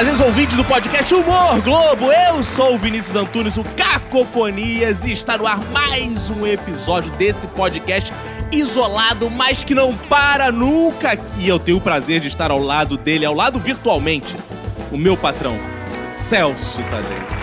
prazeres 0.00 0.20
ouvintes 0.20 0.56
do 0.56 0.64
podcast 0.64 1.14
Humor 1.14 1.60
Globo. 1.60 2.10
Eu 2.10 2.42
sou 2.42 2.74
o 2.74 2.78
Vinícius 2.78 3.14
Antunes, 3.14 3.58
o 3.58 3.64
Cacofonias, 3.76 5.04
e 5.04 5.12
está 5.12 5.36
no 5.36 5.46
ar 5.46 5.58
mais 5.72 6.30
um 6.30 6.46
episódio 6.46 7.12
desse 7.18 7.46
podcast 7.48 8.10
isolado, 8.50 9.28
mas 9.28 9.62
que 9.62 9.74
não 9.74 9.94
para 9.94 10.50
nunca. 10.50 11.18
E 11.38 11.46
eu 11.46 11.58
tenho 11.58 11.76
o 11.76 11.82
prazer 11.82 12.18
de 12.18 12.28
estar 12.28 12.50
ao 12.50 12.62
lado 12.62 12.96
dele, 12.96 13.26
ao 13.26 13.34
lado 13.34 13.60
virtualmente, 13.60 14.34
o 14.90 14.96
meu 14.96 15.18
patrão, 15.18 15.58
Celso 16.16 16.82
Tadeu. 16.84 17.39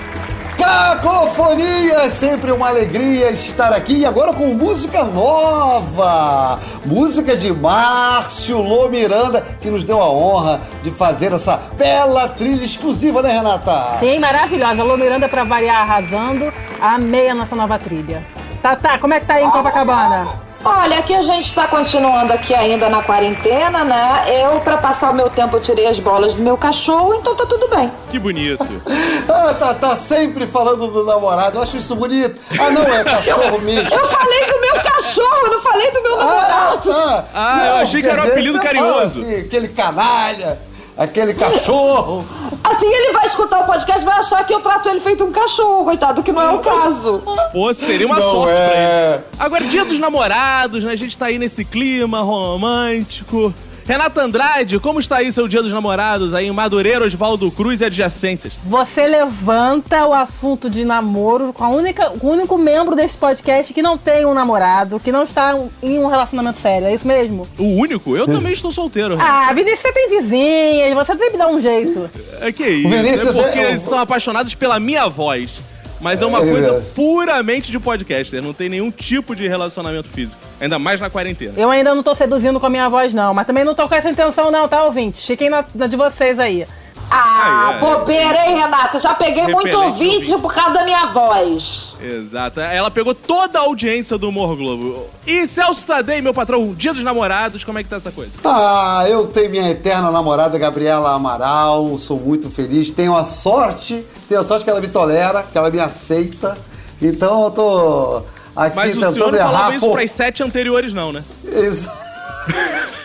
Cacofonia, 0.57 2.09
sempre 2.09 2.51
uma 2.51 2.67
alegria 2.67 3.29
estar 3.31 3.71
aqui 3.71 3.99
e 3.99 4.05
agora 4.05 4.33
com 4.33 4.47
música 4.47 5.03
nova. 5.03 6.59
Música 6.85 7.37
de 7.37 7.53
Márcio 7.53 8.59
Lô 8.59 8.89
Miranda, 8.89 9.45
que 9.61 9.69
nos 9.69 9.83
deu 9.83 10.01
a 10.01 10.09
honra 10.09 10.61
de 10.83 10.91
fazer 10.91 11.31
essa 11.31 11.57
bela 11.77 12.27
trilha 12.27 12.65
exclusiva, 12.65 13.21
né, 13.21 13.31
Renata? 13.31 13.97
Sim, 13.99 14.19
maravilhosa. 14.19 14.83
Lô 14.83 14.97
Miranda 14.97 15.29
pra 15.29 15.43
variar 15.43 15.81
arrasando. 15.81 16.51
Amei 16.81 17.29
a 17.29 17.35
nossa 17.35 17.55
nova 17.55 17.77
trilha. 17.77 18.23
Tá, 18.61 18.75
tá, 18.75 18.97
como 18.97 19.13
é 19.13 19.19
que 19.19 19.25
tá 19.25 19.35
aí 19.35 19.43
em 19.43 19.51
Copacabana? 19.51 20.46
Olha, 20.69 20.99
aqui 20.99 21.15
a 21.15 21.21
gente 21.21 21.45
está 21.45 21.65
continuando 21.65 22.33
aqui 22.33 22.53
ainda 22.53 22.89
na 22.89 23.01
quarentena, 23.01 23.85
né? 23.85 24.25
Eu, 24.27 24.59
para 24.59 24.75
passar 24.75 25.11
o 25.11 25.13
meu 25.13 25.29
tempo, 25.29 25.57
tirei 25.61 25.87
as 25.87 25.97
bolas 25.97 26.35
do 26.35 26.43
meu 26.43 26.57
cachorro, 26.57 27.15
então 27.15 27.33
tá 27.33 27.45
tudo 27.45 27.69
bem. 27.69 27.89
Que 28.11 28.19
bonito. 28.19 28.65
ah, 29.33 29.53
tá, 29.53 29.73
tá 29.73 29.95
sempre 29.95 30.45
falando 30.45 30.87
do 30.87 31.05
namorado, 31.05 31.57
eu 31.57 31.63
acho 31.63 31.77
isso 31.77 31.95
bonito. 31.95 32.37
Ah, 32.59 32.69
não, 32.69 32.83
é 32.83 33.01
cachorro 33.01 33.59
mesmo. 33.59 33.93
Eu 33.93 34.05
falei 34.07 34.45
do 34.45 34.59
meu 34.59 34.73
cachorro, 34.83 35.51
não 35.51 35.61
falei 35.61 35.91
do 35.91 36.03
meu 36.03 36.19
ah, 36.19 36.25
namorado. 36.25 36.91
Ah, 36.91 36.93
tá. 36.93 37.25
ah 37.33 37.55
não, 37.55 37.65
eu 37.65 37.75
achei 37.77 38.01
que 38.01 38.07
era 38.09 38.21
um 38.21 38.27
apelido 38.27 38.59
carinhoso. 38.59 39.21
Assim, 39.21 39.35
aquele 39.39 39.69
canalha 39.69 40.59
aquele 40.97 41.33
cachorro. 41.33 42.25
Assim 42.63 42.87
ele 42.87 43.13
vai 43.13 43.25
escutar 43.25 43.59
o 43.59 43.65
podcast 43.65 44.03
vai 44.03 44.17
achar 44.17 44.43
que 44.45 44.53
eu 44.53 44.59
trato 44.59 44.89
ele 44.89 44.99
feito 44.99 45.23
um 45.23 45.31
cachorro, 45.31 45.85
coitado, 45.85 46.23
que 46.23 46.31
não 46.31 46.41
é 46.41 46.51
o 46.51 46.59
caso. 46.59 47.21
Pô, 47.53 47.73
seria 47.73 48.07
uma 48.07 48.19
não 48.19 48.31
sorte 48.31 48.59
é... 48.59 48.67
pra 48.67 48.75
ele. 48.75 49.23
Agora, 49.39 49.63
dia 49.65 49.85
dos 49.85 49.99
namorados, 49.99 50.83
né? 50.83 50.91
A 50.91 50.95
gente 50.95 51.17
tá 51.17 51.27
aí 51.27 51.37
nesse 51.37 51.63
clima 51.63 52.21
romântico. 52.21 53.53
Renata 53.87 54.21
Andrade, 54.21 54.79
como 54.79 54.99
está 54.99 55.17
aí 55.17 55.31
seu 55.31 55.47
dia 55.47 55.63
dos 55.63 55.71
namorados 55.71 56.33
aí 56.33 56.47
em 56.47 56.51
Madureira, 56.51 57.05
Oswaldo 57.05 57.49
Cruz 57.49 57.79
e 57.79 57.85
adjacências? 57.85 58.51
Você 58.65 59.07
levanta 59.07 60.05
o 60.05 60.13
assunto 60.13 60.69
de 60.69 60.83
namoro 60.83 61.53
com 61.53 61.63
a 61.63 61.69
única, 61.69 62.11
o 62.21 62.27
único 62.27 62.57
membro 62.57 62.97
desse 62.97 63.17
podcast 63.17 63.73
que 63.73 63.81
não 63.81 63.97
tem 63.97 64.25
um 64.25 64.33
namorado, 64.33 64.99
que 64.99 65.09
não 65.09 65.23
está 65.23 65.57
em 65.81 65.99
um 65.99 66.07
relacionamento 66.07 66.59
sério, 66.59 66.85
é 66.85 66.93
isso 66.93 67.07
mesmo? 67.07 67.47
O 67.57 67.63
único? 67.63 68.17
Eu 68.17 68.25
também 68.27 68.51
estou 68.51 68.73
solteiro. 68.73 69.17
Ah, 69.21 69.53
Vinícius, 69.53 69.79
você 69.79 69.93
tem 69.93 70.09
vizinhas, 70.09 70.93
você 70.93 71.15
tem 71.15 71.31
que 71.31 71.37
dar 71.37 71.47
um 71.47 71.61
jeito. 71.61 72.09
É 72.41 72.51
que 72.51 72.67
isso, 72.67 72.89
Vinícius 72.89 73.37
é 73.37 73.41
porque 73.41 73.59
é... 73.59 73.69
eles 73.69 73.83
são 73.83 73.99
apaixonados 73.99 74.53
pela 74.53 74.81
minha 74.81 75.07
voz. 75.07 75.61
Mas 76.01 76.21
é 76.21 76.25
uma 76.25 76.43
é, 76.43 76.51
coisa 76.51 76.85
puramente 76.93 77.71
de 77.71 77.79
podcaster, 77.79 78.43
não 78.43 78.53
tem 78.53 78.67
nenhum 78.67 78.91
tipo 78.91 79.33
de 79.33 79.47
relacionamento 79.47 80.09
físico. 80.09 80.41
Ainda 80.59 80.79
mais 80.79 80.99
na 80.99 81.09
quarentena. 81.09 81.53
Eu 81.55 81.69
ainda 81.69 81.93
não 81.93 82.01
tô 82.01 82.15
seduzindo 82.15 82.59
com 82.59 82.65
a 82.65 82.69
minha 82.69 82.89
voz, 82.89 83.13
não. 83.13 83.33
Mas 83.33 83.45
também 83.45 83.63
não 83.63 83.75
tô 83.75 83.87
com 83.87 83.95
essa 83.95 84.09
intenção, 84.09 84.49
não, 84.51 84.67
tá, 84.67 84.83
ouvintes? 84.83 85.25
Fiquem 85.25 85.49
na, 85.49 85.63
na 85.75 85.87
de 85.87 85.95
vocês 85.95 86.39
aí. 86.39 86.65
Ah, 87.09 87.69
Ai, 87.71 87.79
bobeira, 87.79 88.47
hein, 88.47 88.57
Renata? 88.57 88.99
Já 88.99 89.13
peguei 89.13 89.45
Repelente 89.45 89.53
muito 89.53 89.77
ouvinte 89.79 90.37
por 90.39 90.53
causa 90.53 90.73
da 90.73 90.83
minha 90.83 91.05
voz. 91.05 91.95
Exato. 92.01 92.59
Ela 92.59 92.91
pegou 92.91 93.15
toda 93.15 93.59
a 93.59 93.61
audiência 93.61 94.17
do 94.17 94.27
Humor 94.27 94.57
Globo. 94.57 95.05
E 95.25 95.47
Celso 95.47 95.87
Tadei, 95.87 96.21
meu 96.21 96.33
patrão, 96.33 96.73
dia 96.73 96.93
dos 96.93 97.03
namorados, 97.03 97.63
como 97.63 97.79
é 97.79 97.83
que 97.83 97.89
tá 97.89 97.95
essa 97.95 98.11
coisa? 98.11 98.31
Ah, 98.43 99.05
eu 99.07 99.25
tenho 99.27 99.49
minha 99.49 99.69
eterna 99.69 100.11
namorada, 100.11 100.57
Gabriela 100.57 101.13
Amaral, 101.13 101.97
sou 101.97 102.19
muito 102.19 102.49
feliz. 102.49 102.89
Tenho 102.89 103.15
a 103.15 103.23
sorte, 103.23 104.05
tenho 104.27 104.41
a 104.41 104.43
sorte 104.43 104.65
que 104.65 104.69
ela 104.69 104.81
me 104.81 104.89
tolera, 104.89 105.43
que 105.43 105.57
ela 105.57 105.69
me 105.69 105.79
aceita. 105.79 106.57
Então 107.01 107.45
eu 107.45 107.51
tô 107.51 108.23
aqui 108.65 108.75
Mas 108.75 108.93
tentando 108.93 109.09
o 109.09 109.13
senhor 109.13 109.31
não 109.31 109.39
falava 109.39 109.75
isso 109.75 109.91
pras 109.91 110.11
sete 110.11 110.43
anteriores, 110.43 110.93
não, 110.93 111.11
né? 111.11 111.23
Exato. 111.45 112.07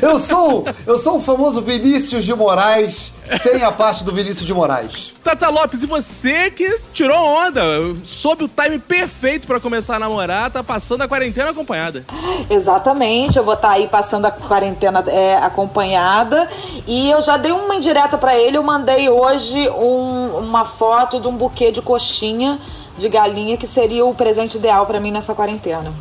Eu 0.00 0.20
sou, 0.20 0.64
eu 0.86 0.98
sou 0.98 1.16
o 1.16 1.20
famoso 1.20 1.60
Vinícius 1.60 2.24
de 2.24 2.32
Moraes, 2.32 3.12
sem 3.42 3.62
a 3.64 3.72
parte 3.72 4.04
do 4.04 4.12
Vinícius 4.12 4.46
de 4.46 4.54
Moraes. 4.54 5.12
Tata 5.24 5.48
Lopes, 5.48 5.82
e 5.82 5.86
você 5.86 6.50
que 6.50 6.80
tirou 6.92 7.18
onda, 7.18 7.60
sob 8.04 8.44
o 8.44 8.48
time 8.48 8.78
perfeito 8.78 9.46
para 9.46 9.58
começar 9.58 9.96
a 9.96 9.98
namorar, 9.98 10.50
tá 10.50 10.62
passando 10.62 11.02
a 11.02 11.08
quarentena 11.08 11.50
acompanhada. 11.50 12.04
Exatamente, 12.48 13.38
eu 13.38 13.44
vou 13.44 13.54
estar 13.54 13.68
tá 13.68 13.74
aí 13.74 13.88
passando 13.88 14.26
a 14.26 14.30
quarentena 14.30 15.04
é, 15.08 15.36
acompanhada 15.38 16.48
e 16.86 17.10
eu 17.10 17.20
já 17.20 17.36
dei 17.36 17.50
uma 17.50 17.74
indireta 17.74 18.16
para 18.16 18.36
ele, 18.38 18.56
eu 18.56 18.62
mandei 18.62 19.08
hoje 19.08 19.68
um, 19.70 20.38
uma 20.38 20.64
foto 20.64 21.20
de 21.20 21.26
um 21.26 21.36
buquê 21.36 21.72
de 21.72 21.82
coxinha 21.82 22.58
de 22.98 23.08
galinha 23.08 23.56
que 23.56 23.66
seria 23.66 24.04
o 24.04 24.14
presente 24.14 24.56
ideal 24.56 24.84
para 24.86 25.00
mim 25.00 25.10
nessa 25.10 25.34
quarentena. 25.34 25.92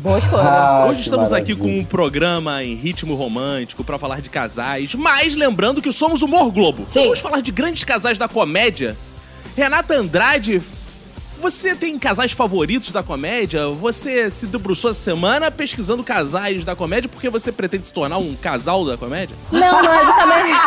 Boa 0.00 0.18
escolha. 0.18 0.42
Ah, 0.44 0.86
Hoje 0.88 1.00
estamos 1.00 1.30
maravilha. 1.30 1.54
aqui 1.54 1.60
com 1.60 1.80
um 1.80 1.84
programa 1.84 2.62
em 2.62 2.74
ritmo 2.76 3.14
romântico 3.16 3.82
para 3.82 3.98
falar 3.98 4.20
de 4.20 4.30
casais, 4.30 4.94
mas 4.94 5.34
lembrando 5.34 5.82
que 5.82 5.90
somos 5.90 6.22
Humor 6.22 6.50
Globo. 6.52 6.84
Sim. 6.86 7.04
Vamos 7.04 7.18
falar 7.18 7.40
de 7.40 7.50
grandes 7.50 7.82
casais 7.82 8.16
da 8.16 8.28
comédia. 8.28 8.96
Renata 9.56 9.94
Andrade, 9.96 10.62
você 11.38 11.74
tem 11.74 11.98
casais 11.98 12.32
favoritos 12.32 12.90
da 12.90 13.02
comédia? 13.02 13.68
Você 13.68 14.30
se 14.30 14.46
debruçou 14.46 14.90
essa 14.90 15.00
semana 15.00 15.50
pesquisando 15.50 16.02
casais 16.02 16.64
da 16.64 16.74
comédia 16.74 17.08
porque 17.08 17.30
você 17.30 17.50
pretende 17.52 17.86
se 17.86 17.92
tornar 17.92 18.18
um 18.18 18.34
casal 18.34 18.84
da 18.84 18.96
comédia? 18.96 19.36
Não, 19.50 19.82
não, 19.82 19.92
é 19.92 20.04
justamente, 20.04 20.58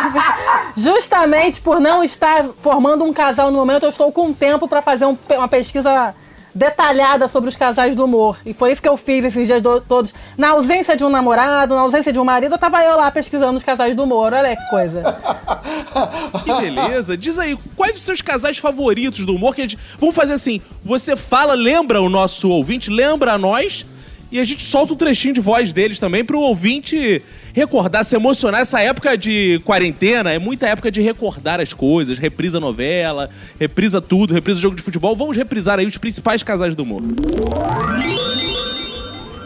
justamente 0.76 1.60
por 1.60 1.80
não 1.80 2.02
estar 2.02 2.48
formando 2.60 3.04
um 3.04 3.12
casal 3.12 3.50
no 3.50 3.58
momento, 3.58 3.84
eu 3.84 3.90
estou 3.90 4.10
com 4.10 4.32
tempo 4.32 4.66
para 4.66 4.82
fazer 4.82 5.04
um, 5.04 5.16
uma 5.30 5.48
pesquisa 5.48 6.14
detalhada 6.54 7.28
sobre 7.28 7.48
os 7.48 7.56
casais 7.56 7.96
do 7.96 8.04
humor. 8.04 8.38
E 8.44 8.52
foi 8.52 8.72
isso 8.72 8.82
que 8.82 8.88
eu 8.88 8.96
fiz 8.96 9.24
esses 9.24 9.46
dias 9.46 9.62
do, 9.62 9.80
todos. 9.80 10.14
Na 10.36 10.50
ausência 10.50 10.96
de 10.96 11.04
um 11.04 11.08
namorado, 11.08 11.74
na 11.74 11.80
ausência 11.80 12.12
de 12.12 12.18
um 12.18 12.24
marido, 12.24 12.54
eu 12.54 12.58
tava 12.58 12.82
eu 12.82 12.96
lá 12.96 13.10
pesquisando 13.10 13.56
os 13.56 13.64
casais 13.64 13.96
do 13.96 14.04
humor. 14.04 14.32
Olha 14.32 14.54
que 14.54 14.70
coisa. 14.70 15.02
que 16.44 16.54
beleza. 16.60 17.16
Diz 17.16 17.38
aí, 17.38 17.56
quais 17.76 17.96
os 17.96 18.02
seus 18.02 18.20
casais 18.20 18.58
favoritos 18.58 19.24
do 19.24 19.34
humor? 19.34 19.54
Que 19.54 19.62
gente... 19.62 19.78
Vamos 19.98 20.14
fazer 20.14 20.34
assim: 20.34 20.60
você 20.84 21.16
fala, 21.16 21.54
lembra 21.54 22.00
o 22.00 22.08
nosso 22.08 22.48
ouvinte, 22.48 22.90
lembra 22.90 23.32
a 23.32 23.38
nós, 23.38 23.86
e 24.30 24.38
a 24.38 24.44
gente 24.44 24.62
solta 24.62 24.92
um 24.92 24.96
trechinho 24.96 25.34
de 25.34 25.40
voz 25.40 25.72
deles 25.72 25.98
também 25.98 26.24
pro 26.24 26.40
ouvinte 26.40 27.22
recordar, 27.52 28.04
se 28.04 28.16
emocionar. 28.16 28.60
Essa 28.60 28.80
época 28.80 29.16
de 29.16 29.60
quarentena 29.64 30.32
é 30.32 30.38
muita 30.38 30.66
época 30.66 30.90
de 30.90 31.00
recordar 31.00 31.60
as 31.60 31.72
coisas. 31.72 32.18
Reprisa 32.18 32.58
novela, 32.58 33.30
reprisa 33.58 34.00
tudo, 34.00 34.34
reprisa 34.34 34.60
jogo 34.60 34.76
de 34.76 34.82
futebol. 34.82 35.14
Vamos 35.14 35.36
reprisar 35.36 35.78
aí 35.78 35.86
os 35.86 35.98
principais 35.98 36.42
casais 36.42 36.74
do 36.74 36.84
mundo. 36.84 37.14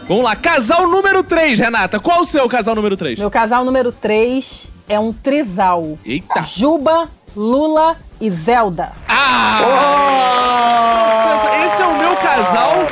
Vamos 0.07 0.23
lá, 0.23 0.35
casal 0.37 0.87
número 0.87 1.21
3, 1.21 1.59
Renata. 1.59 1.99
Qual 1.99 2.21
o 2.21 2.25
seu 2.25 2.47
casal 2.47 2.73
número 2.73 2.95
3? 2.95 3.19
Meu 3.19 3.29
casal 3.29 3.65
número 3.65 3.91
3 3.91 4.71
é 4.87 4.97
um 4.97 5.11
trisal. 5.11 5.97
Eita. 6.05 6.41
Juba, 6.43 7.09
Lula 7.35 7.97
e 8.21 8.29
Zelda. 8.29 8.93
Ah! 9.07 9.59
Oh! 9.63 11.65
Esse 11.65 11.81
é 11.81 11.85
o 11.85 11.97
meu 11.97 12.15
casal 12.15 12.87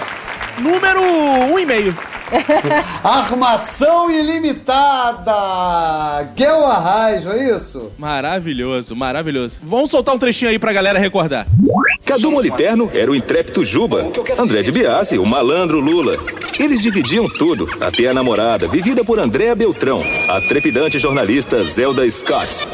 número 0.60 1.02
1,5. 1.02 2.15
Armação 3.04 4.10
ilimitada! 4.12 5.34
Guel 6.36 6.66
Arraes, 6.66 7.26
é 7.26 7.56
isso? 7.56 7.92
Maravilhoso, 7.98 8.96
maravilhoso. 8.96 9.58
Vamos 9.62 9.92
soltar 9.92 10.16
um 10.16 10.18
trechinho 10.18 10.52
aí 10.52 10.60
pra 10.60 10.74
galera 10.74 10.98
recordar. 11.00 11.46
Cadu 12.06 12.32
Moliterno 12.32 12.90
era 12.94 13.10
o 13.12 13.16
intrépido 13.16 13.64
Juba. 13.64 14.06
André 14.38 14.64
de 14.64 14.72
Biase, 14.72 15.18
o 15.18 15.26
malandro 15.26 15.80
Lula. 15.80 16.18
Eles 16.60 16.82
dividiam 16.82 17.28
tudo, 17.30 17.66
até 17.82 18.08
a 18.08 18.14
namorada, 18.14 18.68
vivida 18.68 19.04
por 19.04 19.20
Andréa 19.20 19.56
Beltrão, 19.56 20.02
a 20.30 20.40
trepidante 20.42 21.00
jornalista 21.00 21.64
Zelda 21.64 22.10
Scott. 22.10 22.68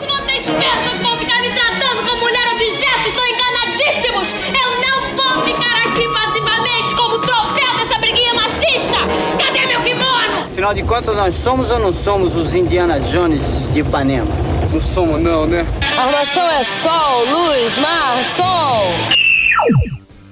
Afinal 10.61 10.75
de 10.75 10.83
contas, 10.83 11.17
nós 11.17 11.33
somos 11.33 11.71
ou 11.71 11.79
não 11.79 11.91
somos 11.91 12.35
os 12.35 12.53
Indiana 12.53 12.99
Jones 12.99 13.73
de 13.73 13.79
Ipanema? 13.79 14.27
Não 14.71 14.79
somos 14.79 15.19
não, 15.19 15.47
né? 15.47 15.65
armação 15.97 16.47
é 16.51 16.63
sol, 16.63 17.25
luz, 17.25 17.79
mar, 17.79 18.23
som. 18.23 18.83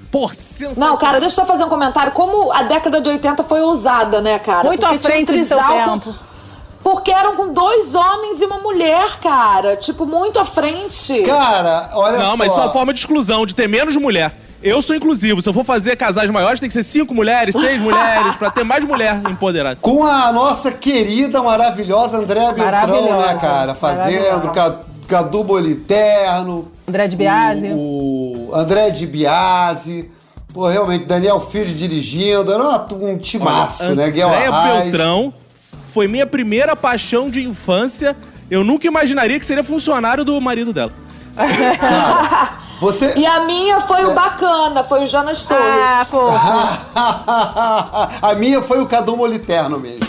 Por 0.08 0.32
sensacional. 0.32 0.90
Não, 0.90 0.96
cara, 0.98 1.18
deixa 1.18 1.32
eu 1.32 1.44
só 1.44 1.44
fazer 1.44 1.64
um 1.64 1.68
comentário. 1.68 2.12
Como 2.12 2.52
a 2.52 2.62
década 2.62 3.00
de 3.00 3.08
80 3.08 3.42
foi 3.42 3.60
ousada, 3.60 4.20
né, 4.20 4.38
cara? 4.38 4.68
Muito 4.68 4.86
Porque 4.86 4.94
à 4.94 5.00
frente 5.00 5.32
do 5.36 5.44
seu 5.44 5.58
tempo. 5.58 6.14
Porque 6.80 7.10
eram 7.10 7.34
com 7.34 7.52
dois 7.52 7.96
homens 7.96 8.40
e 8.40 8.44
uma 8.44 8.58
mulher, 8.58 9.18
cara. 9.20 9.74
Tipo, 9.74 10.06
muito 10.06 10.38
à 10.38 10.44
frente. 10.44 11.24
Cara, 11.24 11.90
olha 11.92 12.18
Não, 12.18 12.30
só. 12.30 12.36
mas 12.36 12.52
isso 12.52 12.60
é 12.60 12.62
uma 12.62 12.72
forma 12.72 12.92
de 12.92 13.00
exclusão, 13.00 13.44
de 13.44 13.52
ter 13.52 13.68
menos 13.68 13.96
mulher. 13.96 14.32
Eu 14.62 14.82
sou 14.82 14.94
inclusivo. 14.94 15.40
Se 15.40 15.48
eu 15.48 15.52
for 15.54 15.64
fazer 15.64 15.96
casais 15.96 16.28
maiores, 16.30 16.60
tem 16.60 16.68
que 16.68 16.74
ser 16.74 16.82
cinco 16.82 17.14
mulheres, 17.14 17.54
seis 17.54 17.80
mulheres, 17.82 18.36
pra 18.36 18.50
ter 18.50 18.64
mais 18.64 18.84
mulher 18.84 19.20
empoderada. 19.30 19.76
Com 19.80 20.04
a 20.04 20.30
nossa 20.32 20.70
querida, 20.70 21.42
maravilhosa 21.42 22.18
Andréa 22.18 22.52
Beltrão, 22.52 23.18
né, 23.18 23.38
cara? 23.40 23.74
Fazendo 23.74 24.50
Cadu 25.08 25.44
Moliterno. 25.44 26.70
André 26.86 27.08
de 27.08 27.16
Biasi. 27.16 27.68
O, 27.72 28.48
o 28.50 28.54
André 28.54 28.90
de 28.90 29.06
Biasi. 29.06 30.10
Pô, 30.52 30.68
realmente, 30.68 31.04
Daniel 31.04 31.40
Filho 31.40 31.74
dirigindo. 31.74 32.52
Era 32.52 32.86
um 32.92 33.18
timaço, 33.18 33.94
né? 33.94 34.10
Guel 34.10 34.28
Andréia 34.28 34.50
Arraes. 34.50 34.82
Beltrão 34.82 35.32
foi 35.92 36.06
minha 36.06 36.26
primeira 36.26 36.76
paixão 36.76 37.28
de 37.28 37.42
infância. 37.42 38.16
Eu 38.50 38.62
nunca 38.62 38.86
imaginaria 38.86 39.38
que 39.38 39.46
seria 39.46 39.64
funcionário 39.64 40.24
do 40.24 40.40
marido 40.40 40.72
dela. 40.72 40.92
Você... 42.80 43.12
E 43.16 43.26
a 43.26 43.40
minha 43.40 43.80
foi 43.80 44.04
o 44.06 44.14
bacana, 44.14 44.82
foi 44.82 45.04
o 45.04 45.06
Jonas 45.06 45.44
Torres. 45.44 45.62
Ah, 45.64 46.06
fofo. 46.08 46.32
a 48.26 48.34
minha 48.34 48.62
foi 48.62 48.80
o 48.80 48.86
Cadu 48.86 49.16
Moliterno 49.16 49.78
mesmo. 49.78 50.00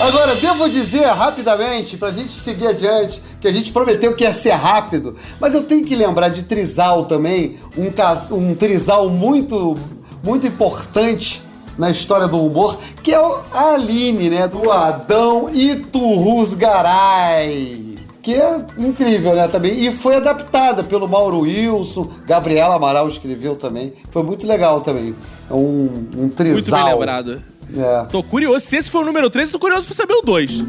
Agora, 0.00 0.34
devo 0.36 0.68
dizer 0.68 1.04
rapidamente, 1.06 1.96
pra 1.96 2.10
gente 2.12 2.32
seguir 2.32 2.68
adiante, 2.68 3.20
que 3.40 3.46
a 3.48 3.52
gente 3.52 3.70
prometeu 3.70 4.14
que 4.14 4.24
ia 4.24 4.32
ser 4.32 4.52
rápido, 4.52 5.14
mas 5.40 5.54
eu 5.54 5.62
tenho 5.64 5.84
que 5.84 5.94
lembrar 5.94 6.28
de 6.28 6.42
Trisal 6.42 7.04
também, 7.04 7.58
um, 7.76 7.90
cas- 7.90 8.30
um 8.30 8.54
Trisal 8.54 9.10
muito, 9.10 9.76
muito 10.24 10.46
importante 10.46 11.42
na 11.76 11.90
história 11.90 12.26
do 12.28 12.40
humor, 12.42 12.78
que 13.02 13.12
é 13.12 13.20
o- 13.20 13.40
a 13.52 13.72
Aline, 13.74 14.30
né? 14.30 14.48
Do 14.48 14.70
Adão 14.70 15.50
Iturrus 15.50 16.54
Garay. 16.54 17.89
Que 18.22 18.34
é 18.34 18.64
incrível, 18.76 19.34
né, 19.34 19.48
também. 19.48 19.82
E 19.82 19.92
foi 19.92 20.16
adaptada 20.16 20.84
pelo 20.84 21.08
Mauro 21.08 21.40
Wilson, 21.40 22.08
Gabriela 22.26 22.74
Amaral 22.74 23.08
escreveu 23.08 23.56
também. 23.56 23.94
Foi 24.10 24.22
muito 24.22 24.46
legal 24.46 24.80
também. 24.80 25.14
É 25.50 25.54
um, 25.54 26.08
um 26.16 26.28
trisal. 26.28 26.54
Muito 26.54 26.70
bem 26.70 26.84
lembrado. 26.84 27.42
É. 27.76 28.04
Tô 28.10 28.22
curioso. 28.22 28.66
Se 28.66 28.76
esse 28.76 28.90
for 28.90 29.02
o 29.02 29.06
número 29.06 29.30
3, 29.30 29.50
tô 29.50 29.58
curioso 29.58 29.86
pra 29.86 29.94
saber 29.94 30.14
o 30.14 30.22
2. 30.22 30.64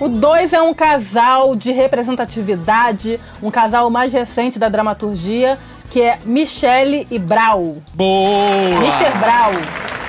O 0.00 0.08
2 0.08 0.52
é 0.54 0.62
um 0.62 0.72
casal 0.72 1.54
de 1.54 1.72
representatividade, 1.72 3.20
um 3.42 3.50
casal 3.50 3.90
mais 3.90 4.10
recente 4.10 4.58
da 4.58 4.70
dramaturgia, 4.70 5.58
que 5.90 6.00
é 6.00 6.18
Michele 6.24 7.06
e 7.10 7.18
Brau. 7.18 7.76
Boa! 7.94 8.40
Mr. 8.80 9.18
Brau. 9.18 9.52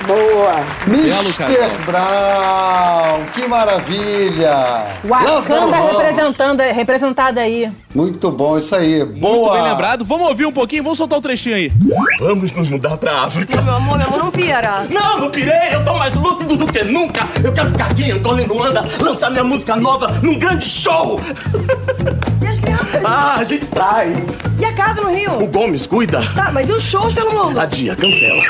Boa. 0.07 0.55
Mr. 0.87 1.85
Brown, 1.85 3.23
que 3.35 3.47
maravilha! 3.47 4.85
Wakanda 5.05 5.77
Ramos. 5.77 5.91
representando, 5.91 6.59
representada 6.61 7.41
aí. 7.41 7.71
Muito 7.93 8.31
bom, 8.31 8.57
isso 8.57 8.75
aí. 8.75 9.03
Muito 9.05 9.19
Boa! 9.19 9.53
bem 9.53 9.63
lembrado. 9.63 10.03
Vamos 10.03 10.27
ouvir 10.27 10.45
um 10.47 10.51
pouquinho? 10.51 10.81
Vamos 10.83 10.97
soltar 10.97 11.19
o 11.19 11.21
trechinho 11.21 11.55
aí. 11.55 11.71
Vamos 12.19 12.51
nos 12.51 12.67
mudar 12.67 12.97
pra 12.97 13.23
África. 13.23 13.61
Meu 13.61 13.75
amor, 13.75 13.97
meu 13.97 14.07
amor, 14.07 14.19
não 14.19 14.31
pira. 14.31 14.87
Não, 14.89 15.19
não 15.19 15.29
pirei, 15.29 15.69
eu 15.73 15.85
tô 15.85 15.93
mais 15.93 16.15
lúcido 16.15 16.57
do 16.57 16.65
que 16.67 16.83
nunca. 16.83 17.27
Eu 17.43 17.53
quero 17.53 17.69
ficar 17.69 17.91
aqui 17.91 18.05
em 18.05 18.11
Angola 18.11 18.41
e 18.41 18.45
Luanda, 18.47 18.83
lançar 18.99 19.29
minha 19.29 19.43
música 19.43 19.75
nova 19.75 20.07
num 20.23 20.37
grande 20.37 20.65
show. 20.65 21.19
As 22.51 22.59
crianças? 22.59 23.01
Ah, 23.05 23.35
a 23.37 23.43
gente 23.45 23.65
traz. 23.67 24.17
E 24.59 24.65
a 24.65 24.73
casa 24.73 24.99
no 24.99 25.07
O 25.07 25.13
Rio? 25.13 25.47
Gomes 25.47 25.87
cuida. 25.87 26.21
Tá, 26.35 26.51
mas 26.51 26.67
e 26.67 26.73
os 26.73 26.83
shows 26.83 27.13
pelo 27.13 27.31
mundo? 27.31 27.57
Adia, 27.57 27.95
cancela. 27.95 28.43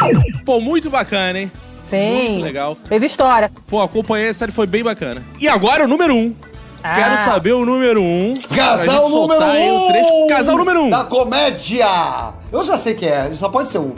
Pô, 0.43 0.59
muito 0.59 0.89
bacana, 0.89 1.37
hein? 1.37 1.51
Sim. 1.87 2.29
Muito 2.31 2.43
legal. 2.43 2.75
Fez 2.85 3.03
história. 3.03 3.51
Pô, 3.67 3.79
acompanhei 3.79 4.29
a 4.29 4.33
série, 4.33 4.51
foi 4.51 4.65
bem 4.65 4.83
bacana. 4.83 5.21
E 5.39 5.47
agora 5.47 5.83
o 5.85 5.87
número 5.87 6.15
1. 6.15 6.17
Um. 6.17 6.35
Ah. 6.83 6.95
Quero 6.95 7.17
saber 7.19 7.51
o 7.53 7.63
número 7.63 8.01
1. 8.01 8.31
Um, 8.31 8.41
Casal 8.55 9.07
número 9.07 9.39
o 9.39 9.85
um! 9.85 9.87
trecho. 9.91 10.27
Casal 10.29 10.57
número 10.57 10.81
1. 10.81 10.85
Um. 10.85 10.89
Da 10.89 11.03
comédia! 11.03 12.33
Eu 12.51 12.63
já 12.63 12.79
sei 12.79 12.95
que 12.95 13.05
é, 13.05 13.29
só 13.35 13.49
pode 13.49 13.69
ser 13.69 13.77
um. 13.77 13.93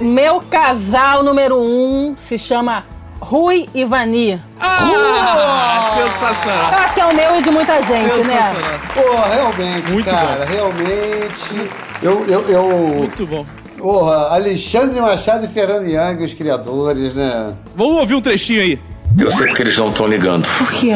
Meu 0.00 0.40
casal 0.40 1.22
número 1.22 1.60
um 1.60 2.16
se 2.16 2.38
chama 2.38 2.86
Rui 3.20 3.68
e 3.74 3.84
Vani. 3.84 4.40
Ah, 4.60 5.94
sensacional. 5.94 6.72
Eu 6.72 6.78
acho 6.78 6.94
que 6.94 7.00
é 7.00 7.06
o 7.06 7.14
meu 7.14 7.38
e 7.38 7.42
de 7.42 7.50
muita 7.50 7.80
gente, 7.82 8.16
né? 8.26 8.54
Sensacional. 8.54 8.80
Pô, 8.94 9.28
realmente, 9.28 9.90
Muito 9.92 10.10
cara, 10.10 10.46
bom. 10.46 10.52
realmente. 10.52 11.70
Eu, 12.02 12.24
eu, 12.26 12.48
eu. 12.48 12.68
Muito 12.96 13.26
bom. 13.26 13.46
Porra, 13.78 14.34
Alexandre 14.34 15.00
Machado 15.00 15.44
e 15.44 15.48
Fernando 15.48 15.86
Young, 15.86 16.24
os 16.24 16.34
criadores, 16.34 17.14
né? 17.14 17.54
Vamos 17.74 17.96
ouvir 17.98 18.14
um 18.14 18.20
trechinho 18.20 18.60
aí. 18.60 18.78
Eu 19.18 19.30
sei 19.30 19.46
porque 19.48 19.62
eles 19.62 19.76
não 19.76 19.88
estão 19.88 20.06
ligando. 20.06 20.46
Por 20.58 20.70
quê? 20.72 20.92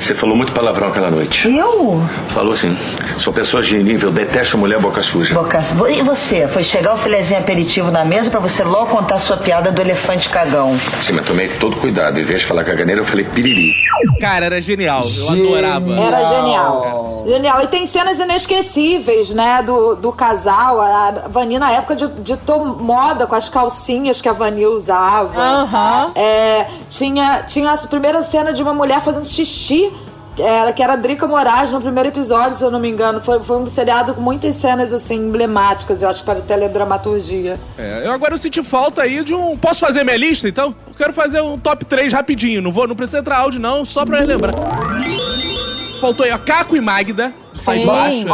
Você 0.00 0.14
falou 0.14 0.34
muito 0.34 0.52
palavrão 0.52 0.88
aquela 0.88 1.10
noite. 1.10 1.48
Eu? 1.54 2.02
Falou 2.30 2.56
sim. 2.56 2.76
São 3.18 3.32
pessoas 3.32 3.66
de 3.66 3.80
nível, 3.82 4.10
detesta 4.10 4.56
mulher 4.56 4.80
boca 4.80 5.00
suja. 5.00 5.34
Bocaço. 5.34 5.74
E 5.88 6.02
você? 6.02 6.48
Foi 6.48 6.62
chegar 6.62 6.94
o 6.94 6.96
filezinho 6.96 7.38
aperitivo 7.38 7.90
na 7.90 8.04
mesa 8.04 8.30
pra 8.30 8.40
você 8.40 8.64
logo 8.64 8.86
contar 8.86 9.18
sua 9.18 9.36
piada 9.36 9.70
do 9.70 9.80
elefante 9.80 10.28
cagão. 10.30 10.74
Sim, 11.02 11.12
mas 11.12 11.26
tomei 11.26 11.48
todo 11.48 11.76
cuidado. 11.76 12.18
Em 12.18 12.24
vez 12.24 12.40
de 12.40 12.46
falar 12.46 12.64
caganeira, 12.64 13.02
eu 13.02 13.04
falei 13.04 13.24
piriri. 13.26 13.72
Cara, 14.20 14.46
era 14.46 14.60
genial. 14.60 15.02
Eu 15.02 15.08
Genial. 15.10 15.54
adorava. 15.54 15.92
Era 15.92 16.24
genial. 16.24 17.24
Genial. 17.26 17.62
E 17.62 17.66
tem 17.68 17.84
cenas 17.86 18.18
inesquecíveis, 18.18 19.34
né, 19.34 19.62
do, 19.62 19.94
do 19.96 20.10
casal. 20.12 20.80
A 20.80 21.28
Vani, 21.30 21.58
na 21.58 21.70
época, 21.72 21.94
de, 21.94 22.08
ditou 22.22 22.64
moda 22.78 23.26
com 23.26 23.34
as 23.34 23.48
calcinhas 23.48 24.22
que 24.22 24.28
a 24.28 24.32
Vani 24.32 24.66
usava. 24.66 25.40
Aham. 25.40 26.12
É, 26.14 26.66
tinha, 26.88 27.42
tinha 27.46 27.70
a 27.70 27.76
primeira 27.86 28.22
cena 28.22 28.52
de 28.52 28.62
uma 28.62 28.72
mulher 28.72 29.00
fazendo 29.02 29.26
xixi. 29.26 29.89
Era, 30.40 30.72
que 30.72 30.82
era 30.82 30.94
a 30.94 30.96
Drica 30.96 31.26
Moraes 31.26 31.70
no 31.70 31.80
primeiro 31.80 32.08
episódio, 32.08 32.56
se 32.56 32.64
eu 32.64 32.70
não 32.70 32.80
me 32.80 32.90
engano. 32.90 33.20
Foi, 33.20 33.42
foi 33.42 33.58
um 33.58 33.66
seriado 33.66 34.14
com 34.14 34.20
muitas 34.20 34.54
cenas 34.56 34.92
assim 34.92 35.16
emblemáticas, 35.16 36.02
eu 36.02 36.08
acho, 36.08 36.24
para 36.24 36.38
a 36.38 36.42
teledramaturgia. 36.42 37.58
É, 37.78 38.02
eu 38.04 38.12
agora 38.12 38.36
senti 38.36 38.62
falta 38.62 39.02
aí 39.02 39.22
de 39.22 39.34
um. 39.34 39.56
Posso 39.56 39.80
fazer 39.80 40.04
minha 40.04 40.16
lista, 40.16 40.48
então? 40.48 40.74
Eu 40.86 40.94
quero 40.94 41.12
fazer 41.12 41.40
um 41.40 41.58
top 41.58 41.84
3 41.84 42.12
rapidinho. 42.12 42.62
Não, 42.62 42.72
vou, 42.72 42.86
não 42.86 42.96
precisa 42.96 43.18
entrar 43.18 43.38
áudio, 43.38 43.60
não, 43.60 43.84
só 43.84 44.04
pra 44.04 44.18
relembrar. 44.18 44.54
Faltou 46.00 46.24
aí, 46.24 46.32
ó, 46.32 46.38
Caco 46.38 46.76
e 46.76 46.80
Magda. 46.80 47.32
Sai 47.54 47.80
de 47.80 47.86
baixo. 47.86 48.26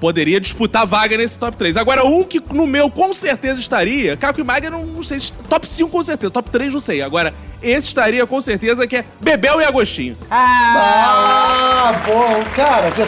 Poderia 0.00 0.40
disputar 0.40 0.86
vaga 0.86 1.16
nesse 1.18 1.38
top 1.38 1.56
3. 1.56 1.76
Agora, 1.76 2.04
um 2.06 2.24
que 2.24 2.40
no 2.52 2.66
meu 2.66 2.90
com 2.90 3.12
certeza 3.12 3.60
estaria. 3.60 4.16
Caco 4.16 4.40
e 4.40 4.42
Magda, 4.44 4.70
não, 4.70 4.84
não 4.86 5.02
sei. 5.02 5.20
se- 5.20 5.32
Top 5.34 5.68
5 5.68 5.90
com 5.90 6.02
certeza. 6.02 6.30
Top 6.32 6.50
3 6.50 6.72
não 6.72 6.80
sei. 6.80 7.02
Agora, 7.02 7.34
esse 7.62 7.88
estaria 7.88 8.26
com 8.26 8.40
certeza 8.40 8.86
que 8.86 8.96
é 8.96 9.04
Bebel 9.20 9.60
e 9.60 9.64
Agostinho. 9.64 10.16
Ah, 10.30 11.92
Ah, 11.92 11.92
bom, 12.06 12.42
cara, 12.56 12.90
cê- 12.92 13.06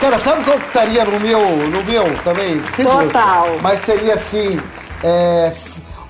cara, 0.00 0.18
sabe 0.18 0.44
qual 0.44 0.58
que 0.58 0.66
estaria 0.66 1.04
no 1.04 1.18
meu, 1.18 1.40
no 1.68 1.82
meu 1.82 2.14
também? 2.22 2.60
Sem 2.76 2.84
Total. 2.84 3.44
dúvida. 3.46 3.62
Mas 3.62 3.80
seria 3.80 4.12
assim, 4.14 4.60
é, 5.02 5.52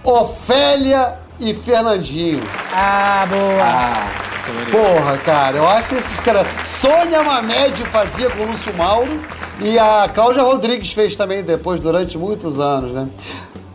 Ofélia 0.02 1.14
e 1.40 1.54
Fernandinho. 1.54 2.42
ah, 2.72 3.24
boa. 3.28 4.33
Porra, 4.70 5.16
cara, 5.18 5.56
eu 5.58 5.68
acho 5.68 5.88
que 5.90 5.94
esses 5.96 6.18
caras. 6.20 6.46
Sônia 6.66 7.22
Mamed 7.22 7.82
fazia 7.84 8.28
com 8.30 8.42
o 8.42 8.46
Lúcio 8.50 8.74
Mauro 8.76 9.20
e 9.60 9.78
a 9.78 10.10
Cláudia 10.12 10.42
Rodrigues 10.42 10.92
fez 10.92 11.16
também 11.16 11.42
depois, 11.42 11.80
durante 11.80 12.18
muitos 12.18 12.58
anos, 12.60 12.92
né? 12.92 13.08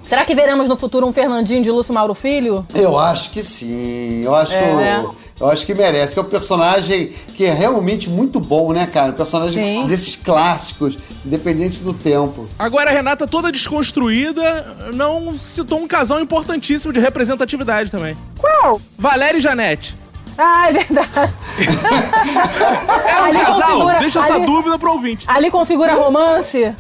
Será 0.04 0.26
que 0.26 0.34
veremos 0.34 0.68
no 0.68 0.76
futuro 0.76 1.06
um 1.08 1.14
Fernandinho 1.14 1.62
de 1.64 1.70
Lúcio 1.72 1.94
Mauro 1.94 2.14
Filho? 2.16 2.66
Eu 2.74 2.98
acho 2.98 3.30
que 3.32 3.44
sim. 3.44 4.22
Eu 4.24 4.36
acho 4.36 4.54
É, 4.54 4.98
que 4.98 5.04
o- 5.06 5.16
eu 5.40 5.50
acho 5.52 5.66
que 5.66 5.74
merece, 5.76 6.14
que 6.14 6.20
é 6.20 6.24
um 6.24 6.26
personagem 6.26 7.14
que 7.36 7.46
é 7.46 7.54
realmente 7.54 8.10
muito 8.10 8.40
bom, 8.40 8.74
né, 8.74 8.88
cara? 8.92 9.12
Um 9.12 9.16
personagem 9.16 9.82
Sim. 9.82 9.88
desses 9.88 10.16
clássicos, 10.16 10.98
independente 11.24 11.80
do 11.80 11.94
tempo. 11.94 12.50
Agora, 12.58 12.90
a 12.90 12.94
Renata, 12.94 13.28
toda 13.28 13.52
desconstruída, 13.52 14.90
não 14.96 15.38
citou 15.38 15.80
um 15.80 15.88
casal 15.88 16.20
importantíssimo 16.20 16.92
de 16.92 17.00
representatividade 17.00 17.92
também. 17.92 18.18
Qual? 18.38 18.82
Valéria 18.98 19.38
e 19.38 19.42
Janete. 19.42 19.96
Ah, 20.42 20.70
é 20.70 20.74
verdade. 20.74 21.34
É 23.10 23.22
um 23.22 23.24
Ali 23.26 23.40
casal? 23.40 23.62
configura- 23.72 24.00
Deixa 24.00 24.20
essa 24.20 24.34
ali- 24.36 24.46
dúvida 24.46 24.80
pro 24.80 24.92
ouvinte. 24.92 25.26
Ali 25.30 25.52
configura 25.52 25.94
romance? 25.96 26.74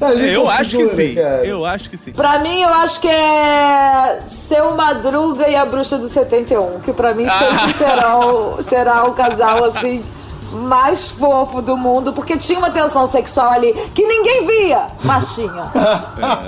Ali 0.00 0.32
Eu 0.34 0.48
acho 0.50 0.70
que 0.70 0.82
configura, 0.84 1.08
sim. 1.08 1.14
cara. 1.14 1.46
Eu 1.46 1.64
acho 1.64 1.90
que 1.90 1.96
sim. 1.96 2.12
Pra 2.12 2.38
mim, 2.40 2.60
eu 2.62 2.68
acho 2.74 3.00
que 3.00 3.08
é 3.08 4.20
Seu 4.26 4.74
Madruga 4.76 5.48
e 5.48 5.54
a 5.56 5.64
Bruxa 5.64 5.96
do 5.98 6.08
71, 6.08 6.80
que 6.80 6.92
pra 6.92 7.14
mim 7.14 7.26
sempre 7.28 7.72
será, 7.74 8.18
o, 8.18 8.62
será 8.62 9.04
o 9.04 9.12
casal 9.12 9.64
assim 9.64 10.04
mais 10.52 11.10
fofo 11.10 11.60
do 11.60 11.76
mundo, 11.76 12.12
porque 12.12 12.36
tinha 12.36 12.58
uma 12.58 12.70
tensão 12.70 13.06
sexual 13.06 13.50
ali 13.50 13.72
que 13.94 14.06
ninguém 14.06 14.46
via, 14.46 14.86
mas 15.02 15.34
tinha. 15.34 15.70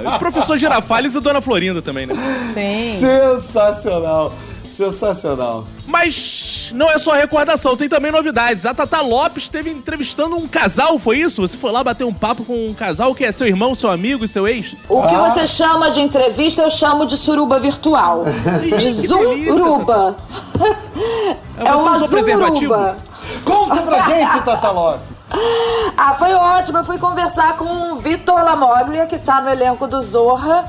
É, 0.04 0.08
o 0.14 0.18
professor 0.18 0.56
Girafales 0.56 1.14
e 1.16 1.20
Dona 1.20 1.40
Florinda 1.40 1.82
também, 1.82 2.06
né? 2.06 2.14
Sim. 2.54 2.98
Sensacional. 3.00 4.32
Sensacional. 4.76 5.64
Mas 5.86 6.70
não 6.74 6.90
é 6.90 6.98
só 6.98 7.12
recordação, 7.12 7.76
tem 7.76 7.88
também 7.88 8.12
novidades. 8.12 8.66
A 8.66 8.74
Tata 8.74 9.00
Lopes 9.00 9.44
esteve 9.44 9.70
entrevistando 9.70 10.36
um 10.36 10.46
casal, 10.46 10.98
foi 10.98 11.18
isso? 11.18 11.40
Você 11.40 11.56
foi 11.56 11.70
lá 11.70 11.82
bater 11.82 12.04
um 12.04 12.12
papo 12.12 12.44
com 12.44 12.66
um 12.66 12.74
casal 12.74 13.14
que 13.14 13.24
é 13.24 13.32
seu 13.32 13.46
irmão, 13.46 13.74
seu 13.74 13.90
amigo 13.90 14.24
e 14.24 14.28
seu 14.28 14.46
ex? 14.46 14.76
O 14.88 15.02
que 15.06 15.14
você 15.14 15.46
chama 15.46 15.90
de 15.90 16.00
entrevista, 16.00 16.62
eu 16.62 16.70
chamo 16.70 17.06
de 17.06 17.16
suruba 17.16 17.58
virtual. 17.58 18.24
De 18.76 18.90
zuruba. 18.90 20.16
É 21.58 21.72
você 21.72 21.88
uma 21.88 21.98
zuruba. 22.06 22.96
Conta 23.44 23.82
pra 23.82 24.00
gente, 24.00 24.40
Tata 24.42 24.70
Lopes. 24.70 25.16
Ah, 25.96 26.14
foi 26.14 26.32
ótimo. 26.34 26.78
Eu 26.78 26.84
fui 26.84 26.98
conversar 26.98 27.56
com 27.56 27.92
o 27.92 27.96
Vitor 27.96 28.44
Lamoglia, 28.44 29.06
que 29.06 29.18
tá 29.18 29.40
no 29.40 29.48
elenco 29.48 29.86
do 29.86 30.00
Zorra, 30.02 30.64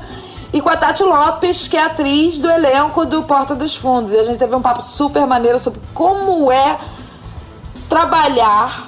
e 0.52 0.60
com 0.60 0.68
a 0.70 0.76
Tati 0.76 1.02
Lopes, 1.02 1.68
que 1.68 1.76
é 1.76 1.84
atriz 1.84 2.38
do 2.38 2.50
elenco 2.50 3.04
do 3.04 3.22
Porta 3.22 3.54
dos 3.54 3.76
Fundos. 3.76 4.12
E 4.12 4.18
a 4.18 4.22
gente 4.24 4.38
teve 4.38 4.54
um 4.54 4.62
papo 4.62 4.80
super 4.82 5.26
maneiro 5.26 5.58
sobre 5.58 5.80
como 5.94 6.50
é 6.50 6.78
trabalhar, 7.88 8.86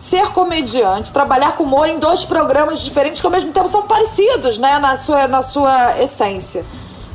ser 0.00 0.28
comediante, 0.32 1.12
trabalhar 1.12 1.52
com 1.52 1.64
humor 1.64 1.88
em 1.88 1.98
dois 1.98 2.24
programas 2.24 2.80
diferentes 2.80 3.20
que 3.20 3.26
ao 3.26 3.30
mesmo 3.32 3.52
tempo 3.52 3.68
são 3.68 3.82
parecidos, 3.82 4.58
né? 4.58 4.78
Na 4.78 4.96
sua, 4.96 5.26
na 5.28 5.42
sua 5.42 6.00
essência. 6.00 6.64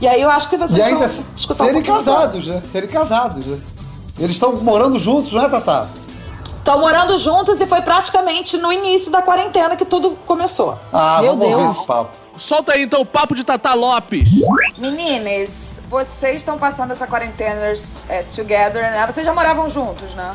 E 0.02 0.08
aí 0.08 0.22
eu 0.22 0.30
acho 0.32 0.50
que 0.50 0.58
vocês 0.58 0.78
E 0.78 0.82
ainda 0.82 1.08
vão 1.08 1.26
escutar 1.36 1.64
um 1.64 1.68
serem 1.68 1.86
só. 1.86 1.94
casados, 1.96 2.48
né? 2.48 2.62
Serem 2.70 2.90
casados, 2.90 3.46
né? 3.46 3.60
Eles 4.20 4.36
estão 4.36 4.54
morando 4.56 4.98
juntos, 5.00 5.32
não 5.32 5.42
é, 5.44 5.50
Tatá? 5.50 5.86
Estão 6.58 6.80
morando 6.80 7.18
juntos 7.18 7.60
e 7.60 7.66
foi 7.66 7.82
praticamente 7.82 8.58
no 8.58 8.72
início 8.72 9.12
da 9.12 9.22
quarentena 9.22 9.76
que 9.76 9.86
tudo 9.86 10.18
começou. 10.26 10.78
Ah, 10.94 11.20
Meu 11.22 11.36
vamos 11.36 11.48
Deus. 11.48 11.72
esse 11.78 11.86
papo. 11.88 12.12
Solta 12.38 12.74
aí 12.74 12.84
então 12.84 13.02
o 13.02 13.06
papo 13.06 13.36
de 13.36 13.44
Tata 13.44 13.74
Lopes. 13.74 14.30
Meninas, 14.78 15.82
vocês 15.90 16.38
estão 16.38 16.58
passando 16.58 16.92
essa 16.92 17.06
quarentena 17.06 17.74
é, 18.10 18.24
together, 18.24 18.82
né? 18.84 19.06
Vocês 19.06 19.26
já 19.26 19.34
moravam 19.34 19.70
juntos, 19.70 20.14
né? 20.16 20.34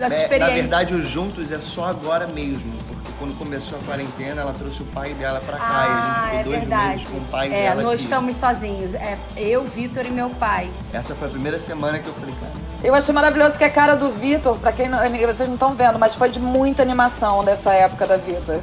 É, 0.00 0.38
na 0.38 0.48
verdade, 0.50 0.94
os 0.94 1.08
juntos 1.08 1.50
é 1.50 1.58
só 1.58 1.86
agora 1.86 2.26
mesmo, 2.26 2.70
porque 2.86 3.12
quando 3.18 3.36
começou 3.38 3.78
a 3.78 3.82
quarentena, 3.82 4.42
ela 4.42 4.52
trouxe 4.52 4.82
o 4.82 4.84
pai 4.86 5.14
dela 5.14 5.40
pra 5.40 5.56
cá 5.56 5.64
Ah, 5.64 5.84
e 5.86 5.88
a 5.90 5.96
gente 6.02 6.34
é 6.34 6.38
ficou 6.38 6.44
dois 6.52 6.58
verdade. 6.60 6.88
meses 6.98 7.08
com 7.08 7.16
o 7.16 7.24
pai 7.24 7.46
é, 7.46 7.50
dela 7.50 7.82
nós 7.82 7.94
aqui. 7.94 8.02
estamos 8.04 8.36
sozinhos. 8.36 8.94
É 8.94 9.18
eu, 9.36 9.64
Vitor 9.64 10.04
e 10.06 10.10
meu 10.10 10.28
pai. 10.30 10.70
Essa 10.92 11.14
foi 11.14 11.26
a 11.28 11.30
primeira 11.30 11.58
semana 11.58 11.98
que 11.98 12.06
eu 12.06 12.14
falei, 12.14 12.34
cara, 12.38 12.52
Eu 12.84 12.94
achei 12.94 13.14
maravilhoso 13.14 13.56
que 13.58 13.64
a 13.64 13.70
cara 13.70 13.94
do 13.96 14.10
Vitor, 14.10 14.58
pra 14.58 14.72
quem 14.72 14.88
não, 14.88 14.98
vocês 14.98 15.48
não 15.48 15.54
estão 15.54 15.74
vendo, 15.74 15.98
mas 15.98 16.14
foi 16.14 16.28
de 16.28 16.38
muita 16.38 16.82
animação 16.82 17.42
dessa 17.42 17.72
época 17.72 18.06
da 18.06 18.16
vida. 18.18 18.62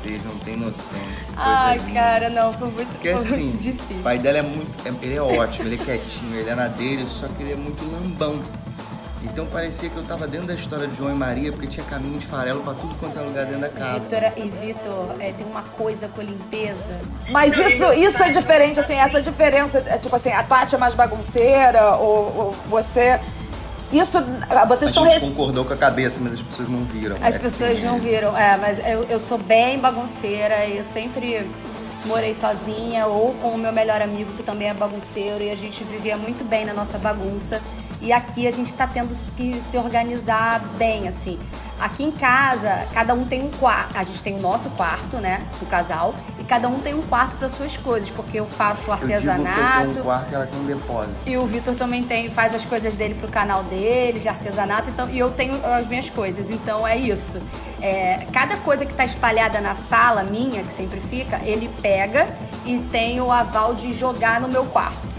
vocês 0.00 0.24
não 0.24 0.36
têm 0.38 0.56
noção. 0.56 1.23
Ai, 1.36 1.78
linda. 1.78 1.92
cara, 2.00 2.30
não, 2.30 2.52
foi 2.52 2.68
muito, 2.68 2.88
Porque 2.92 3.10
foi 3.12 3.20
assim, 3.20 3.36
muito 3.44 3.54
o 3.54 3.58
difícil. 3.62 4.02
pai 4.02 4.18
dela 4.18 4.38
é 4.38 4.42
muito. 4.42 4.86
é- 4.88 5.04
ele 5.04 5.16
é 5.16 5.22
ótimo, 5.22 5.68
ele 5.68 5.74
é 5.80 5.84
quietinho, 5.84 6.36
ele 6.38 6.50
é 6.50 6.54
na 6.54 6.68
dele, 6.68 7.06
só 7.10 7.26
que 7.28 7.42
ele 7.42 7.52
é 7.52 7.56
muito 7.56 7.84
lambão. 7.90 8.40
Então 9.24 9.46
parecia 9.46 9.88
que 9.88 9.96
eu 9.96 10.02
tava 10.04 10.26
dentro 10.28 10.48
da 10.48 10.54
história 10.54 10.86
de 10.86 10.96
João 10.96 11.10
e 11.10 11.14
Maria, 11.14 11.50
porque 11.50 11.66
tinha 11.66 11.84
caminho 11.86 12.18
de 12.18 12.26
farelo 12.26 12.60
pra 12.62 12.74
tudo 12.74 12.94
quanto 12.96 13.18
é 13.18 13.22
lugar 13.22 13.46
dentro 13.46 13.62
da 13.62 13.68
casa. 13.70 14.00
Vitor, 14.00 14.22
e 14.36 14.50
Vitor, 14.50 15.16
é, 15.18 15.32
tem 15.32 15.46
uma 15.46 15.62
coisa 15.62 16.08
com 16.08 16.20
a 16.20 16.24
limpeza. 16.24 17.00
Mas 17.30 17.56
isso, 17.56 17.90
isso 17.94 18.22
é 18.22 18.30
diferente, 18.30 18.78
assim, 18.80 18.94
essa 18.96 19.22
diferença, 19.22 19.82
é 19.86 19.96
tipo 19.96 20.14
assim, 20.14 20.30
a 20.30 20.42
Tati 20.42 20.74
é 20.74 20.78
mais 20.78 20.92
bagunceira, 20.94 21.96
ou, 21.96 22.36
ou 22.36 22.52
você. 22.68 23.18
Isso, 23.98 24.18
vocês 24.68 24.82
a 24.82 24.86
estão 24.86 25.04
gente 25.04 25.14
rec... 25.14 25.22
concordou 25.22 25.64
com 25.64 25.72
a 25.72 25.76
cabeça, 25.76 26.18
mas 26.20 26.34
as 26.34 26.42
pessoas 26.42 26.68
não 26.68 26.84
viram. 26.84 27.16
As 27.16 27.34
É 27.34 27.38
pessoas 27.38 27.72
assim, 27.72 27.84
não 27.84 27.98
viram. 27.98 28.36
É, 28.36 28.56
mas 28.56 28.78
eu, 28.86 29.04
eu 29.04 29.20
sou 29.20 29.38
bem 29.38 29.78
bagunceira 29.78 30.64
e 30.66 30.78
eu 30.78 30.84
sempre 30.92 31.48
morei 32.04 32.34
sozinha 32.34 33.06
ou 33.06 33.32
com 33.34 33.50
o 33.50 33.58
meu 33.58 33.72
melhor 33.72 34.02
amigo, 34.02 34.32
que 34.32 34.42
também 34.42 34.68
é 34.68 34.74
bagunceiro, 34.74 35.42
e 35.42 35.50
a 35.50 35.56
gente 35.56 35.82
vivia 35.84 36.16
muito 36.16 36.44
bem 36.44 36.64
na 36.64 36.74
nossa 36.74 36.98
bagunça. 36.98 37.62
E 38.00 38.12
aqui 38.12 38.46
a 38.46 38.50
gente 38.50 38.72
tá 38.74 38.86
tendo 38.86 39.16
que 39.36 39.62
se 39.70 39.78
organizar 39.78 40.60
bem, 40.76 41.08
assim. 41.08 41.38
Aqui 41.80 42.04
em 42.04 42.10
casa, 42.10 42.86
cada 42.92 43.14
um 43.14 43.24
tem 43.24 43.42
um 43.42 43.50
quarto. 43.50 43.96
A 43.96 44.02
gente 44.02 44.20
tem 44.22 44.34
o 44.36 44.40
nosso 44.40 44.68
quarto, 44.70 45.16
né? 45.16 45.42
Do 45.58 45.66
casal. 45.66 46.14
E 46.44 46.46
cada 46.46 46.68
um 46.68 46.78
tem 46.78 46.92
um 46.92 47.00
quarto 47.00 47.36
para 47.36 47.48
suas 47.48 47.74
coisas, 47.78 48.10
porque 48.10 48.38
eu 48.38 48.44
faço 48.44 48.82
Eu 48.90 48.96
digo 48.98 49.06
que 49.06 49.12
eu 49.12 49.30
artesanato. 49.30 49.86
tenho 49.88 50.00
um 50.00 50.02
quarto 50.02 50.30
e 50.30 50.34
ela 50.34 50.46
tem 50.46 50.60
um 50.60 50.66
depósito. 50.66 51.14
E 51.24 51.36
o 51.38 51.46
Vitor 51.46 51.74
também 51.74 52.04
tem, 52.04 52.28
faz 52.28 52.54
as 52.54 52.62
coisas 52.66 52.92
dele 52.92 53.14
pro 53.14 53.28
canal 53.28 53.62
dele, 53.62 54.20
de 54.20 54.28
artesanato, 54.28 54.90
então, 54.90 55.08
e 55.08 55.18
eu 55.18 55.30
tenho 55.30 55.54
as 55.64 55.88
minhas 55.88 56.10
coisas. 56.10 56.50
Então 56.50 56.86
é 56.86 56.98
isso. 56.98 57.40
É, 57.80 58.26
cada 58.30 58.58
coisa 58.58 58.84
que 58.84 58.92
tá 58.92 59.06
espalhada 59.06 59.58
na 59.62 59.74
sala 59.74 60.22
minha, 60.22 60.62
que 60.62 60.74
sempre 60.74 61.00
fica, 61.00 61.40
ele 61.46 61.70
pega 61.80 62.28
e 62.66 62.76
tem 62.92 63.22
o 63.22 63.32
aval 63.32 63.74
de 63.74 63.94
jogar 63.96 64.38
no 64.38 64.48
meu 64.48 64.66
quarto. 64.66 65.13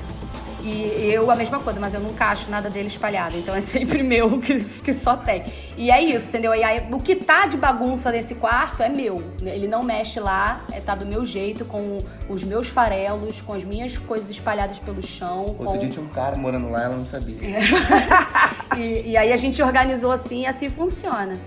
E 0.66 1.12
eu 1.14 1.30
a 1.30 1.36
mesma 1.36 1.60
coisa, 1.60 1.80
mas 1.80 1.94
eu 1.94 2.00
nunca 2.00 2.26
acho 2.26 2.50
nada 2.50 2.72
dele 2.72 2.88
espalhado. 2.88 3.38
Então 3.38 3.56
é 3.56 3.62
sempre 3.62 4.02
meu 4.04 4.40
que, 4.40 4.60
que 4.60 4.94
só 4.94 5.16
tem. 5.16 5.46
E 5.78 5.92
é 5.92 6.02
isso, 6.02 6.28
entendeu? 6.28 6.56
E 6.56 6.64
aí, 6.64 6.88
o 6.92 6.98
que 6.98 7.16
tá 7.16 7.46
de 7.46 7.56
bagunça 7.56 8.12
nesse 8.12 8.34
quarto 8.34 8.82
é 8.82 8.90
meu. 8.90 9.22
Ele 9.44 9.68
não 9.68 9.84
mexe 9.84 10.20
lá, 10.20 10.66
é, 10.72 10.80
tá 10.80 10.96
do 10.96 11.06
meu 11.06 11.24
jeito, 11.24 11.66
com 11.66 12.00
os 12.28 12.44
meus 12.44 12.68
farelos, 12.68 13.40
com 13.42 13.54
as 13.54 13.64
minhas 13.64 13.96
coisas 13.96 14.28
espalhadas 14.30 14.80
pelo 14.80 15.06
chão. 15.06 15.46
Outro 15.50 15.66
com... 15.66 15.78
dia 15.78 15.90
tinha 15.90 16.04
um 16.04 16.10
cara 16.10 16.36
morando 16.36 16.70
lá, 16.70 16.84
ela 16.84 16.98
não 16.98 17.06
sabia. 17.06 17.36
E, 18.76 19.12
e 19.12 19.18
aí 19.18 19.32
a 19.32 19.38
gente 19.38 19.62
organizou 19.62 20.12
assim 20.12 20.42
e 20.42 20.46
assim 20.46 20.70
funciona. 20.70 21.40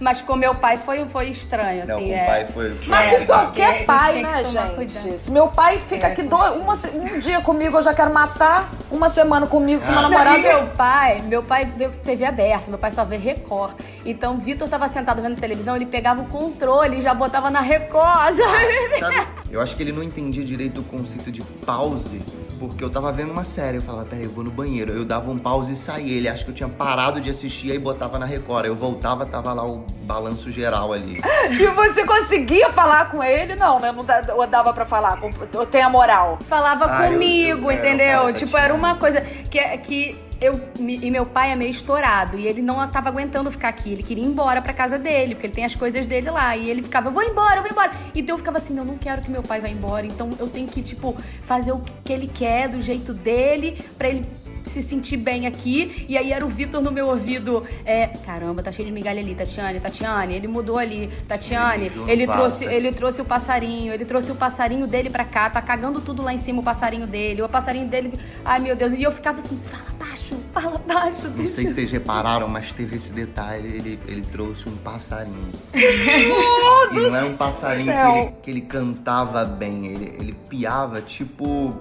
Mas 0.00 0.20
com 0.20 0.34
meu 0.36 0.54
pai 0.54 0.76
foi, 0.76 1.04
foi 1.06 1.30
estranho, 1.30 1.86
Não, 1.86 1.96
assim. 1.98 2.06
com 2.06 2.12
o 2.12 2.14
é. 2.16 2.26
pai 2.26 2.46
foi. 2.46 2.76
Mas 2.86 3.12
É, 3.12 3.18
com 3.20 3.26
qualquer 3.26 3.84
pai, 3.84 4.22
né, 4.22 4.44
gente? 4.44 4.74
cuidado. 4.74 5.18
Se 5.18 5.30
meu 5.30 5.48
pai 5.48 5.78
fica 5.78 6.08
aqui 6.08 6.22
do, 6.22 6.36
uma 6.36 6.74
um 6.94 7.18
dia 7.20 7.40
comigo, 7.40 7.78
eu 7.78 7.82
já 7.82 7.94
quero 7.94 8.12
matar. 8.12 8.70
Uma 8.90 9.08
semana 9.08 9.46
comigo 9.46 9.80
com 9.82 9.90
meu 9.90 10.02
Não, 10.02 10.10
namorado. 10.10 10.38
e 10.38 10.42
meu 10.42 10.66
pai, 10.68 11.20
meu 11.26 11.42
pai 11.42 11.64
vê 11.76 11.88
TV 11.88 12.24
aberta, 12.24 12.64
meu 12.68 12.78
pai 12.78 12.92
só 12.92 13.04
vê 13.04 13.16
Record. 13.16 13.74
Então, 14.04 14.34
o 14.34 14.38
Vitor 14.38 14.68
tava 14.68 14.88
sentado 14.88 15.22
vendo 15.22 15.36
televisão, 15.36 15.74
ele 15.76 15.86
pegava 15.86 16.22
o 16.22 16.26
controle 16.26 16.98
e 16.98 17.02
já 17.02 17.14
botava 17.14 17.50
na 17.50 17.60
Record. 17.60 18.36
sabe? 18.36 18.98
Sabe, 19.00 19.26
eu 19.50 19.60
acho 19.60 19.76
que 19.76 19.82
ele 19.82 19.92
não 19.92 20.02
entendia 20.02 20.44
direito 20.44 20.80
o 20.80 20.84
conceito 20.84 21.30
de 21.32 21.42
pause, 21.64 22.20
porque 22.68 22.82
eu 22.84 22.90
tava 22.90 23.10
vendo 23.12 23.30
uma 23.32 23.44
série, 23.44 23.78
eu 23.78 23.82
falava, 23.82 24.06
peraí, 24.06 24.24
eu 24.24 24.30
vou 24.30 24.44
no 24.44 24.50
banheiro. 24.50 24.92
Eu 24.92 25.04
dava 25.04 25.30
um 25.30 25.38
pause 25.38 25.72
e 25.72 25.76
saía. 25.76 26.16
Ele 26.16 26.28
acha 26.28 26.44
que 26.44 26.50
eu 26.50 26.54
tinha 26.54 26.68
parado 26.68 27.20
de 27.20 27.30
assistir 27.30 27.72
aí 27.72 27.78
botava 27.78 28.18
na 28.18 28.26
Record. 28.26 28.66
Eu 28.66 28.74
voltava, 28.76 29.24
tava 29.26 29.52
lá 29.52 29.64
o 29.66 29.84
balanço 30.02 30.50
geral 30.50 30.92
ali. 30.92 31.18
E 31.50 31.66
você 31.68 32.04
conseguia 32.06 32.68
falar 32.70 33.10
com 33.10 33.22
ele? 33.22 33.54
Não, 33.54 33.78
né? 33.78 33.92
Não 33.92 34.04
dava 34.48 34.72
pra 34.72 34.84
falar? 34.84 35.18
com- 35.20 35.30
Ou 35.58 35.66
tem 35.66 35.82
a 35.82 35.88
moral? 35.90 36.38
Falava 36.48 36.86
Ah, 36.88 37.06
eu- 37.06 37.12
comigo, 37.12 37.66
eu- 37.66 37.70
é, 37.70 37.74
eu 37.74 37.78
entendeu? 37.78 38.18
falo, 38.20 38.32
tipo, 38.32 38.56
era 38.56 38.74
uma 38.74 38.94
coisa 38.96 39.20
que, 39.20 39.60
que 39.78 40.23
eu. 40.40 40.60
E 40.78 41.10
meu 41.10 41.26
pai 41.26 41.52
é 41.52 41.56
meio 41.56 41.70
estourado. 41.70 42.38
E 42.38 42.46
ele 42.46 42.62
não 42.62 42.86
tava 42.88 43.08
aguentando 43.08 43.50
ficar 43.50 43.68
aqui. 43.68 43.92
Ele 43.92 44.02
queria 44.02 44.24
ir 44.24 44.26
embora 44.26 44.60
pra 44.60 44.72
casa 44.72 44.98
dele, 44.98 45.34
porque 45.34 45.46
ele 45.46 45.54
tem 45.54 45.64
as 45.64 45.74
coisas 45.74 46.06
dele 46.06 46.30
lá. 46.30 46.56
E 46.56 46.68
ele 46.68 46.82
ficava, 46.82 47.08
eu 47.08 47.12
vou 47.12 47.22
embora, 47.22 47.56
eu 47.56 47.62
vou 47.62 47.70
embora. 47.70 47.90
Então 48.14 48.34
eu 48.34 48.38
ficava 48.38 48.58
assim, 48.58 48.76
eu 48.76 48.84
não 48.84 48.98
quero 48.98 49.22
que 49.22 49.30
meu 49.30 49.42
pai 49.42 49.60
vá 49.60 49.68
embora. 49.68 50.06
Então 50.06 50.30
eu 50.38 50.48
tenho 50.48 50.68
que, 50.68 50.82
tipo, 50.82 51.16
fazer 51.46 51.72
o 51.72 51.82
que 52.04 52.12
ele 52.12 52.28
quer, 52.28 52.68
do 52.68 52.82
jeito 52.82 53.12
dele, 53.12 53.78
pra 53.96 54.08
ele 54.08 54.26
se 54.66 54.82
sentir 54.82 55.16
bem 55.16 55.46
aqui. 55.46 56.06
E 56.08 56.16
aí 56.16 56.32
era 56.32 56.44
o 56.44 56.48
Vitor 56.48 56.80
no 56.80 56.90
meu 56.90 57.08
ouvido. 57.08 57.64
É, 57.84 58.08
caramba, 58.08 58.62
tá 58.62 58.72
cheio 58.72 58.86
de 58.86 58.92
migalha 58.92 59.20
ali, 59.20 59.34
Tatiane, 59.34 59.80
Tatiane. 59.80 60.34
Ele 60.34 60.48
mudou 60.48 60.78
ali, 60.78 61.10
Tatiane. 61.28 61.86
Ele 61.86 62.24
Ele 62.24 62.26
trouxe, 62.26 62.64
ele 62.64 62.92
trouxe 62.92 63.20
o 63.20 63.24
passarinho, 63.24 63.92
ele 63.92 64.04
trouxe 64.04 64.32
o 64.32 64.34
passarinho 64.34 64.86
dele 64.86 65.10
pra 65.10 65.24
cá, 65.24 65.50
tá 65.50 65.60
cagando 65.60 66.00
tudo 66.00 66.22
lá 66.22 66.32
em 66.32 66.40
cima 66.40 66.60
o 66.60 66.64
passarinho 66.64 67.06
dele. 67.06 67.42
O 67.42 67.48
passarinho 67.48 67.88
dele. 67.88 68.12
Ai, 68.44 68.60
meu 68.60 68.74
Deus. 68.74 68.92
E 68.92 69.02
eu 69.02 69.12
ficava 69.12 69.38
assim, 69.38 69.58
fala 69.70 69.84
baixo, 69.98 70.36
fala 70.52 70.78
baixo. 70.78 71.28
Não 71.28 71.48
sei 71.48 71.66
se 71.66 71.74
vocês 71.74 71.90
repararam, 71.90 72.48
mas 72.48 72.72
teve 72.72 72.96
esse 72.96 73.12
detalhe, 73.12 73.68
ele, 73.68 73.98
ele 74.06 74.22
trouxe 74.22 74.68
um 74.68 74.76
passarinho. 74.76 75.52
Meu 75.74 77.02
E 77.02 77.10
não 77.10 77.16
é 77.16 77.24
um 77.24 77.36
passarinho 77.36 77.92
que 77.92 78.18
ele, 78.18 78.32
que 78.42 78.50
ele 78.50 78.60
cantava 78.62 79.44
bem, 79.44 79.86
ele, 79.86 80.16
ele 80.18 80.32
piava 80.48 81.00
tipo. 81.00 81.74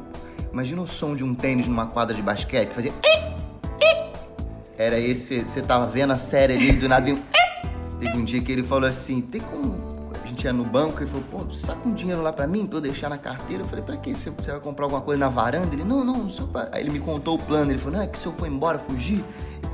Imagina 0.52 0.82
o 0.82 0.88
som 0.88 1.14
de 1.14 1.24
um 1.24 1.34
tênis 1.34 1.68
numa 1.68 1.88
quadra 1.88 2.16
de 2.16 2.22
basquete, 2.22 2.70
que 2.70 2.76
fazia. 2.76 2.94
Era 4.78 5.00
esse, 5.00 5.42
você 5.42 5.62
tava 5.62 5.88
vendo 5.88 6.14
a 6.14 6.16
série 6.16 6.54
ali, 6.54 6.72
do 6.74 6.90
nada. 6.90 7.10
"Ih". 7.10 7.22
Teve 8.00 8.18
um 8.18 8.24
dia 8.24 8.42
que 8.42 8.52
ele 8.52 8.64
falou 8.64 8.88
assim: 8.88 9.22
tem 9.22 9.40
como. 9.42 9.84
A 10.24 10.28
gente 10.28 10.46
ia 10.46 10.54
no 10.54 10.64
banco, 10.64 11.00
ele 11.04 11.10
falou, 11.10 11.24
pô, 11.32 11.54
saca 11.54 11.88
um 11.88 11.94
dinheiro 11.94 12.22
lá 12.22 12.34
pra 12.34 12.48
mim, 12.48 12.66
pra 12.66 12.78
eu 12.78 12.82
deixar 12.82 13.08
na 13.08 13.18
carteira. 13.18 13.62
Eu 13.64 13.68
falei, 13.68 13.84
pra 13.84 13.96
quê? 13.98 14.16
Você, 14.16 14.32
você 14.32 14.52
vai 14.52 14.60
comprar 14.60 14.86
alguma 14.86 15.02
coisa 15.02 15.20
na 15.20 15.30
varanda? 15.30 15.74
Ele, 15.74 15.84
não, 15.84 16.04
não, 16.04 16.30
só 16.30 16.46
pra... 16.48 16.70
Aí 16.72 16.82
ele 16.82 16.90
me 16.90 17.00
contou 17.00 17.36
o 17.36 17.38
plano. 17.38 17.72
Ele 17.72 17.78
falou, 17.78 17.98
não, 17.98 18.04
é 18.04 18.08
que 18.08 18.18
se 18.18 18.26
eu 18.26 18.34
for 18.34 18.48
embora, 18.48 18.80
fugir, 18.80 19.24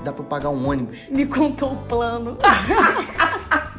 dá 0.04 0.12
pra 0.12 0.22
eu 0.22 0.28
pagar 0.28 0.50
um 0.50 0.68
ônibus. 0.68 0.98
Me 1.10 1.25
contou 1.25 1.74
o 1.74 1.78
plano. 1.84 2.38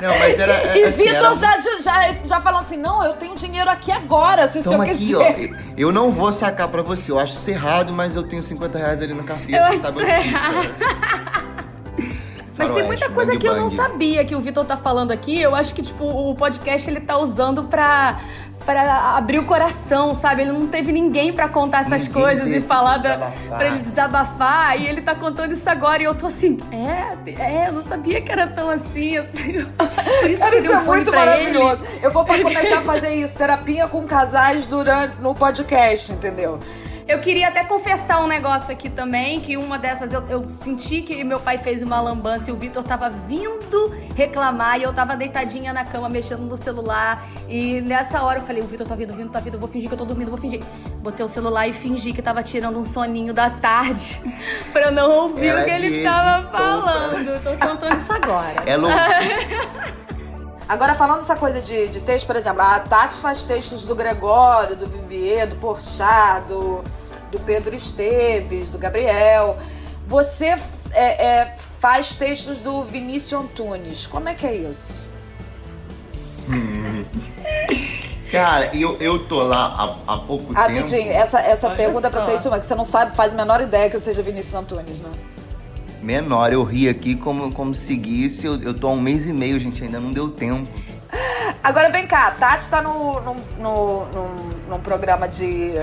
Não, 0.00 0.08
mas 0.18 0.38
era. 0.38 0.52
é, 0.52 0.78
E 0.78 0.84
assim, 0.84 1.02
Vitor 1.04 1.16
era- 1.16 1.34
já, 1.34 1.60
já, 1.80 2.12
já 2.24 2.40
falando 2.40 2.64
assim: 2.64 2.76
não, 2.76 3.02
eu 3.04 3.12
tenho 3.14 3.34
dinheiro 3.34 3.68
aqui 3.70 3.90
agora, 3.92 4.48
se 4.48 4.58
o 4.60 4.62
Toma 4.64 4.86
senhor 4.86 5.22
aqui, 5.22 5.30
ó. 5.32 5.34
quiser. 5.34 5.60
Eu 5.76 5.92
não 5.92 6.10
vou 6.10 6.32
sacar 6.32 6.68
pra 6.68 6.82
você. 6.82 7.10
Eu 7.12 7.18
acho 7.18 7.34
isso 7.34 7.50
errado, 7.50 7.92
mas 7.92 8.16
eu 8.16 8.22
tenho 8.22 8.42
50 8.42 8.78
reais 8.78 9.00
ali 9.02 9.14
na 9.14 9.22
carteira. 9.22 9.66
Eu 9.68 9.78
você 9.78 9.86
acho 9.86 9.94
sabe. 9.94 11.50
Mas 12.58 12.70
tem 12.72 12.84
muita 12.86 13.08
coisa 13.08 13.34
que 13.38 13.46
eu 13.48 13.56
não 13.56 13.70
sabia 13.70 14.22
que 14.22 14.34
o 14.34 14.38
Vitor 14.40 14.66
tá 14.66 14.76
falando 14.76 15.12
aqui. 15.12 15.40
Eu 15.40 15.54
acho 15.54 15.72
que, 15.72 15.80
tipo, 15.82 16.04
o 16.04 16.34
podcast 16.34 16.90
ele 16.90 17.00
tá 17.00 17.16
usando 17.18 17.64
pra, 17.64 18.20
pra 18.64 19.16
abrir 19.16 19.38
o 19.38 19.44
coração, 19.44 20.14
sabe? 20.14 20.42
Ele 20.42 20.52
não 20.52 20.66
teve 20.68 20.92
ninguém 20.92 21.32
pra 21.32 21.48
contar 21.48 21.80
essas 21.80 22.06
Ninguém 22.06 22.22
coisas 22.22 22.48
e 22.48 22.60
falar 22.60 23.00
pra 23.00 23.16
da, 23.16 23.32
pra 23.56 23.66
ele 23.66 23.78
desabafar. 23.80 24.80
E 24.80 24.86
ele 24.86 25.00
tá 25.02 25.14
contando 25.14 25.52
isso 25.52 25.68
agora. 25.68 26.02
E 26.02 26.04
eu 26.04 26.14
tô 26.14 26.26
assim, 26.26 26.58
é, 26.70 27.32
é, 27.42 27.68
eu 27.68 27.72
não 27.72 27.86
sabia 27.86 28.20
que 28.20 28.30
era 28.30 28.46
tão 28.46 28.70
assim. 28.70 29.16
assim. 29.16 29.64
Por 30.20 30.30
isso 30.30 30.38
Cara, 30.38 30.56
isso 30.56 30.72
é 30.72 30.80
muito 30.80 31.12
maravilhoso. 31.12 31.80
ele. 31.84 32.00
Eu 32.04 32.10
vou 32.10 32.24
pra 32.24 32.38
começar 32.42 32.78
a 32.78 32.82
fazer 32.82 33.10
isso, 33.14 33.36
terapia 33.36 33.88
com 33.88 34.06
casais 34.06 34.66
durante 34.66 35.16
no 35.20 35.34
podcast, 35.34 36.12
entendeu? 36.12 36.58
Eu 37.10 37.18
queria 37.18 37.48
até 37.48 37.64
confessar 37.64 38.22
um 38.22 38.28
negócio 38.28 38.70
aqui 38.70 38.88
também, 38.88 39.40
que 39.40 39.56
uma 39.56 39.76
dessas 39.76 40.12
eu, 40.12 40.22
eu 40.28 40.48
senti 40.48 41.02
que 41.02 41.24
meu 41.24 41.40
pai 41.40 41.58
fez 41.58 41.82
uma 41.82 42.00
lambança 42.00 42.50
e 42.50 42.52
o 42.52 42.56
Vitor 42.56 42.84
tava 42.84 43.10
vindo 43.10 43.92
reclamar 44.14 44.78
e 44.78 44.84
eu 44.84 44.92
tava 44.92 45.16
deitadinha 45.16 45.72
na 45.72 45.84
cama 45.84 46.08
mexendo 46.08 46.42
no 46.42 46.56
celular. 46.56 47.26
E 47.48 47.80
nessa 47.80 48.22
hora 48.22 48.38
eu 48.38 48.44
falei, 48.44 48.62
o 48.62 48.66
Vitor 48.68 48.86
tá 48.86 48.94
vindo, 48.94 49.12
vindo, 49.12 49.28
tá 49.28 49.40
vindo, 49.40 49.54
eu 49.54 49.60
vou 49.60 49.68
fingir 49.68 49.88
que 49.88 49.94
eu 49.94 49.98
tô 49.98 50.04
dormindo, 50.04 50.30
vou 50.30 50.38
fingir. 50.38 50.62
Botei 51.02 51.26
o 51.26 51.28
celular 51.28 51.66
e 51.66 51.72
fingi 51.72 52.12
que 52.12 52.22
tava 52.22 52.44
tirando 52.44 52.78
um 52.78 52.84
soninho 52.84 53.34
da 53.34 53.50
tarde 53.50 54.20
pra 54.72 54.82
eu 54.82 54.92
não 54.92 55.10
ouvir 55.10 55.48
Ela 55.48 55.62
o 55.62 55.64
que 55.64 55.70
ele 55.70 56.04
tava 56.04 56.48
falando. 56.48 57.42
Tô 57.42 57.66
contando 57.66 58.00
isso 58.00 58.12
agora. 58.12 58.54
É 58.64 58.76
louco. 58.76 58.96
Agora, 60.70 60.94
falando 60.94 61.22
essa 61.22 61.34
coisa 61.34 61.60
de, 61.60 61.88
de 61.88 61.98
texto, 61.98 62.26
por 62.28 62.36
exemplo, 62.36 62.62
a 62.62 62.78
Tati 62.78 63.14
faz 63.14 63.42
textos 63.42 63.84
do 63.84 63.96
Gregório, 63.96 64.76
do 64.76 64.86
Vivier, 64.86 65.48
do 65.48 65.56
Porchat, 65.56 66.46
do, 66.46 66.84
do 67.32 67.40
Pedro 67.40 67.74
Esteves, 67.74 68.68
do 68.68 68.78
Gabriel. 68.78 69.58
Você 70.06 70.56
é, 70.92 71.26
é, 71.26 71.56
faz 71.80 72.14
textos 72.14 72.58
do 72.58 72.84
Vinícius 72.84 73.42
Antunes. 73.42 74.06
Como 74.06 74.28
é 74.28 74.34
que 74.34 74.46
é 74.46 74.54
isso? 74.54 75.02
Hum. 76.48 77.04
Cara, 78.30 78.66
eu, 78.72 78.96
eu 79.00 79.26
tô 79.26 79.42
lá 79.42 79.96
há, 80.06 80.14
há 80.14 80.18
pouco 80.18 80.52
Rapidinho, 80.52 80.86
tempo. 80.86 81.10
essa, 81.10 81.40
essa 81.40 81.66
Olha 81.66 81.76
pergunta 81.76 82.06
é 82.06 82.10
pra 82.10 82.24
você, 82.24 82.36
isso, 82.36 82.48
mas 82.48 82.60
que 82.60 82.66
você 82.66 82.76
não 82.76 82.84
sabe, 82.84 83.16
faz 83.16 83.34
a 83.34 83.36
menor 83.36 83.60
ideia 83.60 83.90
que 83.90 83.96
eu 83.96 84.00
seja 84.00 84.22
Vinícius 84.22 84.54
Antunes, 84.54 85.00
né? 85.00 85.10
Menor, 86.02 86.52
eu 86.52 86.62
ri 86.62 86.88
aqui 86.88 87.14
como, 87.14 87.52
como 87.52 87.74
seguisse. 87.74 88.46
Eu, 88.46 88.60
eu 88.62 88.74
tô 88.74 88.88
há 88.88 88.92
um 88.92 89.00
mês 89.00 89.26
e 89.26 89.32
meio, 89.32 89.60
gente, 89.60 89.82
ainda 89.82 90.00
não 90.00 90.12
deu 90.12 90.30
tempo. 90.30 90.68
Agora 91.62 91.90
vem 91.90 92.06
cá, 92.06 92.28
a 92.28 92.30
Tati 92.30 92.68
tá 92.68 92.80
no, 92.80 93.20
no, 93.20 93.36
no, 93.58 94.06
num, 94.06 94.34
num 94.68 94.80
programa 94.80 95.28
de, 95.28 95.74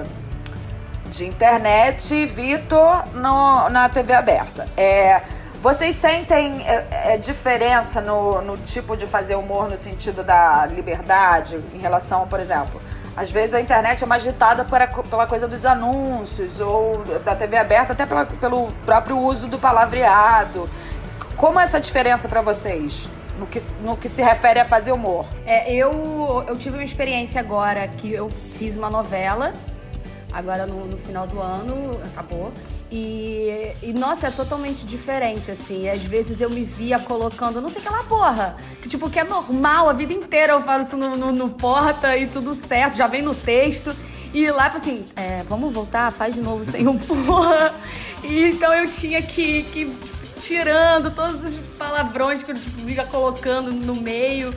de 1.12 1.26
internet, 1.26 2.26
Vitor 2.26 3.04
no, 3.14 3.70
na 3.70 3.88
TV 3.88 4.14
aberta. 4.14 4.68
É, 4.76 5.22
vocês 5.62 5.96
sentem 5.96 6.66
é, 6.68 7.14
é, 7.14 7.18
diferença 7.18 8.02
no, 8.02 8.42
no 8.42 8.58
tipo 8.58 8.98
de 8.98 9.06
fazer 9.06 9.36
humor 9.36 9.70
no 9.70 9.78
sentido 9.78 10.24
da 10.24 10.66
liberdade 10.66 11.60
em 11.74 11.78
relação, 11.78 12.28
por 12.28 12.40
exemplo, 12.40 12.82
às 13.18 13.32
vezes 13.32 13.56
a 13.56 13.60
internet 13.60 14.04
é 14.04 14.08
mais 14.08 14.22
ditada 14.22 14.64
pela 14.64 15.26
coisa 15.28 15.48
dos 15.48 15.66
anúncios 15.66 16.60
ou 16.62 17.04
da 17.26 17.36
TV 17.36 17.58
aberta, 17.58 17.92
até 17.94 18.06
pela- 18.06 18.26
pelo 18.26 18.72
próprio 18.86 19.18
uso 19.18 19.48
do 19.48 19.58
palavreado. 19.58 20.70
Como 21.36 21.60
é 21.60 21.64
essa 21.64 21.80
diferença 21.82 22.28
pra 22.30 22.42
vocês 22.42 23.08
no 23.40 23.48
que, 23.48 23.62
no 23.82 23.98
que 23.98 24.08
se 24.08 24.22
refere 24.22 24.60
a 24.60 24.66
fazer 24.66 24.92
humor? 24.92 25.26
É, 25.46 25.74
eu, 25.74 26.46
eu 26.48 26.56
tive 26.56 26.78
uma 26.78 26.84
experiência 26.84 27.40
agora 27.42 27.88
que 27.88 28.14
eu 28.14 28.30
fiz 28.30 28.76
uma 28.78 28.90
novela, 28.90 29.52
agora 30.32 30.66
no, 30.68 30.86
no 30.86 30.98
final 31.00 31.26
do 31.28 31.40
ano, 31.42 32.00
acabou. 32.14 32.52
E, 32.90 33.74
e, 33.82 33.92
nossa, 33.94 34.28
é 34.28 34.32
totalmente 34.32 34.86
diferente, 34.86 35.52
assim. 35.52 35.90
Às 35.90 36.02
vezes 36.04 36.40
eu 36.40 36.50
me 36.50 36.64
via 36.64 36.98
colocando, 36.98 37.62
não 37.62 37.70
sei 37.70 37.82
aquela 37.82 38.04
porra. 38.04 38.56
Que, 38.82 38.88
tipo, 38.88 39.10
que 39.10 39.20
é 39.20 39.24
normal, 39.24 39.90
a 39.90 39.94
vida 39.94 40.14
inteira 40.14 40.54
eu 40.54 40.62
falo 40.62 40.84
isso 40.84 40.96
no, 40.96 41.18
no, 41.18 41.32
no 41.32 41.50
porta 41.50 42.18
e 42.18 42.28
tudo 42.28 42.54
certo, 42.54 42.96
já 42.96 43.08
vem 43.08 43.22
no 43.22 43.36
texto. 43.36 43.94
E 44.34 44.50
lá, 44.52 44.68
assim, 44.68 45.06
é, 45.16 45.44
vamos 45.50 45.74
voltar, 45.74 46.12
faz 46.12 46.34
de 46.34 46.42
novo 46.42 46.64
sem 46.66 46.88
um 46.88 46.98
porra. 46.98 47.74
E 48.24 48.46
então 48.46 48.74
eu 48.74 48.90
tinha 48.90 49.22
que, 49.22 49.64
que 49.64 49.80
ir 49.82 49.98
tirando 50.42 51.14
todos 51.14 51.44
os 51.44 51.60
palavrões 51.78 52.44
que 52.44 52.52
eu 52.52 52.56
tipo, 52.56 53.08
colocando 53.12 53.72
no 53.72 53.96
meio. 53.96 54.54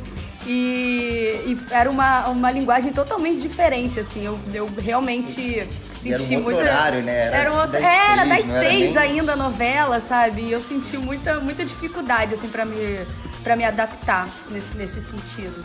E, 0.46 1.42
e 1.46 1.58
era 1.70 1.90
uma, 1.90 2.28
uma 2.28 2.50
linguagem 2.50 2.92
totalmente 2.92 3.40
diferente, 3.40 4.00
assim. 4.00 4.25
Eu, 4.25 4.38
eu 4.54 4.68
realmente 4.78 5.68
E 6.02 6.12
era 6.12 6.23
um 6.23 6.26
senti 6.26 6.37
outro 6.37 6.52
muita. 6.54 6.61
horário, 6.71 7.02
né? 7.02 7.26
Era 7.26 7.37
Era, 7.37 7.52
um 7.52 7.57
outro- 7.57 7.73
das 7.73 7.83
era 7.83 8.16
seis, 8.26 8.28
das 8.28 8.47
não 8.47 8.57
era 8.57 8.69
seis 8.71 8.95
nem- 8.95 8.99
ainda 8.99 9.33
a 9.33 9.37
novela, 9.37 10.02
sabe? 10.09 10.42
E 10.42 10.52
eu 10.52 10.62
senti 10.62 10.97
muita, 10.97 11.35
muita 11.40 11.64
dificuldade, 11.64 12.35
assim, 12.35 12.49
pra 12.49 12.64
me, 12.64 13.00
pra 13.42 13.57
me 13.57 13.64
adaptar 13.64 14.28
nesse, 14.50 14.76
nesse 14.76 15.00
sentido. 15.02 15.64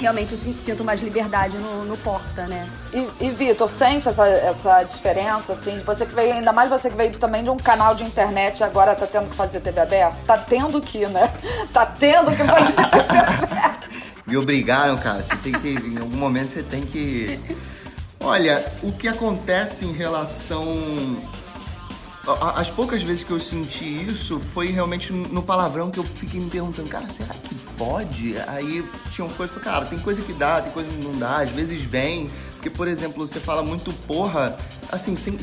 Realmente 0.00 0.32
eu 0.32 0.38
sin- 0.38 0.52
sinto 0.64 0.82
mais 0.84 1.00
liberdade 1.00 1.56
no, 1.56 1.84
no 1.84 1.96
porta, 1.96 2.46
né? 2.46 2.68
E, 2.92 3.08
e 3.20 3.30
Vitor, 3.30 3.70
sente 3.70 4.08
essa, 4.08 4.26
essa 4.26 4.82
diferença, 4.82 5.52
assim? 5.52 5.80
Você 5.86 6.04
que 6.04 6.14
veio, 6.14 6.34
ainda 6.34 6.52
mais 6.52 6.68
você 6.68 6.90
que 6.90 6.96
veio 6.96 7.16
também 7.16 7.44
de 7.44 7.48
um 7.48 7.56
canal 7.56 7.94
de 7.94 8.02
internet 8.02 8.58
e 8.58 8.64
agora 8.64 8.94
tá 8.96 9.06
tendo 9.06 9.30
que 9.30 9.36
fazer 9.36 9.60
TV 9.60 9.80
aberta? 9.80 10.16
Tá 10.26 10.36
tendo 10.36 10.80
que, 10.80 11.06
né? 11.06 11.30
Tá 11.72 11.86
tendo 11.86 12.32
que 12.36 12.42
fazer 12.44 12.74
Me 14.26 14.36
obrigaram, 14.36 14.96
cara. 14.98 15.22
Você 15.22 15.36
tem 15.36 15.52
que. 15.52 15.68
Em 15.68 15.98
algum 15.98 16.16
momento 16.16 16.50
você 16.52 16.62
tem 16.62 16.82
que. 16.82 17.38
Olha, 18.24 18.72
o 18.82 18.90
que 18.90 19.06
acontece 19.06 19.84
em 19.84 19.92
relação. 19.92 20.64
As 22.56 22.70
poucas 22.70 23.02
vezes 23.02 23.22
que 23.22 23.30
eu 23.30 23.38
senti 23.38 23.84
isso 23.84 24.40
foi 24.40 24.68
realmente 24.68 25.12
no 25.12 25.42
palavrão 25.42 25.90
que 25.90 25.98
eu 25.98 26.04
fiquei 26.04 26.40
me 26.40 26.48
perguntando, 26.48 26.88
cara, 26.88 27.06
será 27.10 27.34
que 27.34 27.54
pode? 27.76 28.34
Aí 28.48 28.82
tinha 29.12 29.26
uma 29.26 29.36
coisa, 29.36 29.60
cara, 29.60 29.84
tem 29.84 29.98
coisa 29.98 30.22
que 30.22 30.32
dá, 30.32 30.62
tem 30.62 30.72
coisa 30.72 30.88
que 30.88 30.96
não 30.96 31.12
dá, 31.18 31.42
às 31.42 31.50
vezes 31.50 31.82
vem. 31.82 32.30
Porque, 32.52 32.70
por 32.70 32.88
exemplo, 32.88 33.28
você 33.28 33.38
fala 33.38 33.62
muito 33.62 33.92
porra, 34.06 34.58
assim, 34.90 35.14
sem, 35.16 35.38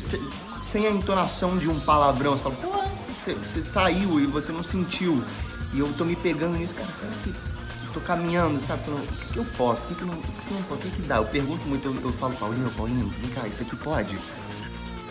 sem, 0.65 0.87
a 0.87 0.89
entonação 0.89 1.55
de 1.59 1.69
um 1.69 1.79
palavrão. 1.81 2.35
Você 2.35 2.41
fala, 2.41 2.55
porra, 2.55 2.91
você, 3.23 3.35
você 3.35 3.61
saiu 3.61 4.19
e 4.19 4.25
você 4.25 4.51
não 4.51 4.63
sentiu. 4.63 5.23
E 5.71 5.79
eu 5.79 5.93
tô 5.93 6.03
me 6.03 6.15
pegando 6.15 6.57
nisso, 6.57 6.73
cara, 6.73 6.89
será 6.99 7.11
que 7.23 7.50
tô 7.93 7.99
caminhando, 8.01 8.59
sabe? 8.67 8.83
Falando, 8.83 9.03
o 9.03 9.07
que, 9.07 9.33
que 9.33 9.37
eu 9.37 9.45
posso? 9.57 9.83
O 9.83 9.87
que, 9.87 9.95
que, 9.95 10.01
eu 10.01 10.07
não, 10.07 10.13
o 10.15 10.21
que, 10.21 10.31
que 10.31 10.51
eu 10.51 10.55
não 10.57 10.63
posso? 10.63 10.81
O 10.81 10.83
que, 10.83 10.89
que 10.91 11.01
dá? 11.07 11.17
Eu 11.17 11.25
pergunto 11.25 11.67
muito, 11.67 11.85
eu, 11.87 11.95
eu 12.01 12.13
falo, 12.13 12.33
Paulinho, 12.35 12.69
Paulinho, 12.71 13.07
vem 13.19 13.29
cá, 13.31 13.47
isso 13.47 13.61
aqui 13.61 13.75
pode? 13.75 14.17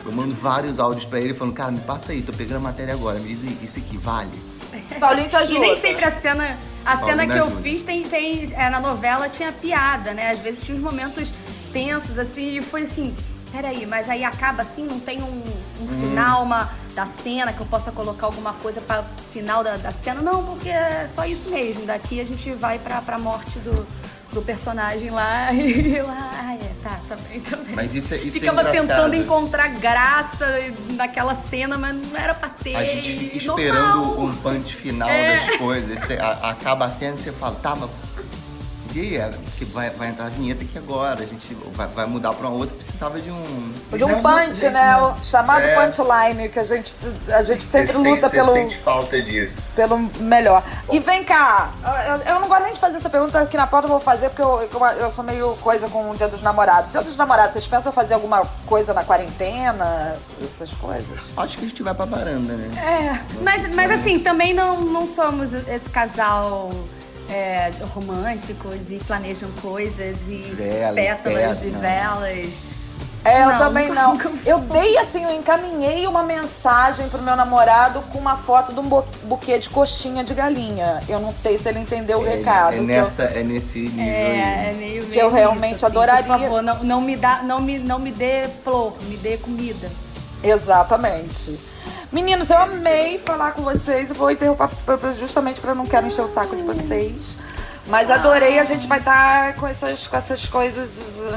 Eu 0.04 0.12
mando 0.12 0.34
vários 0.34 0.78
áudios 0.78 1.04
pra 1.04 1.20
ele 1.20 1.34
falando, 1.34 1.54
cara, 1.54 1.70
me 1.70 1.80
passa 1.80 2.12
aí, 2.12 2.22
tô 2.22 2.32
pegando 2.32 2.56
a 2.58 2.60
matéria 2.60 2.94
agora, 2.94 3.18
me 3.18 3.28
diz 3.34 3.42
aí, 3.46 3.58
isso 3.62 3.78
aqui 3.78 3.96
vale. 3.98 4.30
Paulinho 4.98 5.28
te 5.28 5.36
ajuda. 5.36 5.56
E 5.56 5.60
nem 5.60 5.80
sempre 5.80 6.04
a 6.04 6.10
cena, 6.20 6.58
a 6.84 6.96
Paulinho 6.96 7.20
cena 7.20 7.32
que 7.32 7.38
eu 7.38 7.44
ajuda. 7.46 7.62
fiz 7.62 7.82
tem, 7.82 8.02
tem 8.04 8.52
é, 8.54 8.70
na 8.70 8.80
novela 8.80 9.28
tinha 9.28 9.52
piada, 9.52 10.12
né? 10.14 10.30
Às 10.30 10.38
vezes 10.40 10.64
tinha 10.64 10.76
uns 10.76 10.82
momentos 10.82 11.28
tensos, 11.72 12.18
assim, 12.18 12.56
e 12.58 12.62
foi 12.62 12.82
assim, 12.84 13.14
peraí, 13.52 13.84
mas 13.86 14.08
aí 14.08 14.24
acaba 14.24 14.62
assim, 14.62 14.86
não 14.86 14.98
tem 15.00 15.20
um, 15.22 15.26
um 15.26 15.84
Hum. 15.84 16.00
final 16.08 16.44
uma, 16.44 16.70
da 17.00 17.08
cena 17.22 17.52
que 17.52 17.60
eu 17.60 17.66
possa 17.66 17.90
colocar 17.90 18.26
alguma 18.26 18.52
coisa 18.54 18.80
para 18.80 19.02
final 19.32 19.64
da, 19.64 19.76
da 19.78 19.90
cena? 19.90 20.20
Não, 20.20 20.44
porque 20.44 20.68
é 20.68 21.08
só 21.14 21.24
isso 21.24 21.48
mesmo. 21.50 21.86
Daqui 21.86 22.20
a 22.20 22.24
gente 22.24 22.50
vai 22.52 22.78
pra, 22.78 23.00
pra 23.00 23.18
morte 23.18 23.58
do, 23.60 23.86
do 24.32 24.42
personagem 24.42 25.08
lá 25.10 25.50
e 25.54 26.02
lá, 26.02 26.30
ah, 26.34 26.54
é, 26.54 26.70
tá, 26.82 27.00
também, 27.08 27.40
também. 27.40 27.74
Mas 27.74 27.94
isso 27.94 28.12
é, 28.12 28.18
isso 28.18 28.32
Ficava 28.32 28.60
é 28.68 28.70
tentando 28.70 29.14
encontrar 29.14 29.68
graça 29.68 30.46
naquela 30.90 31.34
cena, 31.34 31.78
mas 31.78 31.94
não 31.94 32.16
era 32.18 32.34
pra 32.34 32.50
ter. 32.50 32.76
A 32.76 32.84
gente 32.84 33.38
esperando 33.38 33.96
normal. 33.96 34.20
um 34.26 34.36
punch 34.36 34.76
final 34.76 35.08
É. 35.08 35.46
das 35.46 35.56
coisas. 35.56 35.98
Você, 36.00 36.14
a- 36.14 36.50
acaba 36.50 36.84
a 36.84 36.90
cena 36.90 37.14
e 37.14 37.18
você 37.18 37.32
fala, 37.32 37.54
tá, 37.62 37.74
mas. 37.74 37.88
E 38.92 38.98
aí, 39.00 39.16
é, 39.18 39.30
que 39.56 39.64
vai, 39.66 39.88
vai 39.90 40.08
entrar 40.08 40.26
a 40.26 40.28
vinheta 40.30 40.64
aqui 40.64 40.76
agora. 40.76 41.20
A 41.22 41.26
gente 41.26 41.54
vai, 41.74 41.86
vai 41.86 42.06
mudar 42.06 42.32
pra 42.32 42.48
uma 42.48 42.56
outra, 42.56 42.74
precisava 42.76 43.20
de 43.20 43.30
um. 43.30 43.72
De 43.96 44.02
um 44.02 44.20
punch, 44.20 44.68
né? 44.68 44.96
O 44.96 45.16
chamado 45.24 45.62
É. 45.62 45.74
punchline, 45.74 46.48
que 46.48 46.58
a 46.58 46.64
gente, 46.64 46.92
a 47.28 47.42
gente 47.44 47.62
sempre 47.62 47.92
Você 47.92 47.98
luta 47.98 48.22
sente- 48.22 48.30
pelo, 48.30 48.52
sente 48.52 48.76
falta 48.78 49.22
disso. 49.22 49.56
pelo 49.76 49.96
melhor. 50.18 50.62
E 50.90 50.98
vem 50.98 51.22
cá, 51.22 51.70
eu, 52.08 52.34
eu 52.34 52.40
não 52.40 52.48
gosto 52.48 52.64
nem 52.64 52.72
de 52.74 52.80
fazer 52.80 52.96
essa 52.96 53.08
pergunta 53.08 53.40
aqui 53.40 53.56
na 53.56 53.66
pauta, 53.66 53.86
eu 53.86 53.90
vou 53.92 54.00
fazer 54.00 54.28
porque 54.30 54.42
eu, 54.42 54.68
eu, 54.72 54.86
eu 55.02 55.10
sou 55.12 55.22
meio 55.22 55.54
coisa 55.60 55.88
com 55.88 56.10
o 56.10 56.16
Dia 56.16 56.26
dos 56.26 56.42
Namorados. 56.42 56.90
Dia 56.90 57.02
dos 57.02 57.16
Namorados, 57.16 57.52
vocês 57.52 57.66
pensam 57.68 57.92
fazer 57.92 58.14
alguma 58.14 58.44
coisa 58.66 58.92
na 58.92 59.04
quarentena, 59.04 60.16
essas 60.42 60.70
coisas? 60.72 61.16
Acho 61.36 61.56
que 61.58 61.64
a 61.64 61.68
gente 61.68 61.82
vai 61.82 61.94
pra 61.94 62.06
varanda, 62.06 62.54
né? 62.54 62.70
É, 62.76 63.40
mas, 63.42 63.72
mas 63.74 63.90
assim, 63.92 64.18
também 64.18 64.52
não, 64.52 64.80
não 64.80 65.06
somos 65.14 65.52
esse 65.52 65.88
casal 65.90 66.70
é, 67.30 67.70
românticos 67.94 68.76
e 68.90 68.96
planejam 69.06 69.48
coisas 69.62 70.16
e 70.28 70.52
Vela, 70.56 70.94
pétalas 70.94 71.62
e 71.62 71.70
velas. 71.70 72.48
É, 73.22 73.42
eu 73.42 73.48
Não, 73.50 73.58
também 73.58 73.88
nunca- 73.88 74.00
não. 74.02 74.12
nunca 74.16 74.30
Eu 74.46 74.58
dei 74.60 74.96
assim, 74.96 75.22
eu 75.22 75.34
encaminhei 75.34 76.06
uma 76.06 76.22
mensagem 76.22 77.06
pro 77.10 77.20
meu 77.20 77.36
namorado 77.36 78.00
com 78.10 78.18
uma 78.18 78.38
foto 78.38 78.72
de 78.72 78.80
um 78.80 78.84
bu- 78.88 79.04
buquê 79.24 79.58
de 79.58 79.68
coxinha 79.68 80.24
de 80.24 80.32
galinha. 80.32 81.00
Eu 81.06 81.20
não 81.20 81.30
sei 81.30 81.58
se 81.58 81.68
ele 81.68 81.80
entendeu 81.80 82.18
o 82.18 82.24
recado. 82.24 82.70
É, 82.70 82.76
que 82.76 82.78
eu- 82.78 82.84
nessa, 82.86 83.24
é 83.24 83.42
nesse 83.42 83.80
nível 83.80 84.02
É, 84.04 84.42
aí. 84.42 84.70
é 84.70 84.74
meio, 84.78 85.02
Que 85.02 85.08
meio 85.10 85.20
eu 85.20 85.30
realmente 85.30 85.76
isso, 85.76 85.84
assim, 85.86 85.94
adoraria. 85.94 86.22
Por 86.24 86.40
favor, 86.40 86.62
não, 86.62 86.82
não 86.82 87.00
me 87.02 87.14
dá, 87.14 87.42
não 87.42 87.60
me, 87.60 87.78
não 87.78 87.98
me 87.98 88.10
dê 88.10 88.48
flor, 88.64 88.94
me 89.02 89.16
dê 89.18 89.36
comida. 89.36 89.90
Exatamente. 90.42 91.58
Meninos, 92.12 92.50
eu 92.50 92.58
amei 92.58 93.18
falar 93.18 93.52
com 93.52 93.62
vocês. 93.62 94.10
Eu 94.10 94.16
vou 94.16 94.30
interromper 94.30 94.68
pra- 94.84 94.98
pra- 94.98 95.12
justamente 95.12 95.60
para 95.60 95.74
não 95.74 95.86
quero 95.86 96.06
encher 96.06 96.22
o 96.22 96.28
saco 96.28 96.56
de 96.56 96.62
vocês. 96.62 97.36
Mas 97.86 98.08
adorei, 98.10 98.58
a 98.58 98.64
gente 98.64 98.86
vai 98.86 98.98
estar 98.98 99.54
com, 99.54 99.66
essas, 99.66 100.06
com 100.06 100.16
essas 100.16 100.44
coisas 100.46 100.90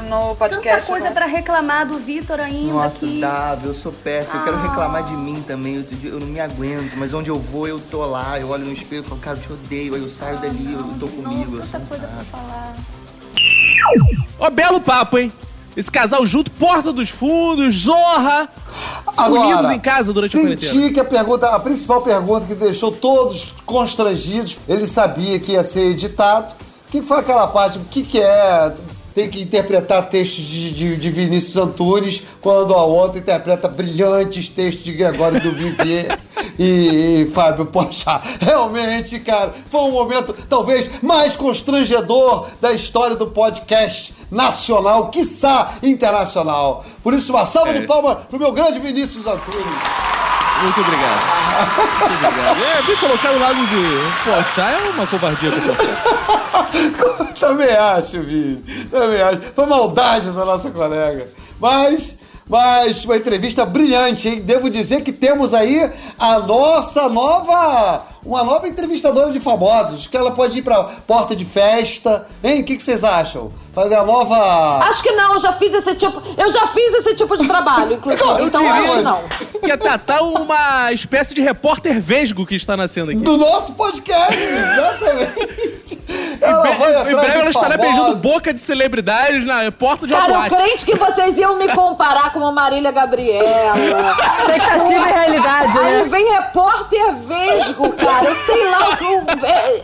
no 0.08 0.36
podcast. 0.36 0.80
Tanta 0.80 0.86
coisa 0.86 1.04
né? 1.06 1.10
pra 1.10 1.26
reclamar 1.26 1.86
do 1.86 1.98
Vitor 1.98 2.38
ainda 2.38 2.72
Nossa, 2.72 2.98
que... 2.98 3.20
Dava, 3.20 3.66
eu 3.66 3.74
sou 3.74 3.90
péssimo. 3.92 4.36
Eu 4.38 4.44
quero 4.44 4.62
reclamar 4.62 5.02
de 5.04 5.14
mim 5.14 5.42
também. 5.46 5.76
Eu, 6.02 6.10
eu 6.12 6.20
não 6.20 6.26
me 6.28 6.38
aguento, 6.40 6.92
mas 6.96 7.12
onde 7.12 7.28
eu 7.28 7.38
vou, 7.38 7.66
eu 7.66 7.80
tô 7.80 8.04
lá. 8.04 8.38
Eu 8.38 8.50
olho 8.50 8.64
no 8.64 8.72
espelho 8.72 9.02
e 9.04 9.08
falo, 9.08 9.20
cara, 9.20 9.36
eu 9.36 9.42
te 9.42 9.52
odeio. 9.52 9.94
Aí 9.94 10.02
eu 10.02 10.08
saio 10.08 10.38
dali, 10.38 10.72
eu 10.74 10.84
tô 11.00 11.08
comigo. 11.08 11.56
eu 11.56 11.64
sou 11.64 11.80
um 11.80 11.86
saco. 11.86 12.84
Ó, 14.38 14.50
belo 14.50 14.80
papo, 14.80 15.18
hein? 15.18 15.32
Esse 15.76 15.90
casal 15.90 16.24
junto, 16.24 16.52
Porta 16.52 16.92
dos 16.92 17.10
Fundos, 17.10 17.74
Zorra, 17.82 18.48
unidos 19.28 19.70
em 19.70 19.80
casa 19.80 20.12
durante 20.12 20.36
a 20.36 20.40
quarentena. 20.40 20.72
Senti 20.72 20.92
que 20.92 21.00
a 21.00 21.04
pergunta, 21.04 21.48
a 21.48 21.58
principal 21.58 22.02
pergunta 22.02 22.46
que 22.46 22.54
deixou 22.54 22.92
todos 22.92 23.54
constrangidos, 23.64 24.56
ele 24.68 24.86
sabia 24.86 25.38
que 25.38 25.52
ia 25.52 25.64
ser 25.64 25.90
editado, 25.90 26.52
que 26.90 27.02
foi 27.02 27.18
aquela 27.18 27.46
parte, 27.46 27.78
o 27.78 27.84
que, 27.84 28.02
que 28.02 28.20
é 28.20 28.72
tem 29.14 29.28
que 29.30 29.40
interpretar 29.40 30.08
textos 30.08 30.44
de, 30.44 30.70
de, 30.72 30.96
de 30.96 31.10
Vinícius 31.10 31.56
Antunes, 31.56 32.22
quando 32.40 32.74
a 32.74 32.82
outra 32.82 33.18
interpreta 33.20 33.68
brilhantes 33.68 34.48
textos 34.48 34.84
de 34.84 34.92
Gregório 34.92 35.40
do 35.40 35.52
Vivier 35.52 36.18
e, 36.58 37.22
e 37.22 37.30
Fábio 37.32 37.66
Pochá. 37.66 38.20
Realmente, 38.40 39.20
cara, 39.20 39.54
foi 39.70 39.80
um 39.82 39.92
momento 39.92 40.34
talvez 40.48 40.90
mais 41.02 41.36
constrangedor 41.36 42.48
da 42.60 42.72
história 42.72 43.14
do 43.14 43.26
podcast 43.26 44.12
nacional, 44.30 45.10
quiçá 45.10 45.74
internacional. 45.82 46.84
Por 47.02 47.14
isso, 47.14 47.32
uma 47.32 47.46
salva 47.46 47.70
É. 47.70 47.80
de 47.80 47.86
palmas 47.86 48.18
pro 48.28 48.38
meu 48.38 48.50
grande 48.50 48.80
Vinícius 48.80 49.26
Antunes. 49.26 49.64
Muito 50.62 50.80
obrigado. 50.80 51.20
Muito 52.08 52.26
obrigado. 52.26 52.54
É, 52.64 52.82
vir 52.82 52.98
colocar 52.98 53.32
do 53.32 53.38
lado 53.38 53.66
de 53.66 54.24
Pochá 54.24 54.70
é 54.70 54.90
uma 54.90 55.06
covardia 55.06 55.50
do. 55.50 56.33
Também 57.38 57.70
acho, 57.74 58.22
Vini. 58.22 58.62
Também 58.90 59.20
acho. 59.20 59.42
Foi 59.54 59.66
maldade 59.66 60.30
da 60.30 60.44
nossa 60.44 60.70
colega. 60.70 61.26
Mas, 61.60 62.14
mas 62.48 63.04
uma 63.04 63.16
entrevista 63.16 63.64
brilhante, 63.66 64.28
hein? 64.28 64.40
Devo 64.40 64.70
dizer 64.70 65.02
que 65.02 65.12
temos 65.12 65.52
aí 65.54 65.90
a 66.18 66.38
nossa 66.38 67.08
nova. 67.08 68.13
Uma 68.24 68.42
nova 68.42 68.66
entrevistadora 68.66 69.30
de 69.30 69.38
famosos, 69.38 70.06
que 70.06 70.16
ela 70.16 70.30
pode 70.30 70.58
ir 70.58 70.62
pra 70.62 70.82
porta 71.06 71.36
de 71.36 71.44
festa. 71.44 72.26
Hein? 72.42 72.62
O 72.62 72.64
que, 72.64 72.76
que 72.76 72.82
vocês 72.82 73.04
acham? 73.04 73.50
Fazer 73.74 73.96
a 73.96 74.04
nova. 74.04 74.78
Acho 74.84 75.02
que 75.02 75.10
não, 75.12 75.34
eu 75.34 75.38
já 75.38 75.52
fiz 75.52 75.74
esse 75.74 75.94
tipo. 75.94 76.22
Eu 76.36 76.48
já 76.48 76.66
fiz 76.68 76.94
esse 76.94 77.14
tipo 77.14 77.36
de 77.36 77.46
trabalho, 77.46 77.94
inclusive. 77.96 78.24
Eu 78.24 78.46
então 78.46 78.62
diria 78.62 78.78
acho 78.78 78.92
que 78.92 79.02
não. 79.02 79.22
Que 79.64 79.72
a 79.72 79.78
Tatá 79.78 80.16
é 80.16 80.20
uma 80.20 80.92
espécie 80.92 81.34
de 81.34 81.40
repórter 81.40 82.00
vesgo 82.00 82.46
que 82.46 82.54
está 82.54 82.76
nascendo 82.76 83.10
aqui. 83.10 83.20
Do 83.20 83.36
nosso 83.36 83.72
podcast, 83.72 84.36
exatamente. 84.38 85.98
Em, 86.04 86.46
Ela 86.46 86.60
breve 86.60 87.14
de 87.14 87.38
ela 87.38 87.48
estará 87.50 87.76
beijando 87.78 88.16
boca 88.16 88.52
de 88.52 88.60
celebridades 88.60 89.46
na 89.46 89.72
porta 89.72 90.06
de 90.06 90.12
uma 90.12 90.20
Cara, 90.20 90.46
eu 90.46 90.56
crente 90.56 90.84
que 90.84 90.94
vocês 90.94 91.38
iam 91.38 91.56
me 91.56 91.68
comparar 91.68 92.32
com 92.32 92.46
a 92.46 92.52
Marília 92.52 92.90
Gabriela. 92.92 93.74
Expectativa 94.34 95.08
e 95.08 95.12
realidade, 95.12 95.78
Aí 95.78 96.02
né? 96.02 96.04
vem 96.04 96.30
repórter 96.30 97.14
Vesgo, 97.26 97.92
cara. 97.94 98.13
Eu 98.22 98.34
sei 98.46 98.70
lá 98.70 98.78
o 98.78 98.96
que. 98.96 99.04
o- 99.04 99.46
é- 99.46 99.82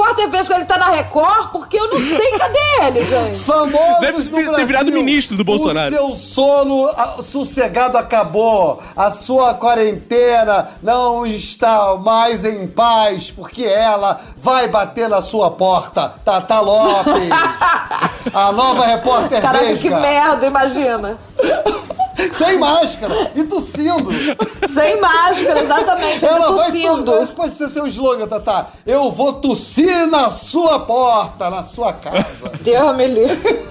repórter 0.00 0.28
Vesgo, 0.30 0.54
ele 0.54 0.64
tá 0.64 0.78
na 0.78 0.88
Record 0.90 1.50
porque 1.50 1.78
eu 1.78 1.88
não 1.88 1.98
sei 1.98 2.38
cadê 2.38 2.58
ele, 2.86 3.04
gente. 3.04 3.38
Famosos 3.40 4.00
Deve 4.00 4.22
ter 4.22 4.44
Brasil. 4.46 4.66
virado 4.66 4.92
ministro 4.92 5.36
do 5.36 5.44
Bolsonaro. 5.44 5.94
O 5.94 5.98
seu 5.98 6.16
sono 6.16 6.88
ah, 6.96 7.16
sossegado 7.22 7.96
acabou. 7.98 8.82
A 8.96 9.10
sua 9.10 9.54
quarentena 9.54 10.68
não 10.82 11.26
está 11.26 11.96
mais 11.96 12.44
em 12.44 12.66
paz, 12.66 13.30
porque 13.30 13.64
ela 13.64 14.20
vai 14.36 14.68
bater 14.68 15.08
na 15.08 15.22
sua 15.22 15.50
porta. 15.50 16.14
Tata 16.24 16.60
Lopes. 16.60 17.30
a 18.32 18.52
nova 18.52 18.86
repórter 18.86 19.40
Caraca, 19.40 19.64
Vesga. 19.64 19.82
que 19.82 19.90
merda, 19.90 20.46
imagina. 20.46 21.18
Sem 22.32 22.58
máscara 22.58 23.32
e 23.34 23.42
tossindo. 23.44 24.10
Sem 24.68 25.00
máscara, 25.00 25.60
exatamente, 25.60 26.26
ainda 26.26 26.36
Ela 26.44 26.46
tossindo. 26.64 27.26
Pode 27.50 27.54
ser 27.54 27.68
seu 27.68 27.86
slogan, 27.88 28.28
Tatá. 28.28 28.68
Eu 28.86 29.10
vou 29.10 29.34
tossir 29.34 30.06
na 30.06 30.30
sua 30.30 30.78
porta, 30.80 31.50
na 31.50 31.62
sua 31.64 31.92
casa. 31.92 32.52
Deus 32.62 32.96
me 32.96 33.06
livre. 33.06 33.70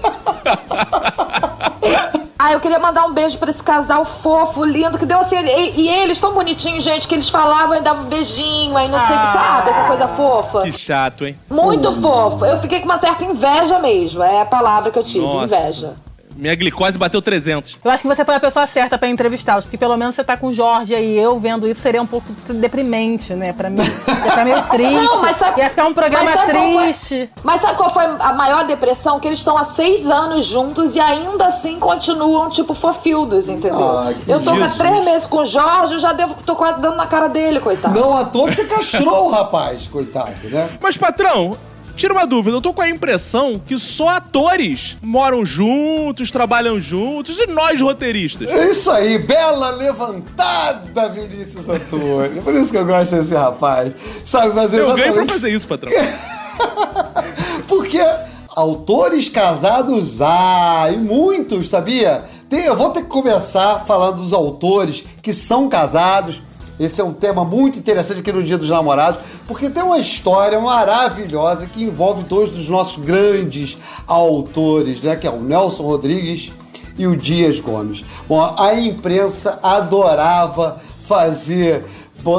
Ah, 2.42 2.54
eu 2.54 2.60
queria 2.60 2.78
mandar 2.78 3.04
um 3.04 3.12
beijo 3.12 3.36
pra 3.36 3.50
esse 3.50 3.62
casal 3.62 4.02
fofo, 4.02 4.64
lindo, 4.64 4.96
que 4.96 5.04
deu 5.04 5.18
assim. 5.18 5.36
E, 5.36 5.82
e 5.82 5.88
eles 5.90 6.18
tão 6.18 6.32
bonitinhos, 6.32 6.82
gente, 6.82 7.06
que 7.06 7.14
eles 7.14 7.28
falavam 7.28 7.76
e 7.76 7.82
davam 7.82 8.04
um 8.04 8.08
beijinho, 8.08 8.74
aí 8.78 8.88
não 8.88 8.98
sei 8.98 9.14
o 9.14 9.20
que, 9.20 9.26
sabe? 9.26 9.68
Essa 9.68 9.84
coisa 9.84 10.08
fofa. 10.08 10.62
Que 10.62 10.72
chato, 10.72 11.26
hein? 11.26 11.38
Muito 11.50 11.92
fofo. 12.00 12.46
Eu 12.46 12.58
fiquei 12.58 12.80
com 12.80 12.86
uma 12.86 12.96
certa 12.98 13.26
inveja 13.26 13.78
mesmo. 13.78 14.22
É 14.22 14.40
a 14.40 14.46
palavra 14.46 14.90
que 14.90 14.98
eu 14.98 15.04
tive, 15.04 15.22
Nossa. 15.26 15.44
inveja. 15.54 15.94
Minha 16.40 16.54
glicose 16.54 16.96
bateu 16.96 17.20
300. 17.20 17.78
Eu 17.84 17.90
acho 17.90 18.02
que 18.02 18.08
você 18.08 18.24
foi 18.24 18.34
a 18.34 18.40
pessoa 18.40 18.66
certa 18.66 18.96
pra 18.96 19.08
entrevistá-los, 19.08 19.64
porque 19.64 19.76
pelo 19.76 19.96
menos 19.96 20.14
você 20.14 20.24
tá 20.24 20.36
com 20.36 20.46
o 20.48 20.52
Jorge 20.54 20.94
aí. 20.94 21.16
Eu 21.18 21.38
vendo 21.38 21.68
isso 21.68 21.80
seria 21.80 22.00
um 22.00 22.06
pouco 22.06 22.26
deprimente, 22.48 23.34
né? 23.34 23.52
Pra 23.52 23.68
mim. 23.68 23.82
Ia 23.82 23.86
ficar 24.30 24.44
meio 24.44 24.62
triste. 24.70 24.94
Não, 24.94 25.20
mas 25.22 25.36
sabe- 25.36 25.60
Ia 25.60 25.68
ficar 25.70 25.86
um 25.86 25.94
programa 25.94 26.24
mas 26.24 26.34
qual 26.34 26.46
foi- 26.48 26.82
triste. 26.84 27.30
Mas 27.42 27.60
sabe 27.60 27.76
qual 27.76 27.92
foi 27.92 28.04
a 28.04 28.32
maior 28.32 28.64
depressão? 28.64 29.20
Que 29.20 29.28
eles 29.28 29.38
estão 29.38 29.58
há 29.58 29.64
seis 29.64 30.08
anos 30.08 30.46
juntos 30.46 30.96
e 30.96 31.00
ainda 31.00 31.46
assim 31.46 31.78
continuam, 31.78 32.48
tipo, 32.48 32.72
fofildos, 32.74 33.48
entendeu? 33.48 33.78
Ah, 33.78 34.12
que 34.14 34.30
eu 34.30 34.40
tô 34.42 34.50
há 34.50 34.68
três 34.70 35.04
meses 35.04 35.26
com 35.26 35.38
o 35.38 35.44
Jorge, 35.44 35.94
eu 35.94 35.98
já 35.98 36.12
devo, 36.12 36.34
tô 36.46 36.56
quase 36.56 36.80
dando 36.80 36.96
na 36.96 37.06
cara 37.06 37.28
dele, 37.28 37.60
coitado. 37.60 37.98
Não 38.00 38.16
à 38.16 38.24
toa 38.24 38.48
que 38.48 38.54
você 38.54 38.64
castrou 38.64 39.26
o 39.26 39.30
rapaz, 39.30 39.86
coitado, 39.88 40.30
né? 40.44 40.70
Mas, 40.80 40.96
patrão, 40.96 41.56
tira 42.00 42.14
uma 42.14 42.26
dúvida. 42.26 42.56
Eu 42.56 42.62
tô 42.62 42.72
com 42.72 42.80
a 42.80 42.88
impressão 42.88 43.60
que 43.64 43.78
só 43.78 44.08
atores 44.08 44.96
moram 45.02 45.44
juntos, 45.44 46.30
trabalham 46.30 46.80
juntos, 46.80 47.38
e 47.38 47.46
nós 47.46 47.80
roteiristas. 47.80 48.48
É 48.48 48.70
isso 48.70 48.90
aí, 48.90 49.18
bela 49.18 49.70
levantada, 49.70 51.08
Vinícius 51.10 51.68
Antônio. 51.68 52.42
Por 52.42 52.54
isso 52.54 52.70
que 52.70 52.78
eu 52.78 52.86
gosto 52.86 53.14
desse 53.14 53.34
rapaz. 53.34 53.92
Sabe, 54.24 54.54
mas 54.54 54.72
Eu 54.72 54.94
ganho 54.94 55.12
pra 55.12 55.26
fazer 55.26 55.50
isso, 55.50 55.68
patrão. 55.68 55.92
porque 57.68 58.00
autores 58.48 59.28
casados 59.28 60.22
há, 60.22 60.88
e 60.90 60.96
muitos, 60.96 61.68
sabia? 61.68 62.24
Tem- 62.48 62.64
eu 62.64 62.74
vou 62.74 62.90
ter 62.90 63.02
que 63.02 63.08
começar 63.08 63.84
falando 63.86 64.16
dos 64.16 64.32
autores 64.32 65.04
que 65.22 65.32
são 65.32 65.68
casados. 65.68 66.40
Esse 66.80 66.98
é 67.02 67.04
um 67.04 67.12
tema 67.12 67.44
muito 67.44 67.78
interessante 67.78 68.20
aqui 68.20 68.32
no 68.32 68.42
Dia 68.42 68.56
dos 68.56 68.70
Namorados, 68.70 69.20
porque 69.46 69.68
tem 69.68 69.82
uma 69.82 69.98
história 69.98 70.58
maravilhosa 70.58 71.66
que 71.66 71.82
envolve 71.82 72.24
dois 72.24 72.48
dos 72.48 72.70
nossos 72.70 73.04
grandes 73.04 73.76
autores, 74.06 75.02
né? 75.02 75.14
Que 75.14 75.26
é 75.26 75.30
o 75.30 75.42
Nelson 75.42 75.82
Rodrigues 75.82 76.50
e 76.96 77.06
o 77.06 77.14
Dias 77.14 77.60
Gomes. 77.60 78.02
Bom, 78.26 78.54
a 78.56 78.74
imprensa 78.74 79.58
adorava 79.62 80.80
fazer 81.06 81.84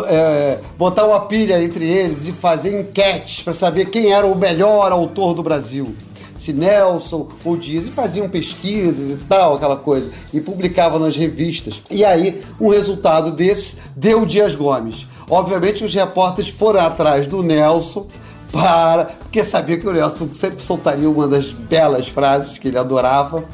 é, 0.08 0.60
botar 0.76 1.06
uma 1.06 1.20
pilha 1.22 1.64
entre 1.64 1.88
eles 1.88 2.28
e 2.28 2.32
fazer 2.32 2.80
enquetes 2.80 3.44
para 3.44 3.54
saber 3.54 3.92
quem 3.92 4.12
era 4.12 4.26
o 4.26 4.36
melhor 4.36 4.92
autor 4.92 5.36
do 5.36 5.44
Brasil. 5.44 5.96
Se 6.42 6.52
Nelson 6.52 7.28
ou 7.46 7.56
Dias, 7.56 7.86
e 7.86 7.92
faziam 7.92 8.28
pesquisas 8.28 9.12
e 9.12 9.18
tal, 9.26 9.54
aquela 9.54 9.78
coisa, 9.78 10.12
e 10.34 10.42
publicavam 10.42 10.98
nas 10.98 11.16
revistas. 11.16 11.76
E 11.88 12.04
aí, 12.04 12.42
um 12.60 12.70
resultado 12.70 13.32
desses 13.32 13.78
deu 13.96 14.24
o 14.24 14.26
Dias 14.26 14.56
Gomes. 14.56 15.06
Obviamente, 15.30 15.84
os 15.84 15.94
repórteres 15.94 16.50
foram 16.50 16.80
atrás 16.80 17.28
do 17.28 17.44
Nelson 17.44 18.08
para. 18.52 19.06
porque 19.06 19.44
sabia 19.44 19.80
que 19.80 19.88
o 19.88 19.94
Nelson 19.94 20.30
sempre 20.34 20.66
soltaria 20.66 21.08
uma 21.08 21.28
das 21.28 21.52
belas 21.52 22.08
frases 22.08 22.58
que 22.58 22.70
ele 22.70 22.78
adorava 22.80 23.46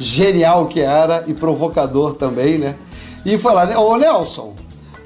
genial 0.00 0.66
que 0.66 0.80
era 0.80 1.22
e 1.28 1.32
provocador 1.32 2.14
também, 2.14 2.58
né? 2.58 2.74
E 3.24 3.38
falar, 3.38 3.78
ô 3.78 3.96
Nelson, 3.96 4.52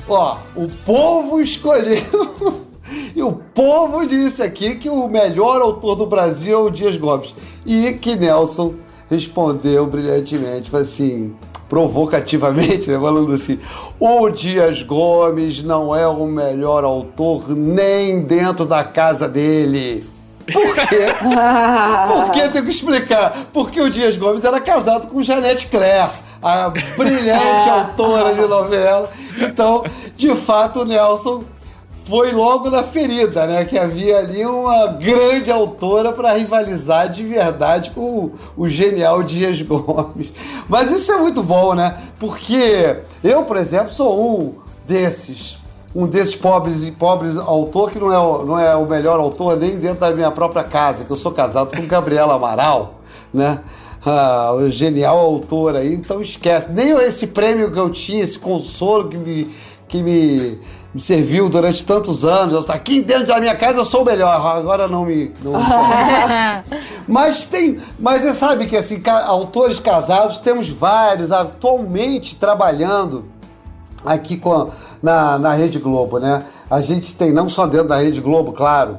ó, 0.09 0.39
o 0.57 0.69
povo 0.87 1.39
escolheu. 1.39 2.70
E 3.15 3.23
o 3.23 3.33
povo 3.33 4.07
disse 4.07 4.43
aqui 4.43 4.77
que 4.77 4.89
o 4.89 5.09
melhor 5.09 5.61
autor 5.61 5.97
do 5.97 6.07
Brasil 6.07 6.59
é 6.59 6.63
o 6.63 6.71
Dias 6.71 6.97
Gomes. 6.97 7.35
E 7.65 7.93
que 7.93 8.17
Nelson 8.17 8.75
respondeu 9.11 9.87
brilhantemente, 9.87 10.75
assim, 10.75 11.35
provocativamente, 11.69 12.89
né? 12.91 12.99
Falando 12.99 13.33
assim: 13.33 13.59
o 13.99 14.29
Dias 14.31 14.83
Gomes 14.83 15.63
não 15.63 15.95
é 15.95 16.07
o 16.07 16.27
melhor 16.27 16.85
autor 16.85 17.49
nem 17.51 18.23
dentro 18.23 18.65
da 18.65 18.85
casa 18.85 19.29
dele. 19.29 20.09
Por 20.53 20.75
quê? 20.75 21.07
Por 22.09 22.33
que 22.33 22.49
tenho 22.49 22.65
que 22.65 22.71
explicar? 22.71 23.47
Porque 23.53 23.81
o 23.81 23.91
Dias 23.91 24.17
Gomes 24.17 24.45
era 24.45 24.61
casado 24.61 25.07
com 25.07 25.23
Janete 25.23 25.67
Claire, 25.67 26.11
a 26.43 26.69
brilhante 26.69 27.69
autora 27.71 28.35
de 28.35 28.41
novela. 28.41 29.11
Então, 29.39 29.85
de 30.17 30.35
fato, 30.35 30.81
o 30.81 30.85
Nelson 30.85 31.45
foi 32.11 32.33
logo 32.33 32.69
na 32.69 32.83
ferida, 32.83 33.47
né? 33.47 33.65
Que 33.65 33.79
havia 33.79 34.19
ali 34.19 34.45
uma 34.45 34.89
grande 34.89 35.49
autora 35.49 36.11
para 36.13 36.33
rivalizar 36.33 37.09
de 37.09 37.23
verdade 37.23 37.93
com 37.93 38.33
o, 38.57 38.67
genial 38.69 39.23
Dias 39.23 39.63
Gomes. 39.63 40.33
Mas 40.69 40.91
isso 40.91 41.13
é 41.13 41.17
muito 41.19 41.41
bom, 41.41 41.73
né? 41.73 41.97
Porque 42.19 42.97
eu, 43.23 43.45
por 43.45 43.57
exemplo, 43.57 43.95
sou 43.95 44.21
um 44.41 44.55
desses 44.85 45.57
um 45.95 46.07
desses 46.07 46.37
pobres 46.37 46.85
e 46.87 46.91
pobres 46.93 47.37
autor 47.37 47.91
que 47.91 47.99
não 47.99 48.13
é, 48.13 48.19
o- 48.19 48.45
não 48.45 48.59
é 48.59 48.75
o 48.77 48.87
melhor 48.87 49.19
autor 49.19 49.57
nem 49.57 49.77
dentro 49.77 50.01
da 50.01 50.11
minha 50.13 50.31
própria 50.31 50.63
casa, 50.65 51.05
que 51.05 51.11
eu 51.11 51.17
sou 51.17 51.33
casado 51.33 51.77
com 51.77 51.85
Gabriela 51.87 52.35
Amaral, 52.35 52.95
né? 53.33 53.59
Ah, 54.05 54.53
o 54.55 54.71
genial 54.71 55.19
autor 55.19 55.75
aí, 55.77 55.93
então 55.95 56.21
esquece. 56.23 56.71
Nem 56.73 56.91
esse 57.01 57.27
prêmio 57.29 57.71
que 57.73 57.79
eu 57.79 57.91
tinha, 57.91 58.23
esse 58.23 58.39
consolo 58.39 59.09
que 59.09 59.17
me, 59.19 59.51
que 59.89 60.01
me, 60.03 60.59
me 60.95 61.01
serviu 61.01 61.49
durante 61.49 61.85
tantos 61.85 62.25
anos. 62.25 62.67
Eu, 62.67 62.73
aqui 62.75 63.01
dentro 63.01 63.27
da 63.29 63.39
minha 63.41 63.55
casa 63.55 63.79
eu 63.79 63.85
sou 63.85 64.03
o 64.03 64.05
melhor, 64.05 64.35
agora 64.57 64.89
não 64.89 65.05
me. 65.05 65.33
Não 65.43 65.53
me 65.53 65.59
mas 67.07 67.47
tem. 67.47 67.81
Mas 67.99 68.23
você 68.23 68.35
sabe 68.35 68.67
que 68.67 68.77
assim, 68.77 69.03
autores 69.27 69.79
casados, 69.79 70.39
temos 70.39 70.69
vários 70.69 71.31
atualmente 71.33 72.35
trabalhando 72.35 73.25
aqui 74.05 74.37
com 74.37 74.53
a- 74.53 74.67
na, 75.03 75.39
na 75.39 75.53
Rede 75.55 75.79
Globo, 75.79 76.19
né? 76.19 76.45
A 76.71 76.81
gente 76.81 77.15
tem 77.15 77.33
não 77.33 77.49
só 77.49 77.67
dentro 77.67 77.89
da 77.89 77.97
Rede 77.97 78.21
Globo, 78.21 78.53
claro, 78.53 78.99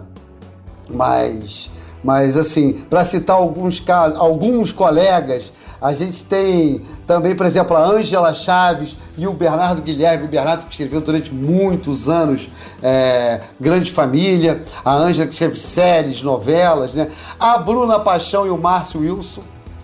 mas, 0.90 1.70
mas 2.04 2.36
assim, 2.38 2.74
para 2.90 3.04
citar 3.06 3.36
alguns, 3.36 3.84
alguns 4.18 4.72
colegas, 4.72 5.52
a 5.82 5.96
gente 5.96 6.24
tem 6.24 6.84
também, 7.08 7.36
por 7.36 7.46
exemplo, 7.46 7.76
a 7.76 7.84
Ângela 7.84 8.36
Chaves 8.36 8.96
e 9.18 9.26
o 9.26 9.34
Bernardo 9.34 9.82
Guilherme. 9.82 10.26
O 10.26 10.28
Bernardo 10.28 10.66
que 10.66 10.72
escreveu 10.72 11.02
durante 11.02 11.34
muitos 11.34 12.08
anos 12.08 12.52
é, 12.84 13.42
Grande 13.60 13.92
Família, 13.92 14.64
a 14.86 14.94
Ângela 14.94 15.26
que 15.26 15.34
escreve 15.34 15.58
séries, 15.58 16.22
novelas, 16.22 16.94
né? 16.94 17.08
A 17.40 17.58
Bruna 17.58 18.00
Paixão 18.00 18.46
e 18.46 18.52
o 18.52 18.58
Márcio 18.60 19.00
Wilson, 19.00 19.42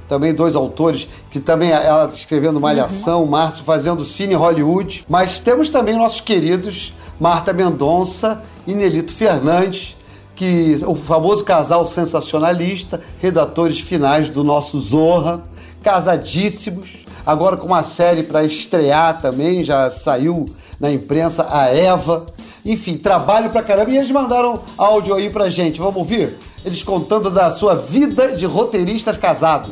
também 0.07 0.35
dois 0.35 0.55
autores 0.55 1.07
que 1.31 1.39
também 1.39 1.71
ela 1.71 2.11
escrevendo 2.13 2.61
Malhação, 2.61 3.25
Márcio 3.25 3.63
fazendo 3.63 4.05
Cine 4.05 4.35
Hollywood. 4.35 5.03
Mas 5.09 5.39
temos 5.39 5.67
também 5.67 5.95
nossos 5.95 6.21
queridos 6.21 6.93
Marta 7.19 7.51
Mendonça 7.53 8.43
e 8.67 8.75
Nelito 8.75 9.11
Fernandes, 9.11 9.97
que 10.35 10.79
o 10.85 10.93
famoso 10.93 11.43
casal 11.43 11.87
sensacionalista, 11.87 13.01
redatores 13.19 13.79
finais 13.79 14.29
do 14.29 14.43
nosso 14.43 14.79
Zorra, 14.79 15.41
casadíssimos, 15.83 17.05
agora 17.25 17.57
com 17.57 17.67
uma 17.67 17.83
série 17.83 18.23
para 18.23 18.43
estrear 18.43 19.21
também, 19.21 19.63
já 19.63 19.89
saiu 19.91 20.45
na 20.79 20.91
imprensa 20.91 21.47
a 21.49 21.67
Eva. 21.67 22.25
Enfim, 22.65 22.97
trabalho 22.97 23.49
pra 23.49 23.63
caramba. 23.63 23.91
E 23.91 23.97
eles 23.97 24.11
mandaram 24.11 24.61
áudio 24.77 25.15
aí 25.15 25.29
pra 25.29 25.49
gente. 25.49 25.79
Vamos 25.79 25.97
ouvir? 25.97 26.35
Eles 26.65 26.83
contando 26.83 27.29
da 27.29 27.49
sua 27.49 27.75
vida 27.75 28.35
de 28.35 28.45
roteiristas 28.45 29.15
casados. 29.17 29.71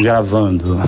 Gravando. 0.00 0.80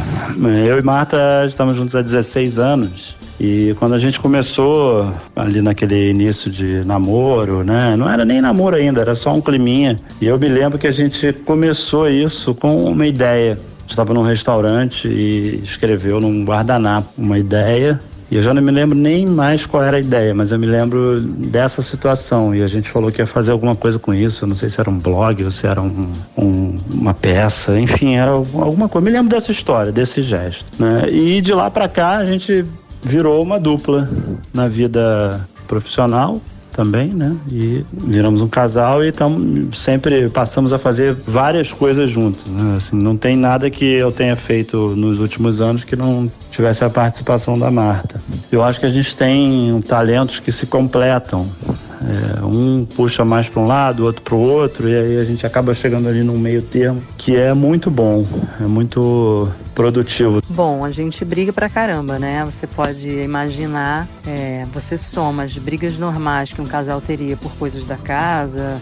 Eu 0.66 0.78
e 0.78 0.82
Marta 0.82 1.44
estamos 1.46 1.76
juntos 1.76 1.94
há 1.94 2.02
16 2.02 2.58
anos. 2.58 3.16
E 3.40 3.74
quando 3.78 3.94
a 3.94 3.98
gente 3.98 4.18
começou 4.18 5.12
ali 5.36 5.62
naquele 5.62 6.10
início 6.10 6.50
de 6.50 6.84
namoro, 6.84 7.62
né? 7.62 7.94
Não 7.94 8.10
era 8.10 8.24
nem 8.24 8.40
namoro 8.40 8.74
ainda, 8.74 9.00
era 9.00 9.14
só 9.14 9.32
um 9.32 9.40
climinha. 9.40 9.96
E 10.20 10.26
eu 10.26 10.38
me 10.38 10.48
lembro 10.48 10.78
que 10.78 10.86
a 10.86 10.92
gente 10.92 11.32
começou 11.32 12.08
isso 12.08 12.54
com 12.54 12.84
uma 12.84 13.06
ideia. 13.06 13.58
Estava 13.88 14.12
num 14.14 14.22
restaurante 14.22 15.08
e 15.08 15.60
escreveu 15.64 16.20
num 16.20 16.44
guardanapo 16.44 17.08
uma 17.16 17.38
ideia. 17.38 18.00
E 18.30 18.36
eu 18.36 18.42
já 18.42 18.52
não 18.52 18.60
me 18.60 18.70
lembro 18.70 18.96
nem 18.96 19.24
mais 19.26 19.64
qual 19.64 19.82
era 19.82 19.96
a 19.96 20.00
ideia, 20.00 20.34
mas 20.34 20.52
eu 20.52 20.58
me 20.58 20.66
lembro 20.66 21.18
dessa 21.18 21.80
situação. 21.80 22.54
E 22.54 22.62
a 22.62 22.66
gente 22.66 22.90
falou 22.90 23.10
que 23.10 23.22
ia 23.22 23.26
fazer 23.26 23.50
alguma 23.52 23.74
coisa 23.74 23.98
com 23.98 24.12
isso. 24.12 24.44
Eu 24.44 24.48
não 24.48 24.54
sei 24.54 24.68
se 24.68 24.78
era 24.78 24.90
um 24.90 24.98
blog 24.98 25.42
ou 25.42 25.50
se 25.50 25.66
era 25.66 25.80
um, 25.80 26.12
um- 26.36 26.76
uma 26.92 27.14
peça. 27.14 27.80
Enfim, 27.80 28.16
era 28.16 28.30
alguma 28.32 28.86
coisa. 28.86 29.02
Me 29.06 29.10
lembro 29.10 29.30
dessa 29.30 29.50
história, 29.50 29.90
desse 29.90 30.20
gesto. 30.20 30.66
Né? 30.78 31.08
E 31.10 31.40
de 31.40 31.54
lá 31.54 31.70
pra 31.70 31.88
cá 31.88 32.18
a 32.18 32.24
gente 32.26 32.66
virou 33.02 33.42
uma 33.42 33.58
dupla 33.58 34.06
na 34.52 34.68
vida 34.68 35.40
profissional 35.66 36.38
também, 36.78 37.08
né? 37.08 37.36
E 37.50 37.84
viramos 37.92 38.40
um 38.40 38.46
casal 38.46 39.04
e 39.04 39.10
tamo, 39.10 39.74
sempre 39.74 40.28
passamos 40.28 40.72
a 40.72 40.78
fazer 40.78 41.12
várias 41.12 41.72
coisas 41.72 42.08
juntos. 42.08 42.40
Né? 42.46 42.76
Assim, 42.76 42.94
não 42.94 43.16
tem 43.16 43.36
nada 43.36 43.68
que 43.68 43.84
eu 43.84 44.12
tenha 44.12 44.36
feito 44.36 44.94
nos 44.94 45.18
últimos 45.18 45.60
anos 45.60 45.82
que 45.82 45.96
não 45.96 46.30
tivesse 46.58 46.84
a 46.84 46.90
participação 46.90 47.56
da 47.56 47.70
Marta. 47.70 48.20
Eu 48.50 48.64
acho 48.64 48.80
que 48.80 48.86
a 48.86 48.88
gente 48.88 49.16
tem 49.16 49.80
talentos 49.82 50.40
que 50.40 50.50
se 50.50 50.66
completam. 50.66 51.46
É, 52.00 52.44
um 52.44 52.84
puxa 52.84 53.24
mais 53.24 53.48
para 53.48 53.62
um 53.62 53.66
lado, 53.66 54.04
outro 54.04 54.22
para 54.22 54.34
o 54.34 54.40
outro, 54.40 54.88
e 54.88 54.94
aí 54.94 55.16
a 55.18 55.24
gente 55.24 55.44
acaba 55.44 55.74
chegando 55.74 56.08
ali 56.08 56.22
num 56.22 56.38
meio 56.38 56.62
termo 56.62 57.02
que 57.16 57.36
é 57.36 57.52
muito 57.52 57.90
bom, 57.90 58.24
é 58.60 58.64
muito 58.64 59.48
produtivo. 59.74 60.40
Bom, 60.48 60.84
a 60.84 60.90
gente 60.90 61.24
briga 61.24 61.52
pra 61.52 61.68
caramba, 61.68 62.18
né? 62.18 62.44
Você 62.44 62.66
pode 62.66 63.08
imaginar, 63.08 64.08
é, 64.26 64.64
você 64.72 64.96
soma 64.96 65.44
as 65.44 65.58
brigas 65.58 65.98
normais 65.98 66.52
que 66.52 66.60
um 66.60 66.66
casal 66.66 67.00
teria 67.00 67.36
por 67.36 67.52
coisas 67.52 67.84
da 67.84 67.96
casa, 67.96 68.80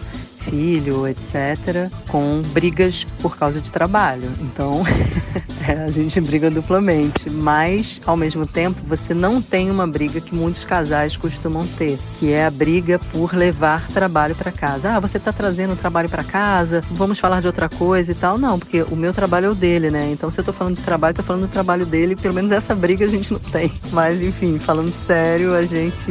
filho, 0.49 1.07
etc., 1.07 1.89
com 2.07 2.41
brigas 2.53 3.05
por 3.21 3.37
causa 3.37 3.59
de 3.59 3.71
trabalho. 3.71 4.31
Então, 4.41 4.83
é, 5.67 5.83
a 5.83 5.91
gente 5.91 6.19
briga 6.21 6.49
duplamente. 6.49 7.29
Mas, 7.29 8.01
ao 8.05 8.17
mesmo 8.17 8.45
tempo, 8.45 8.79
você 8.85 9.13
não 9.13 9.41
tem 9.41 9.69
uma 9.69 9.87
briga 9.87 10.19
que 10.21 10.33
muitos 10.33 10.63
casais 10.63 11.15
costumam 11.15 11.65
ter, 11.77 11.99
que 12.19 12.31
é 12.31 12.45
a 12.45 12.51
briga 12.51 12.99
por 13.11 13.33
levar 13.35 13.87
trabalho 13.87 14.35
para 14.35 14.51
casa. 14.51 14.95
Ah, 14.95 14.99
você 14.99 15.19
tá 15.19 15.31
trazendo 15.31 15.73
o 15.73 15.75
trabalho 15.75 16.09
para 16.09 16.23
casa, 16.23 16.81
vamos 16.91 17.19
falar 17.19 17.41
de 17.41 17.47
outra 17.47 17.69
coisa 17.69 18.11
e 18.11 18.15
tal. 18.15 18.37
Não, 18.37 18.57
porque 18.57 18.83
o 18.83 18.95
meu 18.95 19.13
trabalho 19.13 19.47
é 19.47 19.49
o 19.49 19.55
dele, 19.55 19.89
né? 19.89 20.09
Então, 20.11 20.31
se 20.31 20.39
eu 20.39 20.43
tô 20.43 20.53
falando 20.53 20.75
de 20.75 20.81
trabalho, 20.81 21.15
tô 21.15 21.23
falando 21.23 21.43
do 21.43 21.51
trabalho 21.51 21.85
dele. 21.85 22.15
Pelo 22.15 22.33
menos 22.33 22.51
essa 22.51 22.73
briga 22.73 23.05
a 23.05 23.07
gente 23.07 23.31
não 23.31 23.39
tem. 23.39 23.71
Mas, 23.91 24.21
enfim, 24.21 24.57
falando 24.59 24.91
sério, 24.91 25.53
a 25.53 25.63
gente 25.63 26.07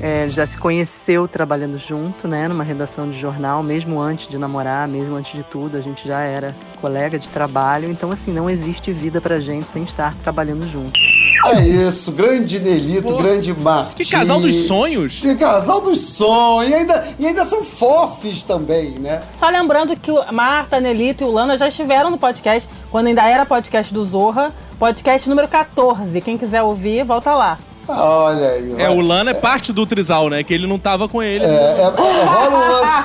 é, 0.00 0.26
já 0.26 0.46
se 0.46 0.56
conheceu 0.58 1.26
trabalhando 1.26 1.78
junto, 1.78 2.28
né? 2.28 2.46
Numa 2.48 2.64
redação 2.64 3.10
de 3.10 3.18
jornal, 3.18 3.62
mesmo 3.62 4.00
antes 4.00 4.28
de 4.28 4.38
namorar, 4.38 4.86
mesmo 4.86 5.14
antes 5.14 5.32
de 5.32 5.42
tudo, 5.42 5.76
a 5.76 5.80
gente 5.80 6.06
já 6.06 6.20
era 6.20 6.54
colega 6.80 7.18
de 7.18 7.30
trabalho. 7.30 7.90
Então, 7.90 8.10
assim, 8.10 8.32
não 8.32 8.48
existe 8.48 8.92
vida 8.92 9.20
pra 9.20 9.40
gente 9.40 9.66
sem 9.66 9.82
estar 9.84 10.14
trabalhando 10.22 10.68
junto. 10.68 10.98
É 11.46 11.60
isso, 11.60 12.10
grande 12.12 12.58
Nelito, 12.58 13.16
grande 13.16 13.52
Martim. 13.54 14.04
Que 14.04 14.10
casal 14.10 14.40
dos 14.40 14.54
sonhos. 14.66 15.20
Que 15.20 15.34
casal 15.36 15.80
dos 15.80 16.00
sonhos. 16.00 16.70
E 16.70 16.74
ainda, 16.74 17.08
e 17.18 17.26
ainda 17.26 17.44
são 17.44 17.62
fofes 17.62 18.42
também, 18.42 18.90
né? 18.98 19.22
Só 19.38 19.48
lembrando 19.48 19.96
que 19.96 20.10
o 20.10 20.32
Marta, 20.32 20.80
Nelito 20.80 21.22
e 21.22 21.26
o 21.26 21.30
Lana 21.30 21.56
já 21.56 21.68
estiveram 21.68 22.10
no 22.10 22.18
podcast, 22.18 22.68
quando 22.90 23.06
ainda 23.06 23.22
era 23.28 23.46
podcast 23.46 23.92
do 23.94 24.04
Zorra, 24.04 24.52
podcast 24.78 25.28
número 25.28 25.48
14. 25.48 26.20
Quem 26.20 26.36
quiser 26.36 26.62
ouvir, 26.62 27.04
volta 27.04 27.34
lá. 27.34 27.58
Olha 27.88 28.48
aí. 28.48 28.74
É, 28.78 28.90
o 28.90 29.00
Lana 29.00 29.30
é 29.30 29.34
parte 29.34 29.72
do 29.72 29.86
Trisal, 29.86 30.28
né? 30.28 30.42
Que 30.42 30.54
ele 30.54 30.66
não 30.66 30.78
tava 30.78 31.08
com 31.08 31.22
ele. 31.22 31.44
É, 31.44 31.48
é, 31.48 31.80
é, 31.80 32.24
rola 32.24 32.56
um 32.56 32.72
lance. 32.72 33.04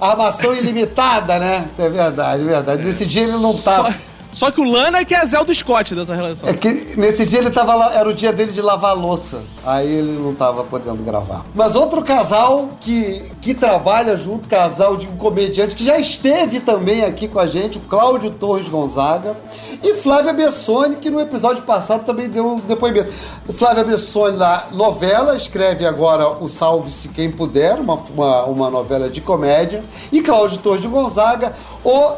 Armação 0.00 0.54
ilimitada, 0.54 1.38
né? 1.38 1.68
É 1.78 1.88
verdade, 1.88 2.42
é 2.42 2.44
verdade. 2.44 2.84
Nesse 2.84 3.06
dia 3.06 3.22
ele 3.22 3.32
não 3.38 3.56
tava. 3.56 3.90
Só, 3.90 3.96
só 4.32 4.50
que 4.50 4.60
o 4.60 4.64
Lana 4.64 4.98
é 4.98 5.04
que 5.04 5.14
é 5.14 5.24
Zelda 5.26 5.52
Scott 5.52 5.94
dessa 5.94 6.14
relação. 6.14 6.48
É 6.48 6.54
que 6.54 6.94
nesse 6.96 7.26
dia 7.26 7.38
ele 7.38 7.50
tava 7.50 7.74
lá, 7.74 7.94
era 7.94 8.08
o 8.08 8.14
dia 8.14 8.32
dele 8.32 8.50
de 8.50 8.62
lavar 8.62 8.96
louça. 8.96 9.42
Aí 9.64 9.92
ele 9.92 10.12
não 10.12 10.34
tava 10.34 10.64
podendo 10.64 11.02
gravar. 11.04 11.44
Mas 11.54 11.74
outro 11.74 12.02
casal 12.02 12.70
que, 12.80 13.22
que 13.42 13.52
trabalha 13.52 14.16
junto, 14.16 14.48
casal 14.48 14.96
de 14.96 15.06
um 15.06 15.16
comediante 15.16 15.76
que 15.76 15.84
já 15.84 15.98
esteve 15.98 16.60
também 16.60 17.04
aqui 17.04 17.28
com 17.28 17.38
a 17.38 17.46
gente, 17.46 17.76
o 17.76 17.80
Cláudio 17.82 18.30
Torres 18.30 18.68
Gonzaga 18.68 19.36
e 19.82 19.94
Flávia 19.94 20.32
Bessone, 20.32 20.96
que 20.96 21.10
no 21.10 21.20
episódio 21.20 21.62
passado 21.64 22.04
também 22.04 22.28
deu 22.28 22.54
um 22.54 22.56
depoimento. 22.56 23.12
Flávia 23.52 23.84
Bessone, 23.84 24.38
na 24.38 24.64
novela, 24.72 25.36
escreve 25.36 25.84
agora 25.86 26.28
o 26.28 26.48
Salve-se 26.48 27.08
Quem 27.10 27.30
Puder, 27.30 27.78
uma, 27.78 27.94
uma, 27.94 28.44
uma 28.44 28.70
novela 28.70 29.10
de 29.10 29.20
comédia. 29.20 29.84
E 30.10 30.22
Cláudio 30.22 30.58
Torres 30.58 30.80
de 30.80 30.88
Gonzaga, 30.88 31.54
o 31.84 32.12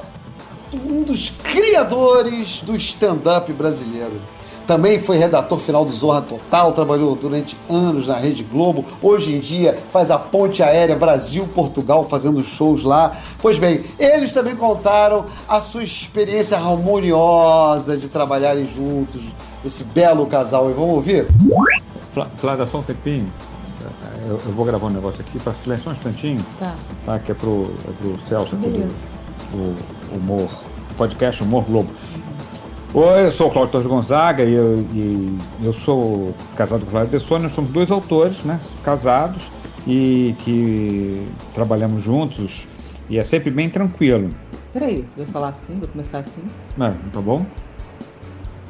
um 0.74 1.02
dos 1.02 1.30
criadores 1.30 2.60
do 2.62 2.76
stand-up 2.76 3.52
brasileiro. 3.52 4.20
Também 4.66 4.98
foi 4.98 5.18
redator 5.18 5.58
final 5.58 5.84
do 5.84 5.92
Zorra 5.92 6.22
Total, 6.22 6.72
trabalhou 6.72 7.14
durante 7.14 7.54
anos 7.68 8.06
na 8.06 8.16
Rede 8.16 8.42
Globo. 8.42 8.82
Hoje 9.02 9.34
em 9.34 9.38
dia 9.38 9.78
faz 9.92 10.10
a 10.10 10.18
ponte 10.18 10.62
aérea 10.62 10.96
Brasil-Portugal, 10.96 12.06
fazendo 12.08 12.42
shows 12.42 12.82
lá. 12.82 13.14
Pois 13.42 13.58
bem, 13.58 13.84
eles 13.98 14.32
também 14.32 14.56
contaram 14.56 15.26
a 15.46 15.60
sua 15.60 15.84
experiência 15.84 16.56
harmoniosa 16.56 17.94
de 17.98 18.08
trabalharem 18.08 18.66
juntos, 18.66 19.20
esse 19.62 19.84
belo 19.84 20.24
casal. 20.26 20.70
E 20.70 20.72
vamos 20.72 20.94
ouvir? 20.94 21.26
Flá- 22.14 22.28
Flávia, 22.38 22.64
só 22.64 22.78
um 22.78 22.82
tempinho. 22.82 23.28
Eu, 24.26 24.40
eu 24.46 24.52
vou 24.52 24.64
gravar 24.64 24.86
um 24.86 24.90
negócio 24.90 25.20
aqui, 25.20 25.38
para 25.38 25.52
silenciar 25.62 25.94
um 25.94 25.96
instantinho. 25.98 26.46
Tá. 26.58 26.74
Tá, 27.04 27.18
que 27.18 27.32
é 27.32 27.34
pro, 27.34 27.70
é 27.86 27.92
pro 27.92 28.18
Celso 28.26 28.54
aqui 28.56 28.66
do, 28.66 28.78
do 29.52 29.76
Humor, 30.14 30.48
podcast 30.96 31.42
Humor 31.42 31.64
Globo. 31.64 31.90
Oi, 32.94 33.26
eu 33.26 33.32
sou 33.32 33.48
o 33.48 33.50
Cláudio 33.50 33.72
Torres 33.72 33.86
Gonzaga 33.88 34.44
e 34.44 34.52
eu, 34.54 34.78
e 34.94 35.38
eu 35.64 35.72
sou 35.72 36.32
casado 36.56 36.82
com 36.82 36.86
o 36.86 36.90
Flávio 36.90 37.10
Bessone, 37.10 37.42
nós 37.42 37.52
somos 37.52 37.70
dois 37.72 37.90
autores, 37.90 38.44
né, 38.44 38.60
casados 38.84 39.42
e 39.86 40.34
que 40.44 41.26
trabalhamos 41.54 42.02
juntos 42.02 42.66
e 43.10 43.18
é 43.18 43.24
sempre 43.24 43.50
bem 43.50 43.68
tranquilo. 43.68 44.30
Peraí, 44.72 45.04
você 45.08 45.22
vai 45.24 45.26
falar 45.26 45.48
assim? 45.48 45.78
Vai 45.80 45.88
começar 45.88 46.18
assim? 46.18 46.42
Né, 46.76 46.96
tá 47.12 47.20
bom? 47.20 47.44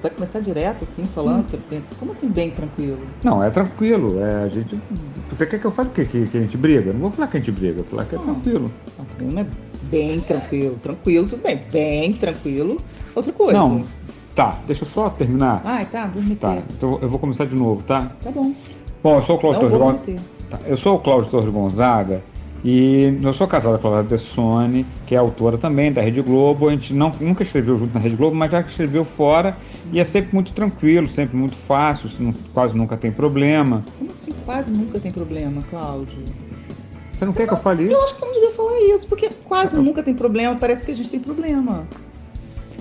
Vai 0.03 0.11
começar 0.11 0.41
direto 0.41 0.85
assim, 0.85 1.05
falando? 1.15 1.47
que 1.47 1.57
bem- 1.57 1.85
Como 1.99 2.11
assim, 2.13 2.29
bem 2.29 2.51
tranquilo? 2.51 2.99
Não, 3.23 3.43
é 3.43 3.51
tranquilo, 3.51 4.21
é, 4.21 4.45
a 4.45 4.49
gente... 4.49 4.79
Você 5.31 5.47
quer 5.47 5.59
que 5.59 5.65
eu 5.67 5.71
fale 5.71 5.89
o 5.89 5.93
quê? 5.93 6.05
Que, 6.05 6.27
que 6.27 6.37
a 6.37 6.41
gente 6.41 6.57
briga? 6.57 6.93
Não 6.93 7.01
vou 7.01 7.11
falar 7.11 7.29
que 7.29 7.37
a 7.37 7.41
gente 7.41 7.51
briga, 7.53 7.75
vou 7.77 7.85
falar 7.85 8.05
que 8.05 8.15
é 8.15 8.19
tranquilo. 8.19 8.71
Não, 9.19 9.31
não 9.31 9.41
é 9.43 9.47
bem 9.95 10.21
tranquilo. 10.21 10.77
Tranquilo, 10.83 11.29
tudo 11.29 11.43
bem. 11.43 11.61
Bem 11.71 12.13
tranquilo, 12.15 12.81
outra 13.15 13.33
coisa. 13.33 13.59
Não, 13.59 13.85
tá, 14.35 14.59
deixa 14.67 14.83
eu 14.83 14.89
só 14.89 15.09
terminar. 15.09 15.63
Ai, 15.65 15.87
tá, 15.87 16.07
vou 16.07 16.23
meter. 16.23 16.41
Tá, 16.41 16.63
então 16.77 16.99
eu 17.01 17.09
vou 17.09 17.19
começar 17.19 17.45
de 17.45 17.55
novo, 17.55 17.83
tá? 17.83 18.11
Tá 18.23 18.31
bom. 18.31 18.53
Bom, 19.03 19.17
eu 19.17 19.23
sou 19.23 19.37
o 19.37 19.39
Cláudio 19.39 19.61
Torres 19.61 19.79
Gonzaga. 19.79 20.21
Tá, 20.51 20.59
Eu 20.67 20.77
sou 20.77 20.97
o 20.97 20.99
Cláudio 20.99 21.31
Torres 21.31 21.51
Gonzaga 21.51 22.23
e 22.65 23.19
eu 23.23 23.33
sou 23.35 23.47
casado 23.47 23.79
com 23.79 23.89
a 23.89 23.91
Flávia 23.91 24.11
Bessone, 24.11 24.87
que 25.07 25.15
é 25.15 25.19
autora 25.19 25.59
também 25.59 25.93
da 25.93 26.01
Rede 26.01 26.23
Globo. 26.23 26.69
A 26.69 26.71
gente 26.71 26.95
não, 26.95 27.13
nunca 27.21 27.43
escreveu 27.43 27.79
junto 27.79 27.93
na 27.93 28.01
Rede 28.01 28.17
Globo, 28.17 28.35
mas 28.35 28.51
já 28.51 28.63
escreveu 28.63 29.05
fora 29.05 29.55
e 29.93 30.01
é 30.01 30.05
sempre 30.05 30.31
muito 30.33 30.53
tranquilo, 30.53 31.07
sempre 31.07 31.37
muito 31.37 31.55
fácil, 31.55 32.09
quase 32.55 32.75
nunca 32.75 32.97
tem 32.97 33.13
problema. 33.13 33.85
Como 33.99 34.11
assim 34.11 34.33
quase 34.47 34.71
nunca 34.71 34.99
tem 34.99 35.13
problema, 35.13 35.63
Cláudio? 35.69 36.25
Você 37.25 37.27
não 37.27 37.33
quer 37.33 37.47
que 37.47 37.53
eu 37.53 37.57
fale 37.59 37.85
isso? 37.85 37.93
Eu 37.93 38.03
acho 38.05 38.15
que 38.17 38.23
eu 38.23 38.27
não 38.27 38.35
devia 38.35 38.51
falar 38.53 38.81
isso, 38.81 39.07
porque 39.07 39.31
quase 39.45 39.77
nunca 39.77 40.03
tem 40.03 40.15
problema, 40.15 40.55
parece 40.57 40.85
que 40.85 40.93
a 40.93 40.95
gente 40.97 41.11
tem 41.11 41.21
problema. 41.21 41.85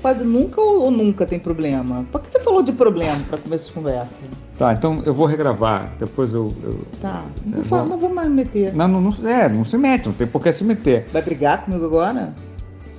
Quase 0.01 0.25
nunca 0.25 0.59
ou, 0.59 0.91
nunca 0.91 1.25
tem 1.25 1.39
problema? 1.39 2.05
Por 2.11 2.19
que 2.19 2.29
você 2.29 2.39
falou 2.41 2.61
de 2.61 2.73
problema 2.73 3.17
para 3.29 3.37
começo 3.37 3.67
de 3.67 3.71
conversa? 3.71 4.19
Tá, 4.57 4.73
então 4.73 5.01
eu 5.05 5.13
vou 5.13 5.25
regravar. 5.25 5.93
Depois 5.97 6.33
eu. 6.33 6.53
eu- 6.61 6.79
Tá, 7.01 7.23
não 7.45 7.53
É 7.53 7.61
vou, 7.61 7.65
falar- 7.65 7.83
bom. 7.83 7.89
não 7.89 7.97
vou 7.97 8.13
mais 8.13 8.27
me 8.27 8.35
meter. 8.35 8.75
Não, 8.75 8.85
não, 8.87 8.99
não, 8.99 9.29
é, 9.29 9.47
não 9.47 9.63
se 9.63 9.77
mete, 9.77 10.07
não 10.07 10.13
tem 10.13 10.27
por 10.27 10.41
que 10.43 10.51
se 10.51 10.65
meter. 10.65 11.07
Vai 11.13 11.21
brigar 11.21 11.63
comigo 11.63 11.85
agora? 11.85 12.33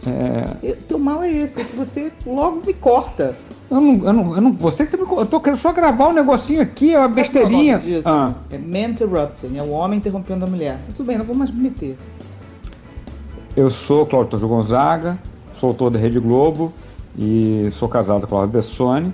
É, 0.06 0.70
Eu- 0.70 0.76
Teu 0.88 0.98
mal 0.98 1.22
é 1.22 1.30
esse, 1.30 1.60
é 1.60 1.64
que 1.64 1.76
você 1.76 2.10
logo 2.26 2.62
me 2.66 2.72
corta. 2.72 3.36
Eu 3.74 3.80
não, 3.80 4.04
eu 4.04 4.12
não, 4.12 4.34
eu 4.36 4.40
não, 4.40 4.52
você 4.52 4.86
que 4.86 4.96
tá 4.96 5.04
me, 5.04 5.10
eu 5.18 5.26
tô 5.26 5.40
querendo 5.40 5.58
só 5.58 5.72
gravar 5.72 6.08
um 6.08 6.12
negocinho 6.12 6.62
aqui, 6.62 6.94
é 6.94 6.98
uma 6.98 7.08
Sabe 7.08 7.20
é 7.20 7.22
besteirinha. 7.22 7.78
disso? 7.78 8.08
Ah, 8.08 8.32
É 8.50 8.58
man 8.58 8.90
interrupting, 8.92 9.56
é 9.56 9.62
o 9.62 9.70
homem 9.70 9.98
interrompendo 9.98 10.44
a 10.44 10.48
mulher. 10.48 10.78
Tudo 10.96 11.06
bem, 11.06 11.18
não 11.18 11.24
vou 11.24 11.34
mais 11.34 11.50
me 11.50 11.60
meter. 11.60 11.96
eu 13.56 13.70
sou 13.70 14.06
Cláudio 14.06 14.38
Gonzaga, 14.48 15.18
sou 15.58 15.68
autor 15.70 15.90
da 15.90 15.98
Rede 15.98 16.18
Globo 16.18 16.72
e 17.18 17.68
sou 17.72 17.88
casado 17.88 18.20
com 18.20 18.26
a 18.26 18.28
Cláudia 18.28 18.52
Bessone, 18.54 19.12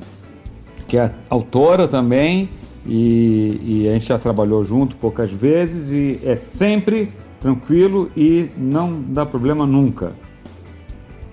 que 0.88 0.96
é 0.96 1.10
autora 1.28 1.86
também, 1.86 2.48
e, 2.86 3.60
e 3.84 3.88
a 3.88 3.92
gente 3.92 4.06
já 4.06 4.18
trabalhou 4.18 4.64
junto 4.64 4.96
poucas 4.96 5.30
vezes 5.30 5.90
e 5.90 6.20
é 6.26 6.34
sempre 6.36 7.12
tranquilo 7.40 8.10
e 8.16 8.48
não 8.56 8.92
dá 9.08 9.24
problema 9.26 9.66
nunca. 9.66 10.12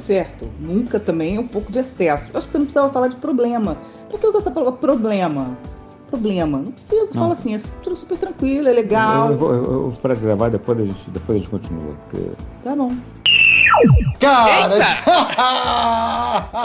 Certo, 0.07 0.49
nunca 0.57 1.01
também 1.01 1.35
é 1.35 1.39
um 1.39 1.47
pouco 1.47 1.69
de 1.69 1.79
excesso. 1.79 2.29
Eu 2.33 2.37
acho 2.37 2.47
que 2.47 2.53
você 2.53 2.57
não 2.59 2.65
precisava 2.65 2.93
falar 2.93 3.09
de 3.09 3.17
problema. 3.17 3.77
Pra 4.07 4.17
que 4.17 4.25
usar 4.25 4.37
essa 4.37 4.49
palavra 4.49 4.79
problema? 4.79 5.57
Problema. 6.09 6.59
Não 6.59 6.71
precisa, 6.71 7.13
Não. 7.13 7.23
fala 7.23 7.33
assim, 7.33 7.53
é 7.53 7.59
tudo 7.83 7.97
super 7.97 8.17
tranquilo, 8.17 8.69
é 8.69 8.71
legal. 8.71 9.25
Eu, 9.25 9.31
eu 9.33 9.37
vou, 9.37 9.53
eu, 9.53 9.63
eu 9.65 9.89
vou 9.89 9.99
parar 9.99 10.13
de 10.13 10.21
gravar 10.21 10.47
depois 10.47 10.79
a 10.79 10.85
gente, 10.85 11.09
depois 11.09 11.35
a 11.35 11.39
gente 11.39 11.49
continua. 11.49 11.91
Porque... 12.09 12.25
Tá 12.63 12.73
bom. 12.73 12.89
Cara, 14.19 14.77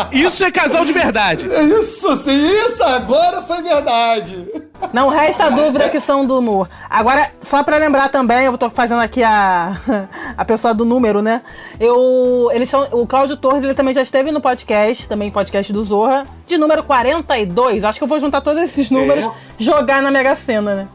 Isso 0.12 0.44
é 0.44 0.50
casal 0.50 0.84
de 0.84 0.92
verdade. 0.92 1.46
isso 1.46 2.16
sim, 2.18 2.42
isso 2.66 2.82
agora 2.82 3.42
foi 3.42 3.62
verdade. 3.62 4.46
Não 4.92 5.08
resta 5.08 5.50
dúvida 5.50 5.88
que 5.88 6.00
são 6.00 6.26
do 6.26 6.38
humor. 6.38 6.68
Agora, 6.90 7.30
só 7.40 7.62
pra 7.62 7.76
lembrar 7.76 8.08
também, 8.08 8.46
eu 8.46 8.58
tô 8.58 8.68
fazendo 8.68 9.00
aqui 9.00 9.22
a, 9.22 9.76
a 10.36 10.44
pessoa 10.44 10.74
do 10.74 10.84
número, 10.84 11.22
né? 11.22 11.42
Eu, 11.78 12.50
eles 12.52 12.68
são, 12.68 12.88
o 12.90 13.06
Cláudio 13.06 13.36
Torres, 13.36 13.62
ele 13.62 13.74
também 13.74 13.94
já 13.94 14.02
esteve 14.02 14.32
no 14.32 14.40
podcast, 14.40 15.08
também 15.08 15.30
podcast 15.30 15.72
do 15.72 15.84
Zorra, 15.84 16.24
de 16.46 16.58
número 16.58 16.82
42. 16.82 17.84
Acho 17.84 17.98
que 17.98 18.04
eu 18.04 18.08
vou 18.08 18.18
juntar 18.18 18.40
todos 18.40 18.62
esses 18.62 18.90
números, 18.90 19.28
jogar 19.58 20.02
na 20.02 20.10
Mega 20.10 20.34
Sena, 20.34 20.74
né? 20.74 20.88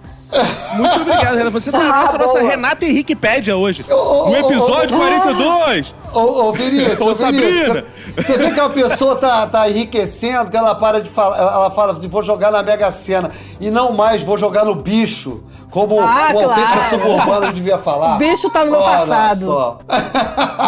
Muito 0.76 0.96
obrigado, 1.02 1.36
Renata. 1.36 1.50
Você 1.52 1.72
tá 1.72 1.80
Ah, 1.80 2.04
essa 2.04 2.18
nossa 2.18 2.40
boa. 2.40 2.50
Renata 2.52 2.86
Henriquepédia 2.86 3.56
hoje. 3.56 3.86
ô, 3.90 4.30
No 4.30 4.36
episódio 4.36 4.98
ô, 4.98 5.00
ô, 5.02 5.06
42. 5.08 5.96
Ô, 6.14 6.20
ô 6.20 6.54
Vinícius, 6.54 7.02
Ô, 7.02 7.14
Sabrina. 7.14 7.86
Você 8.16 8.38
vê 8.38 8.52
que 8.52 8.60
a 8.60 8.70
pessoa 8.70 9.16
tá, 9.16 9.48
tá 9.48 9.70
enriquecendo, 9.70 10.50
que 10.52 10.58
ela 10.58 10.76
para 10.76 11.02
de 11.02 11.10
falar, 11.10 11.38
ela 11.38 11.72
fala 11.72 11.94
assim, 11.94 12.08
vou 12.08 12.24
jogar 12.24 12.52
na 12.52 12.62
Mega 12.64 12.92
Sena 12.92 13.30
e 13.60 13.70
não 13.70 13.94
mais 13.94 14.22
vou 14.24 14.38
jogar 14.38 14.66
no 14.66 14.74
bicho, 14.76 15.44
como 15.70 16.00
Ah, 16.02 16.32
o 16.34 16.40
autêntico 16.40 16.74
claro. 16.74 16.90
suburbano 16.90 17.54
devia 17.54 17.78
falar. 17.78 18.16
O 18.16 18.18
bicho 18.20 18.50
tá 18.50 18.66
no 18.66 18.72
meu 18.72 18.80
Olha 18.82 18.98
passado. 18.98 19.46
só. 19.46 19.80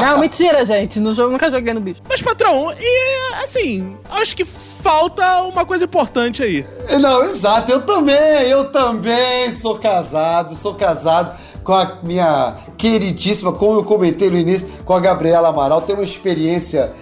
Não, 0.01 0.19
mentira, 0.19 0.63
gente. 0.63 0.99
No 0.99 1.13
jogo 1.15 1.31
nunca 1.31 1.49
joguei 1.49 1.73
no 1.73 1.81
bicho. 1.81 2.01
Mas, 2.07 2.21
patrão, 2.21 2.71
e 2.79 3.43
assim, 3.43 3.95
acho 4.11 4.35
que 4.35 4.45
falta 4.81 5.43
uma 5.43 5.65
coisa 5.65 5.85
importante 5.85 6.41
aí. 6.41 6.65
Não, 6.99 7.23
exato, 7.23 7.71
eu 7.71 7.81
também, 7.81 8.15
eu 8.47 8.71
também 8.71 9.51
sou 9.51 9.77
casado, 9.77 10.55
sou 10.55 10.73
casado 10.73 11.37
com 11.63 11.73
a 11.73 11.97
minha 12.01 12.55
queridíssima, 12.77 13.51
como 13.51 13.79
eu 13.79 13.83
comentei 13.83 14.29
no 14.29 14.37
início, 14.37 14.67
com 14.85 14.93
a 14.93 14.99
Gabriela 14.99 15.49
Amaral, 15.49 15.81
tem 15.81 15.95
uma 15.95 16.03
experiência, 16.03 16.93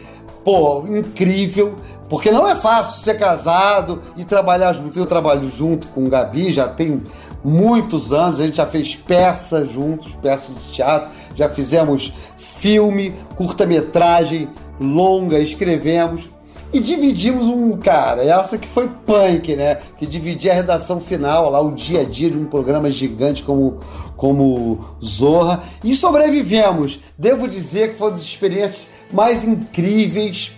pô, 0.43 0.83
incrível, 0.87 1.75
porque 2.09 2.31
não 2.31 2.47
é 2.47 2.55
fácil 2.55 3.01
ser 3.01 3.17
casado 3.17 4.01
e 4.15 4.25
trabalhar 4.25 4.73
junto. 4.73 4.97
Eu 4.97 5.05
trabalho 5.05 5.47
junto 5.47 5.87
com 5.89 6.05
o 6.05 6.09
Gabi, 6.09 6.51
já 6.51 6.67
tem 6.67 7.03
muitos 7.43 8.11
anos, 8.11 8.39
a 8.39 8.45
gente 8.45 8.57
já 8.57 8.65
fez 8.65 8.95
peças 8.95 9.69
juntos, 9.69 10.13
peças 10.15 10.55
de 10.55 10.71
teatro, 10.71 11.09
já 11.35 11.47
fizemos 11.47 12.13
filme, 12.37 13.13
curta-metragem, 13.35 14.49
longa, 14.79 15.39
escrevemos. 15.39 16.29
E 16.73 16.79
dividimos 16.79 17.45
um, 17.45 17.71
cara, 17.77 18.23
essa 18.23 18.57
que 18.57 18.67
foi 18.67 18.89
punk, 19.05 19.55
né? 19.55 19.75
Que 19.97 20.05
dividia 20.05 20.51
a 20.51 20.55
redação 20.55 20.99
final, 20.99 21.49
lá 21.49 21.61
o 21.61 21.71
dia 21.71 22.01
a 22.01 22.03
dia 22.03 22.29
de 22.29 22.37
um 22.37 22.45
programa 22.45 22.91
gigante 22.91 23.41
como, 23.41 23.79
como 24.17 24.79
Zorra. 25.03 25.63
E 25.83 25.95
sobrevivemos. 25.95 26.99
Devo 27.17 27.47
dizer 27.47 27.91
que 27.91 27.97
foi 27.97 28.09
uma 28.09 28.17
das 28.17 28.25
experiências 28.25 28.87
mais 29.11 29.43
incríveis. 29.43 30.51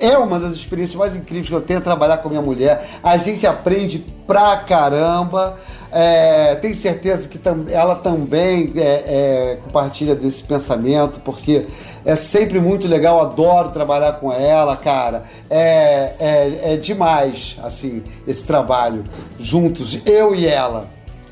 É 0.00 0.18
uma 0.18 0.38
das 0.38 0.52
experiências 0.52 0.96
mais 0.96 1.16
incríveis 1.16 1.48
que 1.48 1.54
eu 1.54 1.60
tenho 1.60 1.80
trabalhar 1.80 2.18
com 2.18 2.28
minha 2.28 2.42
mulher. 2.42 2.86
A 3.02 3.16
gente 3.16 3.46
aprende 3.46 4.04
pra 4.26 4.56
caramba. 4.58 5.58
É, 5.92 6.54
tenho 6.56 6.74
certeza 6.74 7.28
que 7.28 7.36
tam- 7.38 7.64
ela 7.68 7.96
também 7.96 8.72
é, 8.76 8.80
é, 8.80 9.58
compartilha 9.64 10.14
desse 10.14 10.42
pensamento, 10.42 11.20
porque 11.20 11.66
é 12.04 12.14
sempre 12.16 12.60
muito 12.60 12.86
legal, 12.86 13.20
adoro 13.20 13.70
trabalhar 13.70 14.12
com 14.14 14.32
ela, 14.32 14.76
cara. 14.76 15.24
É, 15.48 16.12
é, 16.20 16.74
é 16.74 16.76
demais, 16.76 17.56
assim, 17.62 18.02
esse 18.26 18.44
trabalho 18.44 19.02
juntos, 19.38 20.00
eu 20.06 20.34
e 20.34 20.46
ela. 20.46 20.86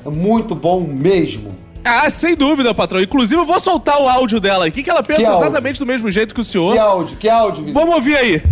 É 0.05 0.09
muito 0.11 0.55
bom 0.55 0.81
mesmo. 0.81 1.51
Ah, 1.85 2.11
sem 2.11 2.35
dúvida, 2.35 2.75
patrão. 2.75 3.01
Inclusive, 3.01 3.41
eu 3.41 3.47
vou 3.47 3.59
soltar 3.61 4.01
o 4.03 4.09
áudio 4.09 4.41
dela 4.41 4.67
aqui, 4.67 4.83
que 4.83 4.91
ela 4.91 5.03
pensa 5.03 5.23
Que 5.23 5.27
exatamente 5.37 5.79
do 5.79 5.87
mesmo 5.87 6.11
jeito 6.11 6.35
que 6.35 6.41
o 6.41 6.45
senhor. 6.45 6.73
Que 6.73 6.79
áudio, 6.79 7.17
que 7.17 7.29
áudio? 7.31 7.73
Vamos 7.73 7.95
ouvir 7.95 8.17
aí. 8.17 8.43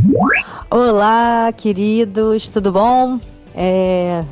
Olá, 0.71 1.53
queridos, 1.55 2.49
tudo 2.49 2.73
bom? 2.73 3.19
É, 3.55 4.23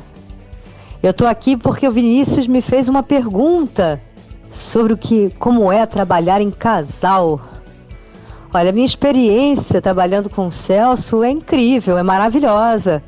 Eu 1.05 1.13
tô 1.13 1.27
aqui 1.27 1.55
porque 1.55 1.87
o 1.87 1.91
Vinícius 1.91 2.47
me 2.47 2.61
fez 2.61 2.89
uma 2.89 3.03
pergunta 3.03 4.01
sobre 4.49 4.91
o 4.91 4.97
que, 4.97 5.29
como 5.37 5.71
é 5.71 5.85
trabalhar 5.85 6.41
em 6.41 6.49
casal. 6.49 7.39
Olha, 8.51 8.71
minha 8.71 8.87
experiência 8.87 9.79
trabalhando 9.79 10.31
com 10.31 10.47
o 10.47 10.51
Celso 10.51 11.23
é 11.23 11.29
incrível, 11.29 11.95
é 11.95 12.01
maravilhosa. 12.01 13.03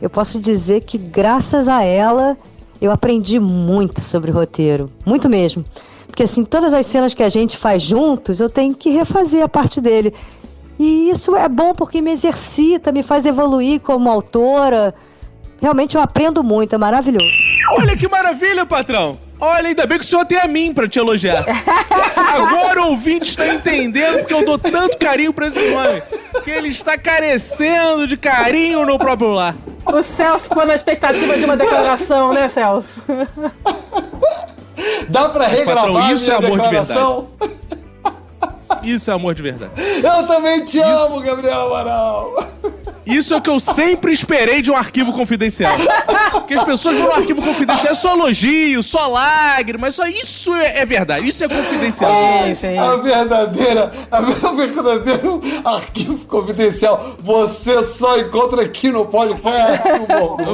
Eu 0.00 0.08
posso 0.08 0.38
dizer 0.38 0.82
que 0.82 0.96
graças 0.96 1.66
a 1.66 1.82
ela 1.82 2.38
eu 2.80 2.92
aprendi 2.92 3.40
muito 3.40 4.00
sobre 4.00 4.30
roteiro, 4.30 4.88
muito 5.04 5.28
mesmo. 5.28 5.64
Porque 6.06 6.22
assim, 6.22 6.44
todas 6.44 6.72
as 6.72 6.86
cenas 6.86 7.14
que 7.14 7.22
a 7.24 7.28
gente 7.28 7.56
faz 7.56 7.82
juntos, 7.82 8.38
eu 8.38 8.48
tenho 8.48 8.76
que 8.76 8.90
refazer 8.90 9.42
a 9.42 9.48
parte 9.48 9.80
dele. 9.80 10.14
E 10.78 11.10
isso 11.10 11.34
é 11.34 11.48
bom 11.48 11.74
porque 11.74 12.00
me 12.00 12.12
exercita, 12.12 12.92
me 12.92 13.02
faz 13.02 13.26
evoluir 13.26 13.80
como 13.80 14.08
autora. 14.08 14.94
Realmente 15.64 15.96
eu 15.96 16.02
aprendo 16.02 16.44
muito, 16.44 16.74
é 16.74 16.78
maravilhoso. 16.78 17.24
Olha 17.78 17.96
que 17.96 18.06
maravilha, 18.06 18.66
patrão. 18.66 19.16
Olha, 19.40 19.68
ainda 19.68 19.86
bem 19.86 19.98
que 19.98 20.04
o 20.04 20.06
senhor 20.06 20.26
tem 20.26 20.36
a 20.36 20.46
mim 20.46 20.74
pra 20.74 20.86
te 20.86 20.98
elogiar. 20.98 21.42
Agora 22.14 22.82
o 22.82 22.90
ouvinte 22.90 23.30
está 23.30 23.48
entendendo 23.48 24.18
porque 24.18 24.34
eu 24.34 24.44
dou 24.44 24.58
tanto 24.58 24.98
carinho 24.98 25.32
pra 25.32 25.46
esse 25.46 25.66
homem. 25.74 26.02
Que 26.44 26.50
ele 26.50 26.68
está 26.68 26.98
carecendo 26.98 28.06
de 28.06 28.14
carinho 28.14 28.84
no 28.84 28.98
próprio 28.98 29.32
lar. 29.32 29.56
O 29.86 30.02
Celso 30.02 30.44
ficou 30.44 30.66
na 30.66 30.74
expectativa 30.74 31.34
de 31.38 31.46
uma 31.46 31.56
declaração, 31.56 32.34
né, 32.34 32.46
Celso? 32.50 33.02
Dá 35.08 35.30
pra 35.30 35.46
regravar 35.46 35.86
Patrão, 35.86 36.14
isso 36.14 36.30
é 36.30 36.34
amor 36.34 36.58
de 36.58 36.68
declaração? 36.68 37.28
Isso 38.82 39.10
é 39.10 39.14
amor 39.14 39.34
de 39.34 39.40
verdade. 39.40 39.72
Eu 40.02 40.26
também 40.26 40.62
te 40.66 40.78
amo, 40.78 41.20
Gabriel 41.22 41.68
Amaral. 41.74 42.34
Isso 43.06 43.34
é 43.34 43.36
o 43.36 43.40
que 43.40 43.50
eu 43.50 43.60
sempre 43.60 44.12
esperei 44.12 44.62
de 44.62 44.70
um 44.70 44.76
arquivo 44.76 45.12
confidencial. 45.12 45.74
Porque 46.32 46.54
as 46.54 46.64
pessoas 46.64 46.96
vão 46.96 47.06
no 47.06 47.12
arquivo 47.12 47.42
confidencial 47.42 47.92
é 47.92 47.94
só 47.94 48.14
elogio, 48.14 48.82
só 48.82 49.06
lágrimas, 49.06 49.94
só 49.94 50.06
isso 50.06 50.54
é, 50.54 50.78
é 50.78 50.84
verdade, 50.84 51.26
isso 51.26 51.44
é 51.44 51.48
confidencial. 51.48 52.12
A 52.12 52.96
verdadeira, 52.96 53.92
a 54.10 54.20
verdadeiro 54.20 55.40
arquivo 55.64 56.24
confidencial, 56.26 57.16
você 57.18 57.84
só 57.84 58.18
encontra 58.18 58.62
aqui 58.62 58.90
no 58.90 59.06
podcast. 59.06 59.88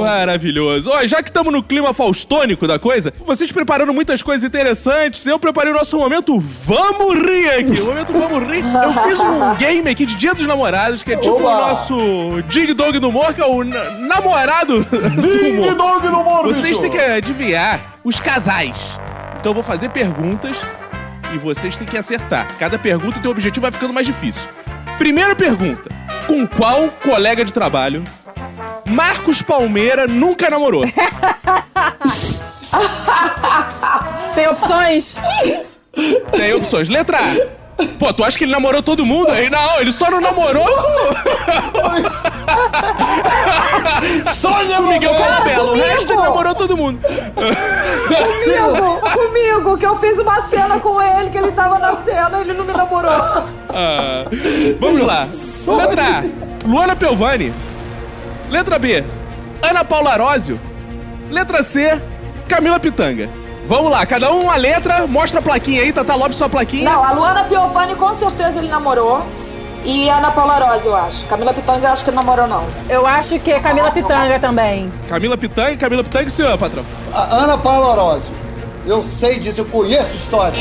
Maravilhoso. 0.01 0.91
Ó, 0.91 1.07
já 1.07 1.23
que 1.23 1.31
estamos 1.31 1.53
no 1.53 1.63
clima 1.63 1.93
faustônico 1.93 2.67
da 2.67 2.79
coisa, 2.79 3.13
vocês 3.25 3.51
prepararam 3.51 3.93
muitas 3.93 4.23
coisas 4.23 4.45
interessantes. 4.47 5.27
Eu 5.27 5.39
preparei 5.39 5.73
o 5.73 5.77
nosso 5.77 5.97
momento 5.99 6.39
Vamos 6.39 7.15
Rir 7.19 7.49
aqui. 7.51 7.81
O 7.81 7.87
momento 7.87 8.13
Vamos 8.13 8.49
Rir. 8.49 8.65
Eu 8.65 8.93
fiz 9.05 9.21
um 9.21 9.55
game 9.57 9.89
aqui 9.89 10.07
de 10.07 10.15
Dia 10.17 10.35
dos 10.35 10.47
Namorados, 10.47 11.03
que 11.03 11.13
é 11.13 11.17
tipo 11.17 11.37
Oba! 11.37 11.49
o 11.49 11.61
nosso 11.69 12.40
o 12.41 12.43
Dig 12.45 12.73
Dog 12.75 12.99
do 12.99 13.09
humor, 13.09 13.33
que 13.35 13.41
é 13.41 13.47
o 13.47 13.63
na- 13.65 13.91
namorado 13.93 14.77
humor. 14.77 15.75
Dong 15.77 16.07
do 16.09 16.21
humor, 16.21 16.45
Vocês 16.45 16.65
bicho. 16.65 16.81
têm 16.81 16.91
que 16.91 16.99
adivinhar 16.99 17.81
os 18.05 18.19
casais. 18.21 18.77
Então 19.39 19.51
eu 19.51 19.55
vou 19.55 19.63
fazer 19.63 19.89
perguntas 19.91 20.57
e 21.33 21.39
vocês 21.39 21.77
têm 21.77 21.87
que 21.87 21.97
acertar. 21.97 22.49
Cada 22.59 22.79
pergunta 22.79 23.19
tem 23.21 23.29
um 23.29 23.33
objetivo, 23.33 23.63
vai 23.63 23.71
ficando 23.73 23.93
mais 23.95 24.07
difícil. 24.07 24.43
Primeira 24.99 25.35
pergunta. 25.35 25.89
Com 26.27 26.47
qual 26.47 26.89
colega 27.03 27.45
de 27.45 27.53
trabalho 27.53 28.05
Marcos 28.87 29.41
Palmeira 29.43 30.07
nunca 30.07 30.49
namorou? 30.51 30.85
Tem 34.35 34.47
opções? 34.49 35.17
Tem 36.33 36.55
opções. 36.55 36.89
Letra 36.89 37.19
A. 37.19 37.60
Pô, 37.99 38.13
tu 38.13 38.25
acha 38.25 38.37
que 38.39 38.45
ele 38.45 38.53
namorou 38.53 38.83
todo 38.83 39.05
mundo? 39.05 39.31
Aí, 39.31 39.51
não, 39.51 39.81
ele 39.81 39.93
só 39.93 40.11
não 40.11 40.21
namorou 40.21 40.67
Sônia 44.35 44.77
com 44.77 44.83
o 44.83 44.89
Miguel 44.89 45.15
Capela. 45.15 45.65
O 45.65 45.69
comigo. 45.71 45.87
resto 45.87 46.13
ele 46.13 46.23
namorou 46.23 46.55
todo 46.55 46.77
mundo. 46.77 47.01
Comigo, 48.07 49.01
comigo, 49.13 49.79
que 49.79 49.87
eu 49.87 49.97
fiz 49.99 50.19
uma 50.19 50.43
cena 50.43 50.79
com 50.81 51.01
ele, 51.01 51.31
que 51.31 51.39
ele 51.39 51.53
tava 51.53 51.79
na 51.79 51.97
cena 52.03 52.39
e 52.39 52.41
ele 52.41 52.53
não 52.55 52.65
me 52.65 52.73
namorou. 52.73 53.11
Ah, 53.11 54.25
vamos 54.79 55.03
lá. 55.03 55.27
Letra 55.77 56.03
A. 56.03 56.67
Luana 56.67 56.97
Pelvani. 56.97 57.53
Letra 58.49 58.79
B. 58.79 59.05
Ana 59.63 59.85
Paula 59.85 60.11
Arósio. 60.11 60.61
Letra 61.31 61.63
C. 61.63 62.01
Camila 62.49 62.81
Pitanga. 62.81 63.29
Vamos 63.71 63.93
lá, 63.93 64.05
cada 64.05 64.33
um 64.33 64.41
uma 64.41 64.57
letra, 64.57 65.07
mostra 65.07 65.39
a 65.39 65.43
plaquinha 65.43 65.83
aí, 65.83 65.93
Tata 65.93 66.17
Lopes, 66.17 66.37
sua 66.37 66.49
plaquinha. 66.49 66.83
Não, 66.91 67.05
a 67.05 67.13
Luana 67.13 67.45
Piovani 67.45 67.95
com 67.95 68.13
certeza 68.13 68.59
ele 68.59 68.67
namorou. 68.67 69.25
E 69.85 70.11
a 70.11 70.17
Ana 70.17 70.33
Paula 70.33 70.59
Rose, 70.59 70.89
eu 70.89 70.97
acho. 70.97 71.25
Camila 71.27 71.55
Pitanga, 71.55 71.87
eu 71.87 71.93
acho 71.93 72.03
que 72.03 72.11
ele 72.11 72.17
namorou, 72.17 72.49
não. 72.49 72.67
Eu 72.89 73.07
acho 73.07 73.39
que 73.39 73.53
é 73.53 73.61
Camila 73.61 73.93
Pitanga 73.93 74.41
também. 74.41 74.93
Camila 75.09 75.39
Pitanga, 75.39 75.77
Camila 75.77 76.03
Pitanga 76.03 76.27
e 76.27 76.31
senhor, 76.31 76.59
patrão. 76.59 76.85
A 77.15 77.37
Ana 77.37 77.57
Paula 77.57 77.93
Orozio. 77.93 78.33
Eu 78.85 79.05
sei 79.05 79.39
disso, 79.39 79.61
eu 79.61 79.67
conheço 79.67 80.15
a 80.15 80.17
história. 80.17 80.59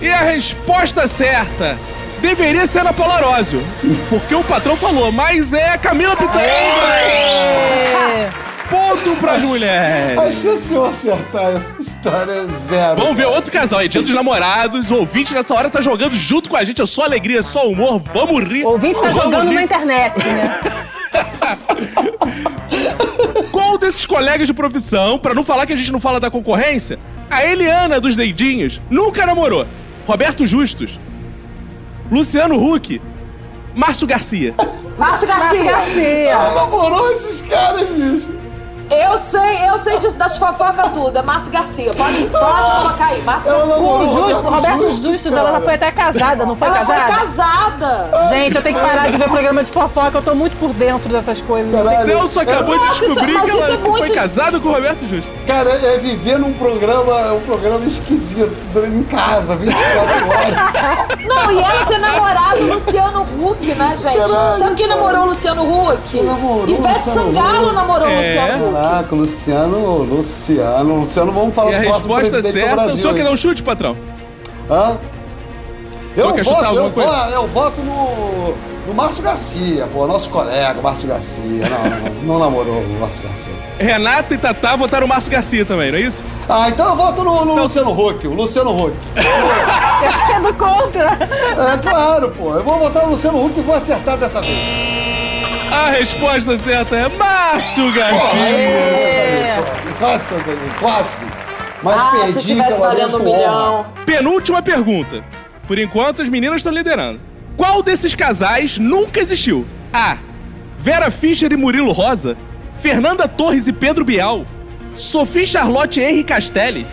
E 0.00 0.08
a 0.08 0.22
resposta 0.22 1.06
certa 1.06 1.76
deveria 2.22 2.66
ser 2.66 2.78
Ana 2.78 2.94
Paula 2.94 3.20
porque 4.08 4.34
o 4.34 4.42
patrão 4.42 4.74
falou, 4.74 5.12
mas 5.12 5.52
é 5.52 5.68
a 5.68 5.76
Camila 5.76 6.16
Pitanga. 6.16 6.48
Ponto 8.68 9.16
pras 9.16 9.42
mulheres. 9.42 10.18
A 10.18 10.30
chance 10.32 10.68
de 10.68 10.74
eu 10.74 10.84
acertar 10.84 11.56
essa 11.56 11.80
história 11.82 12.32
é 12.32 12.44
zero. 12.68 13.00
Vamos 13.00 13.16
ver 13.16 13.26
outro 13.26 13.50
casal 13.50 13.80
aí, 13.80 13.88
dia 13.88 14.02
dos 14.02 14.12
namorados. 14.12 14.90
O 14.90 14.96
ouvinte 14.96 15.32
nessa 15.34 15.54
hora 15.54 15.70
tá 15.70 15.80
jogando 15.80 16.14
junto 16.14 16.50
com 16.50 16.56
a 16.56 16.64
gente. 16.64 16.82
É 16.82 16.86
só 16.86 17.04
alegria, 17.04 17.42
só 17.42 17.66
humor. 17.66 18.00
Vamos 18.12 18.44
rir. 18.44 18.64
O 18.64 18.70
ouvinte 18.72 19.00
tá 19.00 19.08
Vamos 19.08 19.24
jogando 19.24 19.48
rir. 19.48 19.54
na 19.54 19.62
internet, 19.62 20.18
né? 20.26 20.60
Qual 23.50 23.78
desses 23.78 24.04
colegas 24.04 24.46
de 24.46 24.52
profissão, 24.54 25.18
pra 25.18 25.34
não 25.34 25.42
falar 25.42 25.66
que 25.66 25.72
a 25.72 25.76
gente 25.76 25.92
não 25.92 26.00
fala 26.00 26.20
da 26.20 26.30
concorrência, 26.30 26.98
a 27.30 27.44
Eliana 27.44 28.00
dos 28.00 28.16
Deidinhos 28.16 28.80
nunca 28.90 29.26
namorou? 29.26 29.66
Roberto 30.06 30.46
Justus, 30.46 30.98
Luciano 32.10 32.56
Huck, 32.56 33.00
Márcio 33.74 34.06
Garcia. 34.06 34.54
Márcio 34.96 35.28
Garcia. 35.28 35.70
Ela 36.30 36.54
namorou 36.54 37.12
esses 37.12 37.40
caras, 37.42 37.86
bicho. 37.88 38.37
Eu 38.90 39.16
sei, 39.18 39.68
eu 39.68 39.78
sei 39.78 39.98
disso, 39.98 40.14
das 40.14 40.36
fofocas 40.38 40.88
tudo. 40.92 41.18
É 41.18 41.22
Márcio 41.22 41.52
Garcia. 41.52 41.92
Pode, 41.94 42.24
pode 42.24 42.70
colocar 42.80 43.06
aí. 43.06 43.22
Márcio 43.22 43.52
Garcia. 43.52 43.76
O 43.76 44.14
Justo, 44.28 44.42
Roberto 44.48 44.90
Justus, 44.90 45.32
ela 45.32 45.52
já 45.52 45.60
foi 45.60 45.74
até 45.74 45.90
casada, 45.90 46.46
não 46.46 46.56
foi 46.56 46.68
Ela 46.68 46.84
foi 46.86 46.94
casada? 46.96 47.18
casada. 47.18 48.28
Gente, 48.30 48.56
eu 48.56 48.62
tenho 48.62 48.78
que 48.78 48.84
parar 48.86 49.10
de 49.10 49.16
ver 49.16 49.28
programa 49.28 49.62
de 49.62 49.70
fofoca, 49.70 50.18
eu 50.18 50.22
tô 50.22 50.34
muito 50.34 50.56
por 50.58 50.70
dentro 50.72 51.10
dessas 51.12 51.40
coisas. 51.42 51.68
Celso 52.04 52.40
acabou 52.40 52.76
Nossa, 52.76 52.88
de 52.88 52.96
isso- 52.96 53.06
descobrir 53.14 53.32
mas 53.34 53.44
que 53.44 53.50
ela 53.50 53.60
isso 53.64 53.72
é 53.72 53.76
muito- 53.76 53.98
foi 53.98 54.08
casada 54.10 54.58
com 54.60 54.68
o 54.68 54.72
Roberto 54.72 55.06
Justus. 55.06 55.34
Cara, 55.46 55.70
é 55.70 55.98
viver 55.98 56.38
num 56.38 56.52
programa, 56.54 57.32
um 57.34 57.40
programa 57.40 57.84
esquisito, 57.86 58.50
em 58.86 59.02
casa, 59.04 59.54
24 59.54 60.28
horas. 60.30 61.24
Não, 61.26 61.50
e 61.52 61.58
ela 61.60 61.84
ter 61.86 61.98
namorado 61.98 62.62
o 62.62 62.72
Luciano 62.74 63.26
Huck, 63.42 63.74
né, 63.74 63.94
gente? 63.96 64.16
Caralho, 64.18 64.58
Sabe 64.58 64.74
quem 64.76 64.86
namorou 64.86 65.22
o 65.22 65.26
Luciano 65.26 65.62
Huck? 65.62 66.22
namorou 66.22 66.64
o 66.64 66.70
Ivete 66.70 66.98
Luciano 67.08 67.34
Sangalo 67.34 67.72
namorou 67.72 68.08
o 68.08 68.10
É. 68.10 68.16
Luciano 68.16 68.68
Huck. 68.70 68.77
Caraca, 68.78 69.12
Luciano, 69.12 70.04
Luciano, 70.04 71.00
Luciano, 71.00 71.32
vamos 71.32 71.52
falar 71.52 71.72
E 71.72 71.74
a 71.74 71.78
do 71.78 71.84
próximo 71.88 72.14
resposta 72.14 72.42
certa, 72.52 72.86
o 72.86 72.96
senhor 72.96 73.14
quer 73.14 73.24
dar 73.24 73.32
um 73.32 73.36
chute, 73.36 73.60
patrão? 73.60 73.96
Hã? 74.70 74.96
O 76.16 76.20
Eu 76.20 76.32
quer 76.32 76.44
voto, 76.44 76.56
chutar 76.56 76.66
alguma 76.68 76.86
eu, 76.86 76.92
coisa? 76.92 77.10
voto, 77.10 77.32
eu 77.32 77.46
voto 77.48 77.80
no, 77.80 78.54
no 78.86 78.94
Márcio 78.94 79.24
Garcia, 79.24 79.88
pô, 79.92 80.06
nosso 80.06 80.30
colega, 80.30 80.80
Márcio 80.80 81.08
Garcia. 81.08 81.42
Não, 81.42 81.90
não, 81.90 82.22
não 82.22 82.38
namorou 82.38 82.80
o 82.82 83.00
Márcio 83.00 83.20
Garcia. 83.24 83.52
Renata 83.80 84.34
e 84.34 84.38
Tatá 84.38 84.76
votaram 84.76 85.06
o 85.06 85.08
Márcio 85.08 85.32
Garcia 85.32 85.64
também, 85.64 85.90
não 85.90 85.98
é 85.98 86.02
isso? 86.02 86.22
Ah, 86.48 86.68
então 86.68 86.88
eu 86.90 86.94
voto 86.94 87.24
no, 87.24 87.44
no 87.44 87.60
Luciano 87.60 87.90
Huck, 87.90 88.28
o 88.28 88.34
Luciano 88.34 88.70
Huck. 88.70 88.94
Eu 90.00 90.12
sendo 90.12 90.54
contra. 90.54 91.18
É 91.74 91.76
claro, 91.78 92.30
pô, 92.30 92.54
eu 92.54 92.62
vou 92.62 92.78
votar 92.78 93.02
no 93.02 93.10
Luciano 93.10 93.44
Huck 93.44 93.58
e 93.58 93.62
vou 93.62 93.74
acertar 93.74 94.16
dessa 94.16 94.40
vez. 94.40 94.97
A 95.70 95.90
resposta 95.90 96.56
certa 96.56 96.96
é 96.96 97.08
Márcio 97.08 97.92
Garcia. 97.92 98.38
É. 98.40 99.60
Quase 99.98 100.26
que 100.26 100.32
eu 100.32 100.40
ganhei, 100.44 100.70
quase. 100.80 101.24
Mas 101.82 102.00
Ah, 102.00 102.10
perdi 102.12 102.32
se 102.40 102.46
tivesse 102.46 102.80
valendo 102.80 103.18
um 103.18 103.24
milhão. 103.24 103.86
Penúltima 104.06 104.62
pergunta. 104.62 105.24
Por 105.66 105.78
enquanto, 105.78 106.22
as 106.22 106.28
meninas 106.28 106.56
estão 106.56 106.72
liderando. 106.72 107.20
Qual 107.56 107.82
desses 107.82 108.14
casais 108.14 108.78
nunca 108.78 109.20
existiu? 109.20 109.66
A. 109.92 110.16
Vera 110.78 111.10
Fischer 111.10 111.52
e 111.52 111.56
Murilo 111.56 111.92
Rosa. 111.92 112.36
Fernanda 112.80 113.26
Torres 113.28 113.66
e 113.66 113.72
Pedro 113.72 114.04
Bial. 114.04 114.46
Sophie 114.94 115.46
Charlotte 115.46 116.00
e 116.00 116.04
Henri 116.04 116.24
Castelli. 116.24 116.86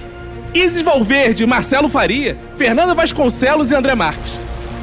Isis 0.54 0.82
Valverde 0.82 1.44
e 1.44 1.48
Marcelo 1.48 1.88
Faria. 1.90 2.38
Fernanda 2.58 2.94
Vasconcelos 2.94 3.72
e 3.72 3.76
André 3.76 3.96
Marques. 3.96 4.34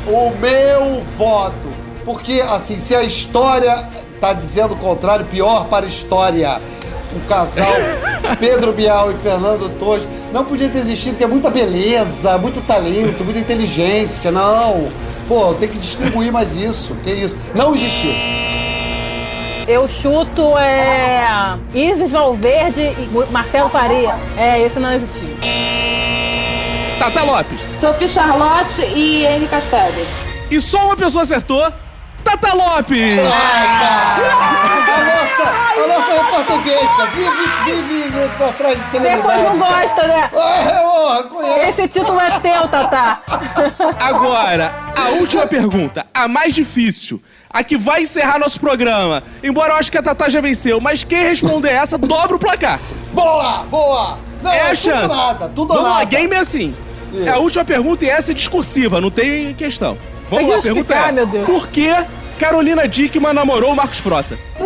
O 0.06 0.30
meu 0.40 1.02
voto. 1.16 1.81
Porque, 2.04 2.40
assim, 2.40 2.78
se 2.78 2.94
a 2.94 3.02
história 3.02 3.88
tá 4.20 4.32
dizendo 4.32 4.74
o 4.74 4.76
contrário, 4.76 5.26
pior 5.26 5.66
para 5.66 5.86
a 5.86 5.88
história. 5.88 6.60
O 7.14 7.20
casal 7.28 7.66
Pedro 8.40 8.72
Bial 8.72 9.10
e 9.10 9.14
Fernando 9.16 9.68
Torres 9.78 10.06
não 10.32 10.46
podia 10.46 10.68
ter 10.70 10.78
existido, 10.78 11.10
porque 11.10 11.24
é 11.24 11.26
muita 11.26 11.50
beleza, 11.50 12.38
muito 12.38 12.60
talento, 12.62 13.22
muita 13.22 13.38
inteligência. 13.38 14.30
Não. 14.30 14.88
Pô, 15.28 15.52
tem 15.54 15.68
que 15.68 15.78
distribuir 15.78 16.32
mais 16.32 16.54
isso. 16.56 16.94
Que 17.04 17.10
isso? 17.10 17.36
Não 17.54 17.74
existiu. 17.74 18.12
Eu 19.68 19.86
chuto 19.86 20.56
é. 20.58 21.58
Isis 21.74 22.12
Valverde 22.12 22.80
e 22.80 23.32
Marcelo 23.32 23.68
Faria. 23.68 24.14
É, 24.36 24.60
esse 24.60 24.78
não 24.78 24.92
existiu. 24.92 25.28
Tata 26.98 27.22
Lopes. 27.24 27.60
Sophie 27.78 28.08
Charlotte 28.08 28.82
e 28.94 29.24
Henri 29.24 29.46
Castelli. 29.46 30.06
E 30.50 30.60
só 30.60 30.86
uma 30.86 30.96
pessoa 30.96 31.22
acertou. 31.22 31.72
Tata 32.24 32.54
Lopes! 32.54 33.18
A 33.18 35.04
nossa, 35.04 35.82
a 35.82 35.86
nossa 35.88 36.12
repórter 36.12 36.58
Vesca 36.60 37.06
vive, 37.14 37.30
vive, 37.64 38.02
vive 38.10 38.28
por 38.38 38.52
trás 38.54 38.76
de 38.76 38.84
celebridade. 38.90 39.22
Depois 39.22 39.44
não 39.44 39.58
gosta, 39.58 40.06
né? 40.06 40.30
É. 40.34 41.68
Esse 41.68 41.88
título 41.88 42.20
é 42.20 42.38
teu, 42.40 42.68
Tatá. 42.68 43.20
Agora, 44.00 44.74
a 44.96 45.08
última 45.20 45.46
pergunta, 45.46 46.06
a 46.14 46.28
mais 46.28 46.54
difícil, 46.54 47.22
a 47.50 47.62
que 47.64 47.76
vai 47.76 48.02
encerrar 48.02 48.38
nosso 48.38 48.60
programa. 48.60 49.22
Embora 49.42 49.72
eu 49.74 49.76
acho 49.76 49.90
que 49.90 49.98
a 49.98 50.02
Tatá 50.02 50.28
já 50.28 50.40
venceu, 50.40 50.80
mas 50.80 51.04
quem 51.04 51.22
responder 51.22 51.70
essa 51.70 51.98
dobra 51.98 52.36
o 52.36 52.38
placar. 52.38 52.80
Boa, 53.12 53.64
boa. 53.64 54.18
Não, 54.42 54.52
é 54.52 54.60
a 54.60 54.66
tudo 54.70 54.76
chance. 54.76 55.14
nada, 55.16 55.48
tudo 55.54 55.68
Vamos 55.74 55.82
lá, 55.84 55.94
nada. 55.98 56.04
game 56.04 56.34
é 56.34 56.38
assim. 56.38 56.74
É 57.24 57.28
a 57.28 57.38
última 57.38 57.64
pergunta 57.64 58.04
e 58.04 58.08
essa 58.10 58.32
é 58.32 58.34
discursiva, 58.34 59.00
não 59.00 59.10
tem 59.10 59.52
questão. 59.54 59.96
Vamos 60.32 60.46
Tem 60.46 60.54
lá, 60.56 60.56
que 60.56 60.62
pergunta 60.62 60.94
é: 60.94 61.12
meu 61.12 61.26
Deus. 61.26 61.44
Por 61.44 61.68
que 61.68 61.94
Carolina 62.38 62.88
Dickman 62.88 63.34
namorou 63.34 63.72
o 63.72 63.76
Marcos 63.76 63.98
Frota? 63.98 64.38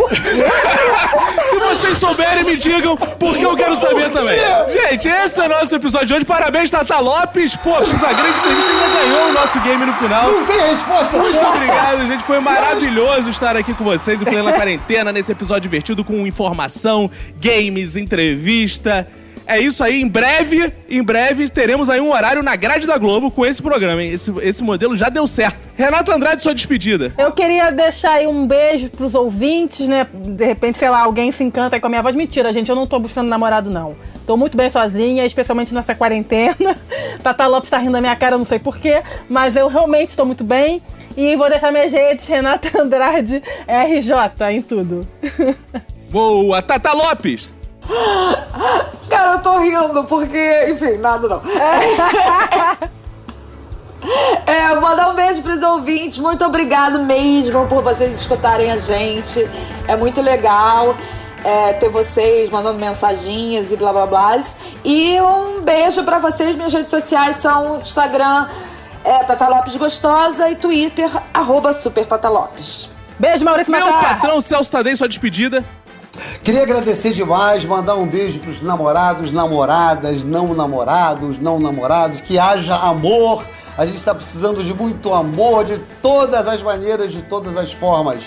Se 1.50 1.58
vocês 1.58 1.98
souberem, 1.98 2.44
me 2.44 2.56
digam, 2.56 2.96
porque 2.96 3.44
eu 3.44 3.56
quero 3.56 3.74
saber 3.76 4.10
também. 4.10 4.38
Gente, 4.70 5.08
esse 5.08 5.40
é 5.40 5.44
o 5.44 5.48
nosso 5.48 5.74
episódio 5.74 6.06
de 6.06 6.14
hoje. 6.14 6.24
Parabéns, 6.24 6.70
Tata 6.70 6.98
Lopes. 7.00 7.56
Pô, 7.56 7.74
fez 7.84 8.02
a 8.04 8.12
grande 8.12 8.38
entrevista 8.38 8.70
e 8.70 8.74
ainda 8.74 8.98
ganhou 9.00 9.30
o 9.30 9.32
nosso 9.32 9.60
game 9.60 9.84
no 9.84 9.92
final. 9.94 10.30
Não 10.30 10.46
tem 10.46 10.60
resposta 10.60 11.16
Muito 11.16 11.32
certa. 11.34 11.48
obrigado, 11.48 12.06
gente. 12.06 12.22
Foi 12.24 12.38
maravilhoso 12.40 13.30
estar 13.30 13.56
aqui 13.56 13.74
com 13.74 13.84
vocês 13.84 14.22
em 14.22 14.24
plena 14.24 14.52
quarentena, 14.52 15.12
nesse 15.12 15.32
episódio 15.32 15.62
divertido 15.62 16.04
com 16.04 16.26
informação, 16.26 17.10
games, 17.40 17.96
entrevista. 17.96 19.06
É 19.46 19.60
isso 19.60 19.84
aí, 19.84 20.00
em 20.02 20.08
breve, 20.08 20.72
em 20.90 21.02
breve 21.02 21.48
teremos 21.48 21.88
aí 21.88 22.00
um 22.00 22.10
horário 22.12 22.42
na 22.42 22.56
grade 22.56 22.86
da 22.86 22.98
Globo 22.98 23.30
com 23.30 23.46
esse 23.46 23.62
programa, 23.62 24.02
hein? 24.02 24.10
Esse, 24.10 24.32
esse 24.42 24.62
modelo 24.62 24.96
já 24.96 25.08
deu 25.08 25.24
certo. 25.26 25.68
Renata 25.76 26.12
Andrade, 26.12 26.42
sua 26.42 26.54
despedida. 26.54 27.12
Eu 27.16 27.30
queria 27.30 27.70
deixar 27.70 28.12
aí 28.12 28.26
um 28.26 28.46
beijo 28.46 28.90
pros 28.90 29.14
ouvintes, 29.14 29.86
né? 29.86 30.06
De 30.12 30.44
repente, 30.44 30.78
sei 30.78 30.90
lá, 30.90 31.00
alguém 31.00 31.30
se 31.30 31.44
encanta 31.44 31.76
aí 31.76 31.80
com 31.80 31.86
a 31.86 31.90
minha 31.90 32.02
voz. 32.02 32.16
Mentira, 32.16 32.52
gente, 32.52 32.68
eu 32.68 32.74
não 32.74 32.86
tô 32.86 32.98
buscando 32.98 33.28
namorado, 33.28 33.70
não. 33.70 33.94
Tô 34.26 34.36
muito 34.36 34.56
bem 34.56 34.68
sozinha, 34.68 35.24
especialmente 35.24 35.72
nessa 35.72 35.94
quarentena. 35.94 36.76
Tata 37.22 37.46
Lopes 37.46 37.70
tá 37.70 37.78
rindo 37.78 37.92
da 37.92 38.00
minha 38.00 38.16
cara, 38.16 38.36
não 38.36 38.44
sei 38.44 38.58
porquê, 38.58 39.02
mas 39.28 39.54
eu 39.54 39.68
realmente 39.68 40.08
estou 40.08 40.26
muito 40.26 40.42
bem. 40.42 40.82
E 41.16 41.36
vou 41.36 41.48
deixar 41.48 41.70
minhas 41.70 41.92
redes, 41.92 42.26
Renata 42.26 42.82
Andrade, 42.82 43.40
RJ, 43.68 44.50
em 44.50 44.60
tudo. 44.60 45.06
Boa, 46.10 46.60
Tata 46.60 46.92
Lopes! 46.92 47.52
Tô 49.56 49.62
rindo 49.62 50.04
porque, 50.04 50.66
enfim, 50.68 50.98
nada 50.98 51.26
não. 51.28 51.42
É, 54.46 54.76
vou 54.78 54.94
dar 54.94 55.10
um 55.10 55.14
beijo 55.14 55.42
pros 55.42 55.62
ouvintes. 55.62 56.18
Muito 56.18 56.44
obrigado 56.44 57.02
mesmo 57.02 57.66
por 57.66 57.82
vocês 57.82 58.20
escutarem 58.20 58.70
a 58.70 58.76
gente. 58.76 59.48
É 59.88 59.96
muito 59.96 60.20
legal 60.20 60.94
é, 61.42 61.72
ter 61.72 61.88
vocês 61.88 62.48
mandando 62.50 62.78
mensaginhas 62.78 63.72
e 63.72 63.76
blá 63.76 63.92
blá 63.92 64.06
blá. 64.06 64.40
E 64.84 65.20
um 65.20 65.62
beijo 65.62 66.04
pra 66.04 66.18
vocês. 66.18 66.54
Minhas 66.54 66.72
redes 66.72 66.90
sociais 66.90 67.36
são 67.36 67.78
Instagram, 67.78 68.46
é, 69.02 69.24
Tata 69.24 69.48
Lopes 69.48 69.74
Gostosa 69.76 70.50
e 70.50 70.54
Twitter, 70.54 71.10
arroba 71.34 71.72
Super 71.72 72.06
Tata 72.06 72.28
Lopes. 72.28 72.88
Beijo, 73.18 73.44
Maurício 73.44 73.72
Meu 73.72 73.80
Matar. 73.86 74.20
patrão 74.20 74.40
Celso 74.40 74.70
Tadei, 74.70 74.94
sua 74.94 75.08
despedida. 75.08 75.64
Queria 76.42 76.62
agradecer 76.62 77.12
demais, 77.12 77.64
mandar 77.64 77.94
um 77.94 78.06
beijo 78.06 78.38
pros 78.38 78.60
namorados, 78.60 79.32
namoradas, 79.32 80.24
não 80.24 80.54
namorados, 80.54 81.38
não 81.38 81.58
namorados, 81.58 82.20
que 82.20 82.38
haja 82.38 82.76
amor. 82.76 83.44
A 83.76 83.84
gente 83.84 83.98
está 83.98 84.14
precisando 84.14 84.64
de 84.64 84.72
muito 84.72 85.12
amor, 85.12 85.64
de 85.64 85.78
todas 86.00 86.48
as 86.48 86.62
maneiras, 86.62 87.12
de 87.12 87.22
todas 87.22 87.56
as 87.56 87.72
formas. 87.72 88.22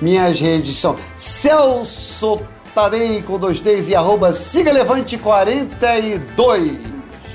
Minhas 0.00 0.40
redes 0.40 0.76
são 0.76 0.96
Celso 1.16 2.40
Tadei 2.74 3.22
com 3.22 3.38
dois 3.38 3.60
Ds 3.60 3.88
e 3.88 3.94
arroba 3.94 4.32
Siga 4.32 4.72
Levante 4.72 5.16
42. 5.16 6.72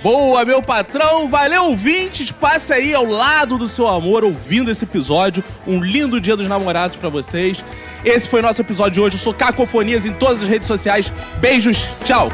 Boa, 0.04 0.44
meu 0.44 0.62
patrão. 0.62 1.30
Valeu, 1.30 1.68
ouvintes. 1.68 2.30
Passe 2.30 2.74
aí 2.74 2.94
ao 2.94 3.06
lado 3.06 3.58
do 3.58 3.66
seu 3.66 3.88
amor 3.88 4.26
ouvindo 4.26 4.70
esse 4.70 4.84
episódio. 4.84 5.42
Um 5.66 5.82
lindo 5.82 6.20
dia 6.20 6.36
dos 6.36 6.48
namorados 6.48 6.98
pra 6.98 7.08
vocês. 7.08 7.64
Esse 8.04 8.30
foi 8.30 8.42
nosso 8.42 8.62
episódio 8.62 8.94
de 8.94 9.02
hoje. 9.02 9.16
Eu 9.16 9.20
sou 9.20 9.34
Cacofonias 9.34 10.06
em 10.06 10.14
todas 10.14 10.44
as 10.44 10.48
redes 10.48 10.68
sociais. 10.68 11.12
Beijos. 11.40 11.90
Tchau. 12.04 12.30